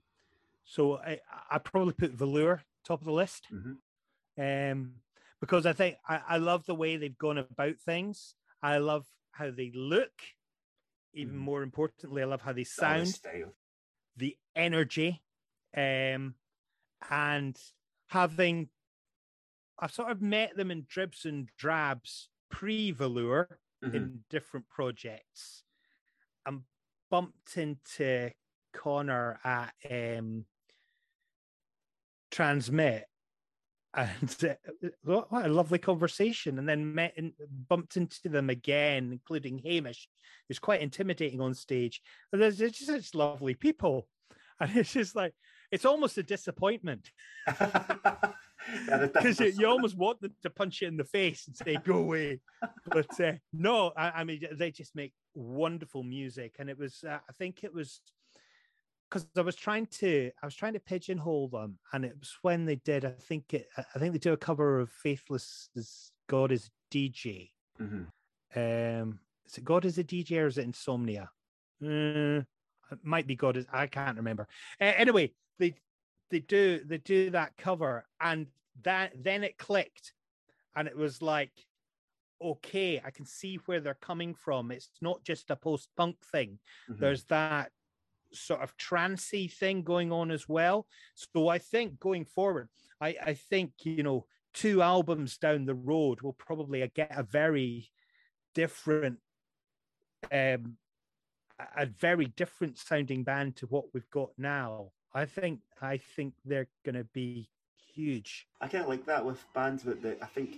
so 0.65 0.97
I, 0.97 1.19
I 1.49 1.57
probably 1.57 1.93
put 1.93 2.11
Velour 2.11 2.63
top 2.85 3.01
of 3.01 3.05
the 3.05 3.11
list 3.11 3.47
mm-hmm. 3.53 4.41
um, 4.41 4.93
because 5.39 5.65
I 5.65 5.73
think 5.73 5.97
I, 6.07 6.21
I 6.29 6.37
love 6.37 6.65
the 6.65 6.75
way 6.75 6.97
they've 6.97 7.17
gone 7.17 7.37
about 7.37 7.77
things. 7.77 8.35
I 8.61 8.77
love 8.77 9.05
how 9.31 9.51
they 9.51 9.71
look. 9.73 10.11
Even 11.13 11.35
mm-hmm. 11.35 11.43
more 11.43 11.63
importantly, 11.63 12.21
I 12.21 12.25
love 12.25 12.41
how 12.41 12.53
they 12.53 12.63
sound, 12.63 13.19
the 14.15 14.37
energy, 14.55 15.21
um, 15.75 16.35
and 17.09 17.57
having 18.07 18.69
I've 19.79 19.93
sort 19.93 20.11
of 20.11 20.21
met 20.21 20.55
them 20.55 20.71
in 20.71 20.85
dribs 20.87 21.25
and 21.25 21.49
drabs 21.57 22.29
pre 22.49 22.91
Velour 22.91 23.59
mm-hmm. 23.83 23.95
in 23.95 24.19
different 24.29 24.67
projects. 24.69 25.63
I'm 26.45 26.65
bumped 27.09 27.57
into 27.57 28.31
Connor 28.73 29.39
at 29.43 29.73
um, 29.89 30.45
TRNSMT, 32.31 33.03
and 33.93 34.35
uh, 34.43 34.87
what 35.03 35.45
a 35.45 35.49
lovely 35.49 35.79
conversation. 35.79 36.59
And 36.59 36.67
then 36.67 36.93
met 36.93 37.13
and 37.17 37.33
bumped 37.67 37.97
into 37.97 38.29
them 38.29 38.49
again, 38.49 39.11
including 39.11 39.59
Hamish, 39.59 40.07
who's 40.47 40.59
quite 40.59 40.81
intimidating 40.81 41.41
on 41.41 41.53
stage. 41.53 42.01
And 42.31 42.41
there's 42.41 42.57
just 42.57 42.85
such 42.85 43.15
lovely 43.15 43.53
people, 43.53 44.07
and 44.59 44.75
it's 44.75 44.93
just 44.93 45.15
like 45.15 45.33
it's 45.71 45.85
almost 45.85 46.17
a 46.17 46.23
disappointment. 46.23 47.11
because 48.75 49.39
you, 49.57 49.65
almost 49.67 49.97
want 49.97 50.21
them 50.21 50.33
to 50.41 50.49
punch 50.49 50.81
you 50.81 50.87
in 50.87 50.97
the 50.97 51.03
face 51.03 51.47
and 51.47 51.55
say 51.55 51.77
go 51.83 51.97
away. 51.97 52.39
But 52.85 53.19
uh, 53.19 53.33
no 53.53 53.91
I, 53.95 54.11
I, 54.11 54.23
mean 54.23 54.41
they 54.51 54.71
just 54.71 54.95
make 54.95 55.13
wonderful 55.35 56.03
music. 56.03 56.55
And 56.59 56.69
it 56.69 56.77
was 56.77 57.03
uh, 57.07 57.19
i 57.27 57.33
think 57.37 57.63
it 57.63 57.73
was 57.73 58.01
because 59.09 59.27
i 59.37 59.41
was 59.41 59.55
trying 59.55 59.87
to 59.87 60.31
i 60.41 60.45
was 60.45 60.55
trying 60.55 60.73
to 60.73 60.79
pigeonhole 60.79 61.49
them. 61.49 61.79
And 61.93 62.05
it 62.05 62.15
was 62.19 62.35
when 62.41 62.65
they 62.65 62.75
did 62.77 63.05
i 63.05 63.11
think 63.11 63.53
it 63.53 63.67
i 63.77 63.99
think 63.99 64.13
they 64.13 64.19
do 64.19 64.33
a 64.33 64.37
cover 64.37 64.79
of 64.79 64.89
faithless 64.91 65.69
god 66.27 66.51
is 66.51 66.69
dj 66.93 67.49
mm-hmm. 67.81 68.59
um 68.59 69.19
is 69.45 69.57
it 69.57 69.63
god 69.63 69.85
is 69.85 69.97
a 69.97 70.03
dj 70.03 70.31
or 70.37 70.47
is 70.47 70.57
it 70.57 70.65
insomnia? 70.65 71.29
Uh, 71.83 72.43
it 72.91 72.99
might 73.03 73.27
be 73.27 73.35
god 73.35 73.57
is 73.57 73.65
i 73.71 73.87
can't 73.87 74.17
remember. 74.17 74.47
Uh, 74.81 74.93
anyway 74.97 75.31
they 75.59 75.75
they 76.31 76.39
do 76.39 76.81
they 76.85 76.97
do 76.97 77.29
that 77.31 77.57
cover 77.57 78.05
and 78.21 78.47
that 78.83 79.11
then 79.21 79.43
it 79.43 79.57
clicked 79.57 80.13
and 80.75 80.87
it 80.87 80.95
was 80.95 81.21
like 81.21 81.51
okay 82.41 83.01
i 83.03 83.09
can 83.11 83.25
see 83.25 83.59
where 83.65 83.81
they're 83.81 83.97
coming 84.01 84.33
from. 84.33 84.71
It's 84.71 84.89
not 85.01 85.23
just 85.23 85.49
a 85.49 85.55
post-punk 85.55 86.17
thing. 86.31 86.59
Mm-hmm. 86.89 87.01
there's 87.01 87.25
that 87.25 87.71
sort 88.31 88.61
of 88.61 88.77
trancy 88.77 89.47
thing 89.47 89.81
going 89.81 90.11
on 90.11 90.31
as 90.31 90.47
well. 90.47 90.85
So 91.15 91.47
i 91.47 91.57
think 91.57 91.99
going 91.99 92.25
forward 92.25 92.69
i 93.01 93.15
i 93.25 93.33
think 93.33 93.71
you 93.83 94.03
know 94.03 94.25
two 94.53 94.81
albums 94.81 95.37
down 95.37 95.65
the 95.65 95.75
road 95.75 96.21
will 96.21 96.33
probably 96.33 96.89
get 96.95 97.11
a 97.15 97.23
very 97.23 97.89
different 98.55 99.19
um 100.31 100.77
a 101.75 101.85
very 101.85 102.25
different 102.25 102.77
sounding 102.77 103.23
band 103.23 103.55
to 103.57 103.65
what 103.67 103.85
we've 103.93 104.09
got 104.09 104.29
now 104.37 104.91
i 105.13 105.25
think 105.25 105.59
i 105.81 105.97
think 105.97 106.33
they're 106.45 106.67
going 106.83 106.95
to 106.95 107.03
be 107.03 107.49
huge. 107.99 108.47
I 108.61 108.67
kind 108.67 108.83
of 108.83 108.89
like 108.89 109.05
that 109.05 109.25
with 109.25 109.43
bands, 109.53 109.83
but 109.83 110.01
the, 110.01 110.21
I 110.23 110.27
think 110.27 110.55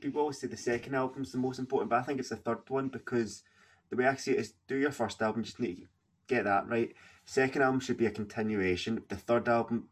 people 0.00 0.20
always 0.20 0.38
say 0.38 0.46
the 0.46 0.56
second 0.56 0.94
album's 0.94 1.32
the 1.32 1.38
most 1.38 1.58
important, 1.58 1.90
but 1.90 1.98
I 1.98 2.02
think 2.02 2.20
it's 2.20 2.28
the 2.28 2.36
third 2.36 2.58
one 2.68 2.88
because 2.88 3.42
the 3.90 3.96
way 3.96 4.06
I 4.06 4.16
see 4.16 4.32
it 4.32 4.40
is 4.40 4.54
do 4.68 4.76
your 4.76 4.90
first 4.90 5.22
album, 5.22 5.44
just 5.44 5.60
need 5.60 5.76
to 5.76 5.86
get 6.26 6.44
that 6.44 6.68
right. 6.68 6.94
Second 7.24 7.62
album 7.62 7.80
should 7.80 7.96
be 7.96 8.06
a 8.06 8.10
continuation. 8.10 9.02
The 9.08 9.16
third 9.16 9.48
album 9.48 9.88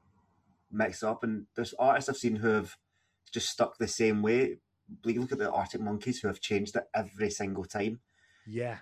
mix 0.71 1.03
up, 1.03 1.25
and 1.25 1.47
there's 1.55 1.75
artists 1.79 2.11
I've 2.11 2.17
seen 2.17 2.37
who 2.37 2.49
have 2.49 2.77
just 3.31 3.49
stuck 3.49 3.79
the 3.79 3.89
same 3.89 4.23
way. 4.23 4.59
Look 5.05 5.33
at 5.33 5.39
the 5.39 5.51
Arctic 5.51 5.81
Monkeys 5.81 6.21
who 6.21 6.29
have 6.29 6.41
changed 6.41 6.77
it 6.77 6.85
every 6.95 7.31
single 7.31 7.65
time. 7.65 8.01
Yeah, 8.47 8.79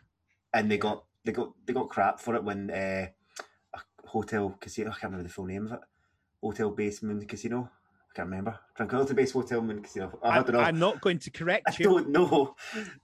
and 0.52 0.70
they 0.70 0.76
yeah. 0.76 0.80
got 0.80 1.04
they 1.24 1.32
got 1.32 1.52
they 1.64 1.72
got 1.72 1.90
crap 1.90 2.18
for 2.18 2.34
it 2.34 2.42
when 2.42 2.70
uh, 2.70 3.06
hotel 4.10 4.56
casino. 4.60 4.90
I 4.90 4.94
can't 4.94 5.04
remember 5.04 5.28
the 5.28 5.34
full 5.34 5.46
name 5.46 5.66
of 5.66 5.72
it. 5.72 5.80
Hotel 6.42 6.70
Basement 6.70 7.28
Casino 7.28 7.70
I 8.10 8.16
can't 8.16 8.28
remember. 8.28 8.58
Tranquility 8.76 9.14
Base 9.14 9.30
Hotel 9.30 9.70
in 9.70 9.82
Casino. 9.82 10.18
I, 10.22 10.40
I 10.40 10.42
don't 10.42 10.52
know. 10.52 10.60
I'm 10.60 10.78
not 10.78 11.00
going 11.00 11.18
to 11.20 11.30
correct 11.30 11.68
I 11.68 11.76
you. 11.78 11.90
I 11.90 11.92
don't 11.92 12.08
know, 12.08 12.56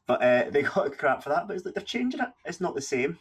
but 0.07 0.23
uh, 0.23 0.51
they 0.51 0.63
got 0.63 0.99
crap 0.99 1.23
for 1.23 1.29
that. 1.29 1.47
But 1.47 1.57
it's 1.57 1.65
like 1.65 1.75
they're 1.75 1.85
changing 1.85 2.21
it. 2.21 2.29
It's 2.45 2.61
not 2.61 2.75
the 2.75 2.83
same. 2.83 3.19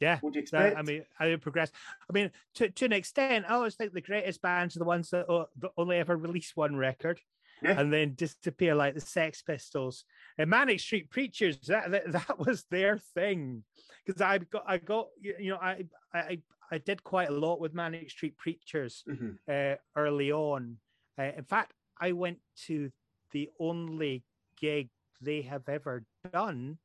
Yeah, 0.00 0.18
what 0.20 0.32
do 0.32 0.38
you 0.38 0.42
expect? 0.42 0.76
I 0.76 0.82
mean, 0.82 1.04
how 1.16 1.26
you 1.26 1.38
progress. 1.38 1.70
I 2.10 2.12
mean, 2.12 2.32
to 2.54 2.70
to 2.70 2.84
an 2.86 2.92
extent, 2.92 3.46
I 3.48 3.54
always 3.54 3.76
think 3.76 3.92
the 3.92 4.00
greatest 4.00 4.42
bands 4.42 4.74
are 4.76 4.80
the 4.80 4.84
ones 4.84 5.10
that, 5.10 5.30
uh, 5.30 5.44
that 5.60 5.70
only 5.76 5.96
ever 5.96 6.16
release 6.16 6.52
one 6.54 6.76
record. 6.76 7.20
Yeah. 7.62 7.80
and 7.80 7.90
then 7.90 8.12
disappear 8.12 8.74
like 8.74 8.92
the 8.92 9.00
Sex 9.00 9.40
Pistols 9.40 10.04
and 10.36 10.50
Manic 10.50 10.78
Street 10.78 11.08
Preachers. 11.08 11.58
That 11.68 11.90
that, 11.90 12.12
that 12.12 12.38
was 12.38 12.64
their 12.70 12.98
thing 12.98 13.62
because 14.04 14.20
I 14.20 14.36
got 14.38 14.64
I 14.66 14.76
got 14.76 15.06
you 15.22 15.52
know 15.52 15.56
I 15.56 15.86
I 16.12 16.40
I 16.70 16.78
did 16.78 17.04
quite 17.04 17.28
a 17.28 17.32
lot 17.32 17.60
with 17.60 17.74
Manic 17.74 18.10
Street 18.10 18.36
Preachers 18.36 19.04
mm-hmm. 19.08 19.30
uh, 19.48 19.76
early 19.94 20.32
on, 20.32 20.78
uh, 21.18 21.30
in 21.36 21.44
fact, 21.44 21.72
I 22.00 22.12
went 22.12 22.38
to 22.66 22.90
the 23.32 23.48
only 23.58 24.24
gig 24.60 24.90
they 25.20 25.42
have 25.42 25.68
ever 25.68 26.04
done 26.32 26.78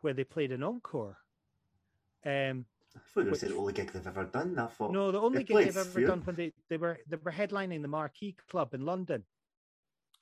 where 0.00 0.14
they 0.14 0.24
played 0.24 0.52
an 0.52 0.62
encore. 0.62 1.18
Um, 2.24 2.66
I 2.94 3.00
thought 3.08 3.24
you 3.24 3.30
were 3.30 3.36
saying 3.36 3.52
the 3.52 3.58
only 3.58 3.72
gig 3.72 3.92
they've 3.92 4.06
ever 4.06 4.24
done. 4.24 4.58
I 4.58 4.66
thought 4.66 4.92
no, 4.92 5.10
the 5.10 5.20
only 5.20 5.44
gig 5.44 5.56
they've 5.56 5.76
ever 5.76 6.06
done 6.06 6.20
when 6.24 6.36
they, 6.36 6.52
they 6.68 6.76
were 6.76 6.98
they 7.08 7.16
were 7.22 7.32
headlining 7.32 7.82
the 7.82 7.88
Marquee 7.88 8.36
Club 8.50 8.74
in 8.74 8.84
London. 8.84 9.24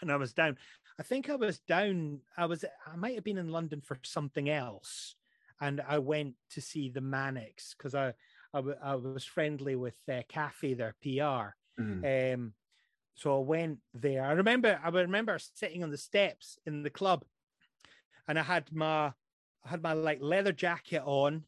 and 0.01 0.13
I 0.13 0.17
was 0.17 0.33
down. 0.33 0.57
I 0.99 1.03
think 1.03 1.29
I 1.29 1.35
was 1.35 1.59
down. 1.61 2.21
I 2.37 2.47
was. 2.47 2.65
I 2.87 2.97
might 2.97 3.17
have 3.17 3.25
been 3.25 3.39
in 3.39 3.49
London 3.49 3.81
for 3.81 3.99
something 4.05 4.49
else, 4.49 5.17
and 5.61 5.81
I 5.87 5.99
went 5.99 6.35
to 6.51 6.61
see 6.61 6.89
the 6.89 7.01
Manics 7.01 7.75
because 7.77 7.95
I, 7.95 8.15
I, 8.53 8.59
w- 8.59 8.77
I 8.83 8.95
was 8.97 9.25
friendly 9.25 9.77
with 9.77 9.97
uh, 10.09 10.23
Kathy, 10.29 10.75
their 10.75 10.95
PR. 11.03 11.55
Mhm. 11.81 12.35
Um, 12.35 12.55
so 13.15 13.37
I 13.37 13.45
went 13.45 13.79
there. 13.95 14.25
I 14.25 14.33
remember. 14.33 14.81
I 14.83 14.89
remember 14.89 15.39
sitting 15.39 15.83
on 15.83 15.91
the 15.91 15.99
steps 15.99 16.59
in 16.67 16.83
the 16.83 16.91
club, 16.91 17.25
and 18.27 18.39
I 18.39 18.43
had 18.43 18.73
my, 18.73 19.07
I 19.65 19.69
had 19.69 19.83
my 19.83 19.93
like 19.93 20.21
leather 20.23 20.53
jacket 20.53 21.03
on, 21.05 21.45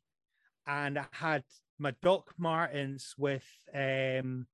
and 0.66 0.98
I 0.98 1.06
had 1.12 1.44
my 1.78 1.94
Doc 2.02 2.34
Martens 2.38 3.14
with 3.18 3.46
um, 3.74 4.46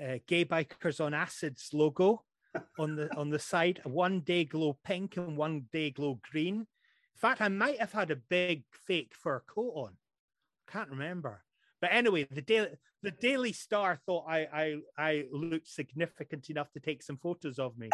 uh, 0.00 0.18
Gay 0.26 0.44
Bikers 0.44 1.00
on 1.04 1.14
Acids 1.14 1.70
logo 1.72 2.24
on 2.78 2.94
the 2.96 3.14
on 3.16 3.30
the 3.30 3.38
side. 3.38 3.80
One 3.84 4.20
day 4.20 4.44
glow 4.44 4.78
pink 4.84 5.16
and 5.16 5.36
one 5.36 5.66
day 5.72 5.90
glow 5.90 6.20
green. 6.30 6.56
In 6.56 7.20
fact, 7.20 7.40
I 7.40 7.48
might 7.48 7.80
have 7.80 7.92
had 7.92 8.10
a 8.10 8.16
big 8.16 8.64
fake 8.70 9.12
fur 9.14 9.40
coat 9.40 9.72
on. 9.74 9.96
Can't 10.70 10.90
remember. 10.90 11.42
But 11.80 11.92
anyway, 11.92 12.24
the 12.30 12.42
daily 12.42 12.70
the 13.02 13.10
Daily 13.12 13.52
Star 13.52 13.96
thought 13.96 14.24
I 14.28 14.40
I 14.52 14.76
I 14.96 15.24
looked 15.30 15.68
significant 15.68 16.50
enough 16.50 16.70
to 16.72 16.80
take 16.80 17.02
some 17.02 17.16
photos 17.16 17.58
of 17.58 17.78
me. 17.78 17.90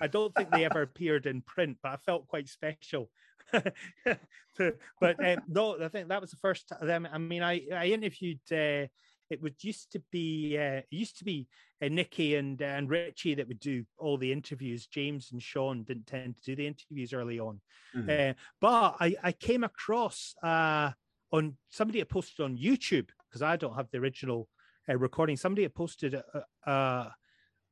I 0.00 0.06
don't 0.06 0.34
think 0.34 0.50
they 0.50 0.64
ever 0.64 0.82
appeared 0.88 1.26
in 1.26 1.42
print, 1.42 1.78
but 1.82 1.92
I 1.92 1.96
felt 1.96 2.28
quite 2.28 2.48
special. 2.48 3.10
but 3.52 5.24
um, 5.24 5.42
no, 5.48 5.82
I 5.82 5.88
think 5.88 6.08
that 6.08 6.20
was 6.20 6.30
the 6.30 6.36
first 6.36 6.68
time. 6.68 7.06
I 7.10 7.18
mean, 7.18 7.42
I 7.42 7.62
I 7.72 7.86
interviewed. 7.86 8.40
Uh, 8.50 8.88
it 9.30 9.40
would 9.40 9.64
used 9.64 9.92
to 9.92 10.02
be 10.10 10.58
uh, 10.58 10.82
used 10.90 11.16
to 11.18 11.24
be 11.24 11.48
uh, 11.82 11.88
Nicky 11.88 12.34
and 12.34 12.60
uh, 12.60 12.66
and 12.66 12.90
Richey 12.90 13.34
that 13.34 13.48
would 13.48 13.60
do 13.60 13.84
all 13.98 14.18
the 14.18 14.30
interviews. 14.30 14.86
James 14.86 15.32
and 15.32 15.42
Sean 15.42 15.84
didn't 15.84 16.06
tend 16.06 16.36
to 16.36 16.42
do 16.42 16.56
the 16.56 16.66
interviews 16.66 17.14
early 17.14 17.40
on, 17.40 17.62
Mhm. 17.96 18.30
uh, 18.30 18.34
but 18.60 18.96
I 19.00 19.16
I 19.22 19.32
came 19.32 19.64
across 19.64 20.34
uh, 20.42 20.92
on 21.30 21.56
somebody 21.70 22.00
had 22.00 22.10
posted 22.10 22.44
on 22.44 22.58
YouTube 22.58 23.08
because 23.32 23.42
I 23.42 23.56
don't 23.56 23.74
have 23.74 23.88
the 23.90 23.98
original 23.98 24.48
uh, 24.88 24.96
recording. 24.96 25.36
Somebody 25.36 25.62
had 25.62 25.74
posted 25.74 26.14
a, 26.14 26.70
a, 26.70 27.12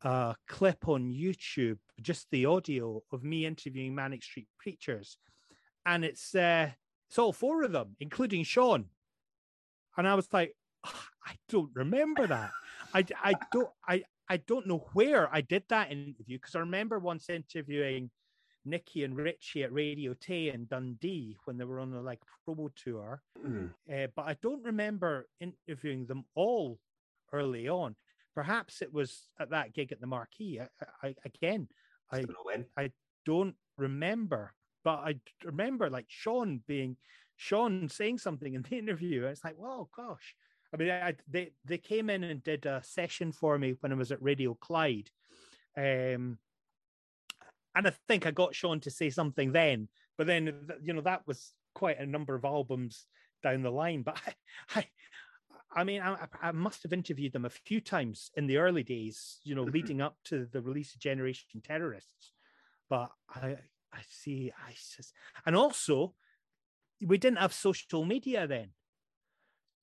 a 0.03 0.37
clip 0.49 0.89
on 0.89 1.13
YouTube, 1.13 1.79
just 2.01 2.27
the 2.31 2.47
audio 2.47 3.03
of 3.13 3.23
me 3.23 3.45
interviewing 3.45 3.95
Manic 3.95 4.25
Street 4.25 4.49
Preachers, 4.59 5.19
and 5.85 6.05
it's 6.05 6.35
uh, 6.35 6.71
it's 7.09 7.19
all 7.19 7.33
four 7.33 7.63
of 7.63 7.73
them, 7.73 7.97
including 8.01 8.45
Sean. 8.45 8.87
And 9.97 10.09
I 10.09 10.15
was 10.15 10.29
like, 10.33 10.55
"Ah, 10.85 11.09
I 11.27 11.35
don't 11.49 11.71
remember 11.75 12.27
that. 12.27 12.51
I, 12.95 13.05
I 13.23 13.35
don't 13.53 13.71
I 13.87 14.05
I 14.29 14.39
don't 14.39 14.67
know 14.67 14.87
where 14.95 15.33
I 15.35 15.43
did 15.43 15.65
that 15.69 15.93
interview 15.93 16.39
because 16.39 16.55
I 16.55 16.61
remember 16.61 16.99
once 16.99 17.29
interviewing 17.29 18.11
Nicky 18.65 19.05
and 19.05 19.17
Richey 19.17 19.63
at 19.65 19.73
Radio 19.73 20.15
Tay 20.15 20.49
in 20.51 20.67
Dundee 20.67 21.37
when 21.45 21.57
they 21.57 21.65
were 21.65 21.81
on 21.81 21.93
a 21.95 22.01
like 22.03 22.21
promo 22.47 22.71
tour. 22.75 23.23
Mhm. 23.39 23.73
Uh, 23.91 24.09
but 24.15 24.27
I 24.27 24.35
don't 24.43 24.63
remember 24.65 25.29
interviewing 25.41 26.07
them 26.07 26.25
all 26.35 26.79
early 27.33 27.69
on. 27.69 27.97
Perhaps 28.35 28.83
it 28.83 28.93
was 28.93 29.29
at 29.39 29.51
that 29.51 29.73
gig 29.73 29.93
at 29.93 30.01
the 30.01 30.07
Marquee. 30.07 30.61
I, 30.61 30.69
I, 31.03 31.15
again, 31.25 31.69
I 32.11 32.21
Don't 32.23 32.31
know 32.31 32.43
when. 32.45 32.93
don't 33.25 33.57
remember, 33.77 34.55
but 34.85 34.99
I 35.01 35.21
remember 35.45 35.91
like 35.91 36.07
Sean 36.09 36.63
being 36.67 36.97
Sean 37.37 37.89
saying 37.89 38.19
something 38.19 38.55
in 38.55 38.63
the 38.63 38.77
interview. 38.79 39.25
It's 39.25 39.45
like, 39.45 39.57
well, 39.57 39.91
gosh. 39.97 40.37
I 40.73 40.77
mean, 40.77 40.91
I, 40.91 41.17
they 41.27 41.53
they 41.65 41.79
came 41.79 42.09
in 42.11 42.23
and 42.23 42.43
did 42.45 42.67
a 42.67 42.83
session 42.85 43.33
for 43.33 43.59
me 43.59 43.75
when 43.81 43.93
I 43.93 43.97
was 43.97 44.13
at 44.13 44.23
Radio 44.23 44.55
Clyde, 44.55 45.11
um, 45.77 46.39
and 47.75 47.87
I 47.87 47.93
think 48.09 48.27
I 48.27 48.31
got 48.31 48.55
Sean 48.55 48.81
to 48.81 48.91
say 48.91 49.11
something 49.11 49.53
then. 49.53 49.89
But 50.19 50.27
then, 50.27 50.55
you 50.83 50.93
know, 50.93 51.01
that 51.03 51.27
was 51.27 51.53
quite 51.75 51.99
a 51.99 52.07
number 52.07 52.35
of 52.35 52.45
albums 52.45 53.07
down 53.43 53.63
the 53.63 53.71
line. 53.71 54.03
But 54.03 54.19
I, 54.75 54.81
I, 54.81 54.87
I 55.73 55.85
mean, 55.85 56.03
I, 56.03 56.27
I 56.43 56.53
must 56.53 56.83
have 56.83 56.93
interviewed 56.93 57.33
them 57.33 57.45
a 57.45 57.51
few 57.51 57.81
times 57.81 58.31
in 58.37 58.47
the 58.47 58.57
early 58.59 58.83
days, 58.83 59.39
you 59.45 59.55
know, 59.55 59.65
Mhm. 59.65 59.73
leading 59.73 60.01
up 60.01 60.17
to 60.25 60.47
the 60.47 60.61
release 60.61 60.95
of 60.95 61.01
Generation 61.01 61.61
Terrorists. 61.63 62.33
But 62.89 63.13
I, 63.29 63.57
I 63.93 64.01
see, 64.09 64.53
I 64.67 64.73
just, 64.73 65.15
and 65.47 65.55
also, 65.55 66.15
we 67.01 67.19
didn't 67.19 67.39
have 67.39 67.53
social 67.53 68.05
media 68.05 68.47
then, 68.47 68.71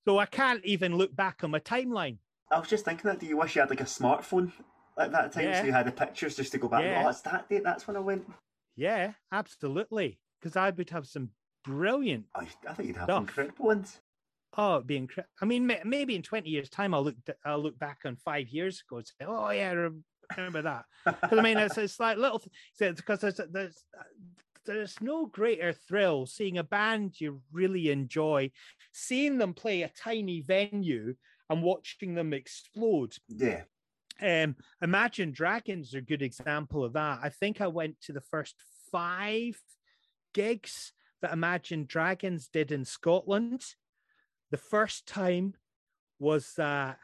so 0.06 0.18
I 0.18 0.26
can't 0.26 0.64
even 0.64 0.96
look 0.96 1.16
back 1.16 1.42
on 1.42 1.50
my 1.50 1.60
timeline. 1.60 2.18
I 2.50 2.58
was 2.58 2.68
just 2.68 2.84
thinking 2.84 3.08
that. 3.08 3.18
Do 3.18 3.26
you 3.26 3.36
wish 3.36 3.56
you 3.56 3.60
had 3.60 3.70
like 3.70 3.80
a 3.80 3.84
smartphone 3.84 4.52
at 4.98 5.12
that 5.12 5.32
time 5.32 5.44
Yeah. 5.44 5.60
so 5.60 5.66
you 5.66 5.72
had 5.72 5.86
the 5.86 5.92
pictures 5.92 6.36
just 6.36 6.52
to 6.52 6.58
go 6.58 6.68
back? 6.68 6.82
Yeah. 6.82 7.02
Oh, 7.04 7.08
it's 7.08 7.20
that 7.22 7.48
date. 7.48 7.62
That's 7.64 7.86
when 7.86 7.96
I 7.96 8.00
went. 8.00 8.24
Yeah, 8.76 9.12
absolutely, 9.32 10.18
because 10.40 10.56
I 10.56 10.70
would 10.70 10.90
have 10.90 11.06
some 11.06 11.30
brilliant. 11.64 12.26
I, 12.34 12.46
I 12.68 12.74
think 12.74 12.88
you'd 12.88 12.96
have 12.96 13.06
Stuff. 13.06 13.20
incredible 13.22 13.66
ones. 13.66 13.98
Oh, 14.56 14.76
it'd 14.76 14.86
be 14.86 14.96
incredible. 14.96 15.30
I 15.42 15.44
mean, 15.44 15.66
may- 15.66 15.82
maybe 15.84 16.14
in 16.14 16.22
twenty 16.22 16.50
years' 16.50 16.70
time, 16.70 16.94
I'll 16.94 17.04
look. 17.04 17.16
I'll 17.44 17.62
look 17.62 17.78
back 17.78 17.98
on 18.04 18.16
five 18.16 18.48
years 18.48 18.82
ago 18.88 18.98
and 18.98 19.06
say, 19.06 19.26
"Oh 19.26 19.50
yeah, 19.50 19.70
I 19.72 19.90
remember 20.36 20.62
that." 20.62 20.84
Because 21.04 21.38
I 21.38 21.42
mean, 21.42 21.58
it's, 21.58 21.76
it's 21.76 22.00
like 22.00 22.16
little 22.18 22.42
because 22.78 23.20
there's 23.20 23.40
there's 23.50 23.84
there's 24.64 25.00
no 25.00 25.26
greater 25.26 25.72
thrill 25.72 26.26
seeing 26.26 26.58
a 26.58 26.64
band 26.64 27.20
you 27.20 27.42
really 27.52 27.90
enjoy, 27.90 28.50
seeing 28.92 29.38
them 29.38 29.54
play 29.54 29.82
a 29.82 29.88
tiny 29.88 30.40
venue 30.42 31.14
and 31.50 31.62
watching 31.62 32.14
them 32.14 32.32
explode. 32.32 33.14
Yeah. 33.28 33.62
Um, 34.20 34.56
Imagine 34.82 35.32
Dragons 35.32 35.94
are 35.94 35.98
a 35.98 36.02
good 36.02 36.22
example 36.22 36.84
of 36.84 36.94
that. 36.94 37.20
I 37.22 37.28
think 37.28 37.60
I 37.60 37.68
went 37.68 38.00
to 38.02 38.12
the 38.12 38.20
first 38.20 38.56
five 38.90 39.60
gigs 40.34 40.92
that 41.22 41.32
Imagine 41.32 41.84
Dragons 41.86 42.48
did 42.48 42.72
in 42.72 42.84
Scotland. 42.84 43.64
The 44.50 44.56
first 44.56 45.06
time 45.06 45.54
was 46.18 46.58
uh, 46.58 46.94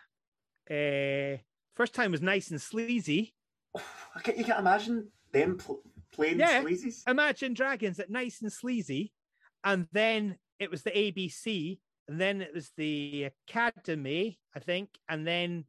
uh 0.71 1.37
first 1.75 1.95
time 1.95 2.13
was 2.13 2.23
Nice 2.23 2.51
N 2.51 2.59
Sleazy. 2.59 3.35
I 3.77 4.21
can't, 4.23 4.39
you 4.39 4.45
can't 4.45 4.61
imagine 4.61 5.09
them 5.33 5.57
pl- 5.57 5.83
playing 6.13 6.39
Yeah. 6.39 6.63
sleazies. 6.63 7.03
Imagine 7.09 7.55
Dragons 7.55 7.99
at 7.99 8.11
Nice 8.11 8.43
N 8.43 8.51
Sleazy, 8.51 9.13
and 9.63 9.87
then 9.93 10.37
it 10.59 10.71
was 10.71 10.83
the 10.83 10.91
ABC, 10.91 11.81
and 12.09 12.21
then 12.21 12.41
it 12.41 12.55
was 12.55 12.71
the 12.77 13.31
Academy, 13.49 14.39
I 14.55 14.61
think, 14.61 14.91
and 15.09 15.27
then 15.27 15.65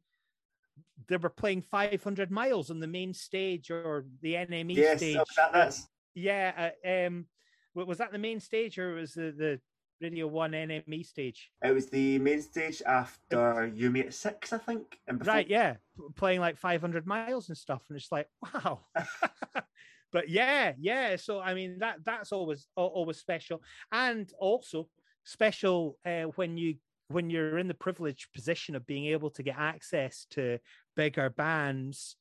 they 1.08 1.16
were 1.16 1.30
playing 1.30 1.62
500 1.62 2.30
miles 2.30 2.70
on 2.70 2.80
the 2.80 2.86
main 2.86 3.14
stage 3.14 3.70
or 3.70 4.04
the 4.22 4.34
NME 4.34 4.76
yes, 4.76 4.98
stage. 4.98 5.18
that, 5.36 5.52
that's 5.52 5.88
Yeah, 6.14 6.70
uh, 6.84 6.88
um, 6.88 7.26
was 7.74 7.98
that 7.98 8.12
the 8.12 8.18
main 8.18 8.40
stage 8.40 8.78
or 8.78 8.94
was 8.94 9.12
the 9.12 9.34
the 9.36 9.60
Radio 10.00 10.26
One 10.26 10.52
NME 10.52 11.06
stage? 11.06 11.50
it. 11.62 11.72
Was 11.72 11.86
the 11.86 12.18
main 12.18 12.42
stage 12.42 12.82
after 12.86 13.70
You 13.74 13.90
Me 13.90 14.00
at 14.00 14.14
Six, 14.14 14.52
I 14.52 14.58
think, 14.58 14.98
and 15.06 15.18
before. 15.18 15.34
Right, 15.34 15.48
yeah, 15.48 15.76
playing 16.16 16.40
like 16.40 16.56
500 16.56 17.06
miles 17.06 17.48
and 17.48 17.56
stuff, 17.56 17.82
and 17.88 17.96
it's 17.96 18.12
like, 18.12 18.28
wow. 18.42 18.80
but 20.12 20.28
yeah, 20.28 20.72
yeah. 20.78 21.16
So 21.16 21.40
I 21.40 21.54
mean, 21.54 21.78
that 21.78 22.04
that's 22.04 22.32
always 22.32 22.66
always 22.76 23.18
special, 23.18 23.62
and 23.92 24.30
also 24.38 24.88
special 25.24 25.98
uh, 26.04 26.24
when 26.36 26.56
you 26.56 26.76
when 27.08 27.30
you're 27.30 27.58
in 27.58 27.68
the 27.68 27.74
privileged 27.74 28.32
position 28.32 28.74
of 28.74 28.86
being 28.86 29.06
able 29.06 29.30
to 29.30 29.42
get 29.42 29.56
access 29.56 30.26
to 30.30 30.58
bigger 30.94 31.30
bands, 31.30 32.16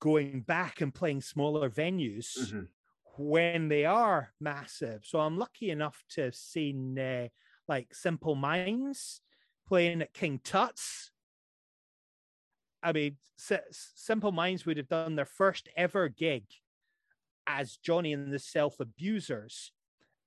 going 0.00 0.42
back 0.42 0.80
and 0.80 0.94
playing 0.94 1.20
smaller 1.22 1.70
venues 1.70 2.36
Mhm. 2.36 2.68
when 3.16 3.68
they 3.68 3.84
are 3.84 4.34
massive. 4.40 5.04
So 5.04 5.20
I'm 5.20 5.38
lucky 5.38 5.70
enough 5.70 6.04
to 6.10 6.22
have 6.22 6.34
seen 6.34 6.98
uh, 6.98 7.28
like 7.68 7.94
Simple 7.94 8.34
Minds 8.34 9.22
playing 9.66 10.02
at 10.02 10.12
King 10.12 10.40
Tut's. 10.40 11.12
I 12.82 12.92
mean, 12.92 13.18
S- 13.38 13.92
Simple 13.94 14.32
Minds 14.32 14.66
would 14.66 14.76
have 14.76 14.88
done 14.88 15.14
their 15.14 15.24
first 15.24 15.68
ever 15.76 16.08
gig 16.08 16.44
as 17.46 17.76
Johnny 17.76 18.12
and 18.12 18.32
the 18.32 18.38
Self 18.38 18.80
Abusers 18.80 19.72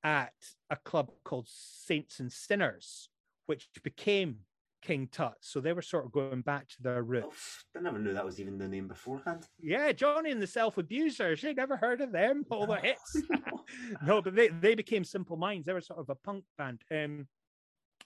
at 0.03 0.33
a 0.69 0.75
club 0.77 1.11
called 1.23 1.47
Saints 1.49 2.19
and 2.19 2.31
Sinners, 2.31 3.09
which 3.45 3.67
became 3.83 4.37
King 4.81 5.07
Tut. 5.11 5.35
So 5.41 5.59
they 5.59 5.73
were 5.73 5.81
sort 5.81 6.05
of 6.05 6.11
going 6.11 6.41
back 6.41 6.67
to 6.69 6.81
their 6.81 6.97
Oh, 6.97 7.01
roots. 7.01 7.63
I 7.75 7.81
never 7.81 7.97
knew 7.99 8.13
that 8.13 8.25
was 8.25 8.39
even 8.39 8.57
the 8.57 8.67
name 8.67 8.87
beforehand. 8.87 9.47
Yeah, 9.59 9.91
Johnny 9.91 10.31
and 10.31 10.41
the 10.41 10.47
Self 10.47 10.77
Abusers. 10.77 11.41
You 11.41 11.53
never 11.53 11.75
heard 11.77 12.01
of 12.01 12.11
them? 12.11 12.45
All 12.51 12.67
the 12.67 12.75
hits. 12.77 13.21
no, 14.05 14.21
but 14.21 14.35
they, 14.35 14.49
they 14.49 14.75
became 14.75 15.03
Simple 15.03 15.37
Minds. 15.37 15.65
They 15.65 15.73
were 15.73 15.81
sort 15.81 15.99
of 15.99 16.09
a 16.09 16.15
punk 16.15 16.43
band. 16.57 16.81
Um, 16.91 17.27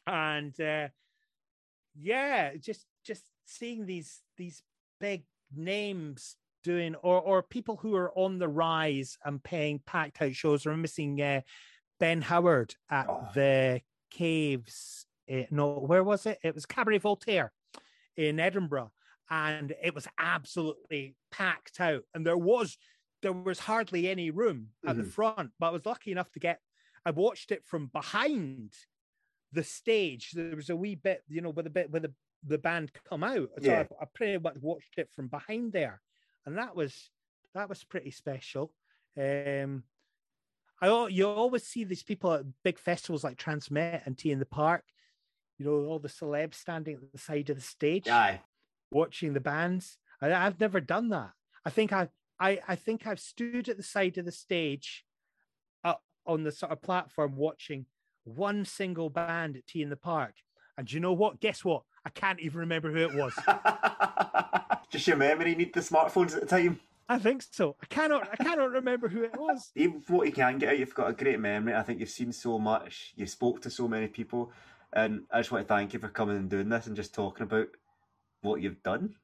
and 0.07 0.59
uh, 0.61 0.87
yeah, 1.95 2.55
just 2.57 2.85
just 3.03 3.23
seeing 3.45 3.85
these 3.85 4.21
these 4.37 4.61
big 4.99 5.23
names 5.55 6.35
doing 6.63 6.95
or 6.95 7.19
or 7.21 7.43
people 7.43 7.75
who 7.77 7.95
are 7.95 8.11
on 8.17 8.37
the 8.39 8.47
rise 8.47 9.17
and 9.25 9.43
paying 9.43 9.79
packed 9.85 10.21
out 10.21 10.33
shows. 10.33 10.65
We're 10.65 10.77
missing 10.77 11.21
uh, 11.21 11.41
Ben 11.99 12.21
Howard 12.21 12.75
at 12.89 13.07
Oh. 13.09 13.27
the 13.33 13.81
Caves. 14.11 15.05
Uh, 15.31 15.43
no, 15.51 15.79
where 15.79 16.03
was 16.03 16.25
it? 16.25 16.39
It 16.43 16.55
was 16.55 16.65
Cabaret 16.65 16.97
Voltaire 16.99 17.53
in 18.15 18.39
Edinburgh, 18.39 18.93
and 19.29 19.73
it 19.81 19.93
was 19.95 20.07
absolutely 20.17 21.17
packed 21.31 21.79
out. 21.79 22.03
And 22.13 22.25
there 22.25 22.37
was 22.37 22.77
there 23.21 23.33
was 23.33 23.59
hardly 23.59 24.09
any 24.09 24.31
room 24.31 24.73
at 24.85 24.97
the 24.97 25.03
Mhm. 25.03 25.11
front, 25.11 25.51
but 25.59 25.67
I 25.67 25.71
was 25.71 25.85
lucky 25.85 26.11
enough 26.11 26.31
to 26.31 26.39
get. 26.39 26.61
I 27.05 27.11
watched 27.11 27.51
it 27.51 27.65
from 27.65 27.87
behind 27.87 28.75
the 29.51 29.63
stage. 29.63 30.31
There 30.31 30.55
was 30.55 30.69
a 30.69 30.75
wee 30.75 30.95
bit, 30.95 31.23
you 31.27 31.41
know, 31.41 31.49
with 31.51 31.67
a 31.67 31.71
bit 31.71 31.91
with 31.91 32.03
the 32.03 32.15
the 32.43 32.57
band 32.57 32.93
come 32.93 33.23
out. 33.23 33.49
So 33.61 33.73
Yeah. 33.73 33.79
I, 33.79 33.87
I 34.01 34.05
pretty 34.13 34.37
much 34.39 34.57
watched 34.59 34.97
it 34.97 35.11
from 35.11 35.27
behind 35.29 35.73
there, 35.73 36.01
and 36.45 36.57
that 36.57 36.75
was 36.75 37.11
that 37.53 37.69
was 37.69 37.83
pretty 37.83 38.11
special. 38.11 38.73
Um, 39.17 39.85
I 40.81 41.07
you 41.07 41.27
always 41.27 41.65
see 41.65 41.83
these 41.83 42.03
people 42.03 42.33
at 42.33 42.45
big 42.63 42.79
festivals 42.79 43.23
like 43.23 43.37
TRNSMT 43.37 44.01
and 44.05 44.17
T 44.17 44.31
in 44.31 44.39
the 44.39 44.45
Park. 44.45 44.85
You 45.59 45.65
know, 45.65 45.85
all 45.85 45.99
the 45.99 46.07
celebs 46.07 46.55
standing 46.55 46.95
at 46.95 47.11
the 47.11 47.19
side 47.19 47.49
of 47.49 47.57
the 47.57 47.61
stage 47.61 48.07
Aye. 48.07 48.41
watching 48.91 49.33
the 49.33 49.39
bands. 49.41 49.97
I, 50.21 50.33
I've 50.33 50.59
never 50.59 50.79
done 50.79 51.09
that. 51.09 51.33
I 51.65 51.69
think 51.69 51.93
I, 51.93 52.09
I, 52.39 52.59
I 52.67 52.75
think 52.75 53.05
I've 53.05 53.19
stood 53.19 53.69
at 53.69 53.77
the 53.77 53.83
side 53.83 54.17
of 54.17 54.25
the 54.25 54.31
stage, 54.31 55.05
uh, 55.83 55.95
on 56.25 56.43
the 56.43 56.51
sort 56.51 56.71
of 56.71 56.81
platform 56.81 57.35
watching 57.35 57.85
one 58.23 58.63
single 58.63 59.09
band 59.09 59.57
at 59.57 59.67
T 59.67 59.81
in 59.81 59.89
the 59.89 59.97
Park. 59.97 60.35
And 60.77 60.91
you 60.91 61.01
know 61.01 61.13
what? 61.13 61.41
Guess 61.41 61.65
what? 61.65 61.83
I 62.05 62.09
can't 62.09 62.39
even 62.39 62.61
remember 62.61 62.89
who 62.89 62.99
it 62.99 63.13
was. 63.13 63.33
Just 64.89 65.07
your 65.07 65.17
memory 65.17 65.53
need 65.55 65.73
the 65.73 65.81
smartphones 65.81 66.33
at 66.33 66.41
the 66.41 66.47
time. 66.47 66.79
I 67.09 67.17
think 67.17 67.43
so. 67.51 67.75
I 67.81 67.85
cannot. 67.87 68.29
I 68.31 68.35
cannot 68.35 68.69
remember 68.69 69.09
who 69.09 69.23
it 69.23 69.35
was. 69.37 69.71
Even 69.75 70.03
what 70.07 70.27
you 70.27 70.31
can 70.31 70.59
get 70.59 70.69
out, 70.69 70.79
you've 70.79 70.93
got 70.93 71.09
a 71.09 71.13
great 71.13 71.39
memory. 71.39 71.73
I 71.75 71.81
think 71.81 71.99
you've 71.99 72.09
seen 72.09 72.31
so 72.31 72.59
much. 72.59 73.13
You 73.15 73.25
spoke 73.25 73.61
to 73.63 73.69
so 73.71 73.87
many 73.87 74.07
people, 74.07 74.51
and 74.93 75.23
I 75.31 75.39
just 75.39 75.51
want 75.51 75.67
to 75.67 75.73
thank 75.73 75.93
you 75.93 75.99
for 75.99 76.09
coming 76.09 76.37
and 76.37 76.49
doing 76.49 76.69
this 76.69 76.87
and 76.87 76.95
just 76.95 77.13
talking 77.13 77.43
about 77.43 77.67
what 78.41 78.61
you've 78.61 78.81
done. 78.83 79.15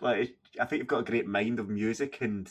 Like, 0.00 0.36
I 0.60 0.64
think 0.64 0.80
you've 0.80 0.88
got 0.88 1.00
a 1.00 1.10
great 1.10 1.26
mind 1.26 1.60
of 1.60 1.68
music 1.68 2.20
and 2.20 2.48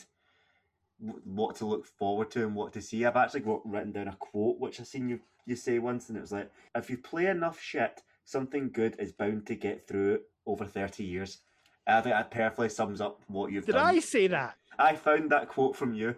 what 0.98 1.56
to 1.56 1.66
look 1.66 1.86
forward 1.86 2.30
to 2.32 2.44
and 2.44 2.54
what 2.54 2.72
to 2.72 2.82
see. 2.82 3.04
I've 3.04 3.16
actually 3.16 3.40
got 3.40 3.68
written 3.68 3.92
down 3.92 4.08
a 4.08 4.16
quote 4.16 4.58
which 4.58 4.80
I've 4.80 4.86
seen 4.86 5.08
you 5.08 5.20
you 5.46 5.56
say 5.56 5.78
once, 5.78 6.08
and 6.08 6.16
it 6.16 6.22
was 6.22 6.32
like, 6.32 6.50
"If 6.74 6.88
you 6.88 6.96
play 6.96 7.26
enough 7.26 7.60
shit, 7.60 8.02
something 8.24 8.70
good 8.70 8.96
is 8.98 9.12
bound 9.12 9.46
to 9.46 9.54
get 9.54 9.86
through 9.86 10.14
it 10.14 10.22
over 10.46 10.64
thirty 10.64 11.04
years." 11.04 11.42
And 11.86 11.98
I 11.98 12.00
think 12.00 12.14
that 12.14 12.30
perfectly 12.30 12.70
sums 12.70 13.02
up 13.02 13.22
what 13.28 13.52
you've 13.52 13.66
Did 13.66 13.72
done. 13.72 13.92
Did 13.92 13.98
I 13.98 14.00
say 14.00 14.26
that? 14.28 14.56
I 14.78 14.96
found 14.96 15.30
that 15.30 15.48
quote 15.48 15.76
from 15.76 15.92
you. 15.92 16.16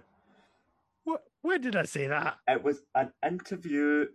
What? 1.02 1.24
Where 1.42 1.58
did 1.58 1.74
I 1.74 1.84
say 1.84 2.06
that? 2.06 2.38
It 2.46 2.62
was 2.62 2.82
an 2.94 3.12
interview. 3.24 4.06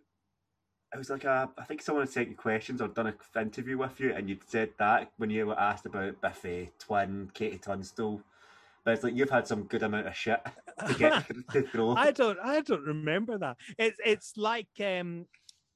It 0.94 0.98
was 0.98 1.10
like 1.10 1.24
a. 1.24 1.50
I 1.58 1.64
think 1.64 1.82
someone 1.82 2.04
had 2.04 2.12
sent 2.14 2.30
you 2.30 2.36
questions 2.36 2.82
or 2.82 2.89
done 2.89 3.08
an 3.08 3.16
interview 3.42 3.78
with 3.78 4.00
you, 4.00 4.14
and 4.14 4.28
you'd 4.28 4.50
said 4.50 4.72
that 4.78 5.12
when 5.18 5.30
you 5.30 5.48
were 5.48 5.60
asked 5.60 5.86
about 5.86 6.20
Biffy, 6.22 6.72
Twin, 6.80 7.32
KT 7.34 7.62
Tunstall. 7.62 8.22
But 8.84 8.96
it's 8.96 9.04
like 9.04 9.16
you've 9.16 9.30
had 9.30 9.48
some 9.48 9.64
good 9.64 9.84
amount 9.84 10.08
of 10.08 10.16
shit 10.16 10.42
to 10.88 10.94
get 10.96 11.26
to 11.54 11.62
throw. 11.62 11.96
I 11.96 12.12
don't. 12.12 12.39
I 12.44 12.60
don't 12.62 12.84
remember 12.84 13.38
that. 13.38 13.58
It's 13.78 14.00
it's 14.04 14.36
like 14.36 14.68
um, 14.82 15.28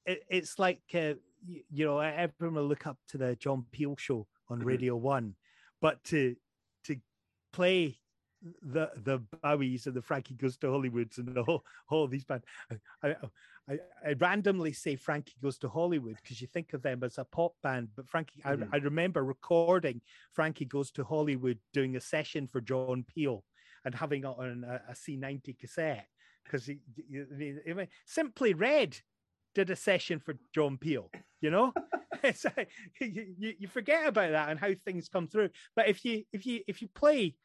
it, 0.05 0.23
it's 0.29 0.59
like 0.59 0.81
uh, 0.93 1.13
you, 1.47 1.61
you 1.69 1.85
know 1.85 1.99
everyone 1.99 2.55
will 2.55 2.67
look 2.67 2.85
up 2.85 2.97
to 3.09 3.17
the 3.17 3.35
John 3.37 3.65
Peel 3.71 3.95
show 3.97 4.27
on 4.49 4.59
Mhm. 4.61 4.65
Radio 4.65 4.95
One, 4.97 5.35
but 5.81 6.03
to 6.05 6.35
to 6.85 6.97
play 7.53 7.99
the 8.61 8.91
the 8.97 9.19
Bowies 9.43 9.87
and 9.87 9.95
the 9.95 10.01
Frankie 10.01 10.35
Goes 10.35 10.57
to 10.57 10.67
Hollywoods 10.67 11.17
and 11.19 11.33
the 11.33 11.43
whole 11.43 11.63
all 11.89 12.07
these 12.07 12.25
bands. 12.25 12.45
I, 13.01 13.09
I, 13.09 13.15
I, 13.69 13.79
I 14.05 14.13
randomly 14.13 14.73
say 14.73 14.95
Frankie 14.95 15.33
Goes 15.41 15.57
to 15.59 15.69
Hollywood 15.69 16.17
because 16.21 16.39
you 16.41 16.47
think 16.47 16.73
of 16.73 16.83
them 16.83 17.03
as 17.03 17.17
a 17.17 17.25
pop 17.25 17.53
band, 17.63 17.89
but 17.95 18.07
Frankie, 18.07 18.41
Mhm. 18.41 18.69
I, 18.71 18.77
I 18.77 18.79
remember 18.79 19.23
recording 19.23 20.01
Frankie 20.31 20.65
Goes 20.65 20.91
to 20.91 21.03
Hollywood 21.03 21.59
doing 21.73 21.95
a 21.95 22.01
session 22.01 22.47
for 22.47 22.61
John 22.61 23.03
Peel 23.03 23.43
and 23.83 23.95
having 23.95 24.21
it 24.21 24.25
on 24.27 24.63
a, 24.63 24.81
a 24.89 24.95
C90 24.95 25.53
cassette 25.53 26.07
because 26.43 26.65
he, 26.65 26.79
he- 26.95 27.57
he- 27.65 27.73
mean, 27.73 27.87
Simply 28.05 28.53
Red 28.53 28.99
did 29.55 29.69
a 29.69 29.75
session 29.75 30.19
for 30.19 30.35
John 30.53 30.77
Peel, 30.77 31.09
you 31.41 31.49
know? 31.49 31.73
it's 32.23 32.45
you 33.01 33.55
you 33.59 33.67
forget 33.67 34.07
about 34.07 34.31
that 34.31 34.49
and 34.49 34.59
how 34.59 34.73
things 34.73 35.09
come 35.09 35.27
through. 35.27 35.49
But 35.75 35.87
if 35.87 36.05
you 36.05 36.23
if 36.31 36.45
you 36.45 36.61
if 36.67 36.81
you 36.81 36.87
play 36.89 37.35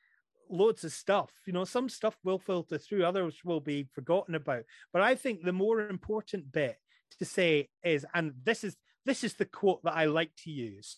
loads 0.50 0.84
of 0.84 0.92
stuff, 0.92 1.30
you 1.46 1.52
know, 1.52 1.64
some 1.64 1.88
stuff 1.88 2.16
will 2.24 2.38
filter 2.38 2.78
through, 2.78 3.04
others 3.04 3.36
will 3.44 3.60
be 3.60 3.88
forgotten 3.92 4.34
about. 4.34 4.64
But 4.92 5.02
I 5.02 5.14
think 5.14 5.42
the 5.42 5.52
more 5.52 5.88
important 5.88 6.52
bit 6.52 6.76
to 7.18 7.24
say 7.24 7.68
is, 7.82 8.06
and 8.14 8.32
this 8.42 8.64
is 8.64 8.76
this 9.06 9.24
is 9.24 9.34
the 9.34 9.46
quote 9.46 9.82
that 9.84 9.96
I 9.96 10.04
like 10.04 10.32
to 10.44 10.50
use. 10.50 10.96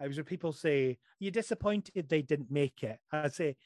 I 0.00 0.06
was 0.06 0.16
when 0.16 0.24
people 0.24 0.52
say, 0.52 0.98
You're 1.18 1.30
disappointed 1.30 2.08
they 2.08 2.22
didn't 2.22 2.50
make 2.50 2.82
it?" 2.82 2.98
I 3.12 3.28
say, 3.28 3.56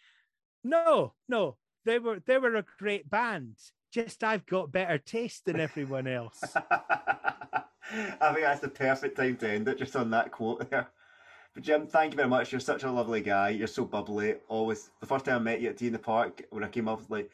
"No, 0.64 1.14
no, 1.28 1.56
they 1.84 1.98
were 1.98 2.20
they 2.24 2.38
were 2.38 2.56
a 2.56 2.64
great 2.78 3.08
band. 3.08 3.56
Just 3.92 4.24
I've 4.24 4.46
got 4.46 4.72
better 4.72 4.98
taste 4.98 5.44
than 5.44 5.60
everyone 5.60 6.06
else." 6.06 6.42
I 7.94 8.32
think 8.32 8.42
that's 8.42 8.60
the 8.60 8.68
perfect 8.68 9.16
time 9.16 9.36
to 9.38 9.50
end 9.50 9.68
it, 9.68 9.78
just 9.78 9.96
on 9.96 10.10
that 10.10 10.30
quote 10.30 10.70
there. 10.70 10.88
But 11.54 11.64
Jim, 11.64 11.86
thank 11.86 12.12
you 12.12 12.16
very 12.16 12.28
much. 12.28 12.50
You're 12.50 12.60
such 12.60 12.82
a 12.84 12.90
lovely 12.90 13.20
guy. 13.20 13.50
You're 13.50 13.66
so 13.66 13.84
bubbly. 13.84 14.36
Always. 14.48 14.90
The 15.00 15.06
first 15.06 15.24
time 15.26 15.36
I 15.36 15.38
met 15.38 15.60
you 15.60 15.68
at 15.70 15.76
T 15.76 15.86
in 15.86 15.92
the 15.92 15.98
Park, 15.98 16.42
when 16.50 16.64
I 16.64 16.68
came 16.68 16.88
up, 16.88 17.02
like, 17.10 17.30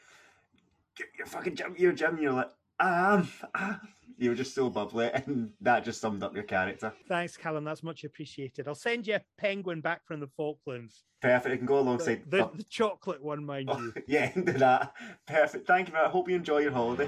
"You're 1.17 1.27
fucking 1.27 1.55
Jim. 1.55 1.75
You're 1.77 1.93
Jim." 1.93 2.17
You're 2.21 2.33
like, 2.33 2.49
"I 2.79 3.13
am." 3.15 3.29
I 3.55 3.69
am." 3.69 3.79
You 4.17 4.31
were 4.31 4.35
just 4.35 4.53
so 4.53 4.69
bubbly, 4.69 5.09
and 5.13 5.51
that 5.61 5.85
just 5.85 6.01
summed 6.01 6.23
up 6.23 6.33
your 6.35 6.43
character. 6.43 6.91
Thanks, 7.07 7.37
Callum. 7.37 7.63
That's 7.63 7.83
much 7.83 8.03
appreciated. 8.03 8.67
I'll 8.67 8.75
send 8.75 9.07
you 9.07 9.15
a 9.15 9.21
penguin 9.37 9.79
back 9.79 10.05
from 10.05 10.19
the 10.19 10.27
Falklands. 10.27 11.05
Perfect. 11.21 11.55
It 11.55 11.57
can 11.59 11.65
go 11.65 11.77
The, 11.77 11.81
alongside. 11.83 12.23
the, 12.29 12.49
the 12.53 12.63
chocolate 12.63 13.23
one, 13.23 13.45
mind 13.45 13.69
oh, 13.71 13.79
you. 13.79 13.93
yeah, 14.07 14.31
that. 14.35 14.93
Perfect. 15.25 15.65
Thank 15.65 15.87
you. 15.87 15.93
very 15.93 16.05
I 16.05 16.09
hope 16.09 16.27
you 16.27 16.35
enjoy 16.35 16.57
your 16.59 16.71
holiday. 16.73 17.07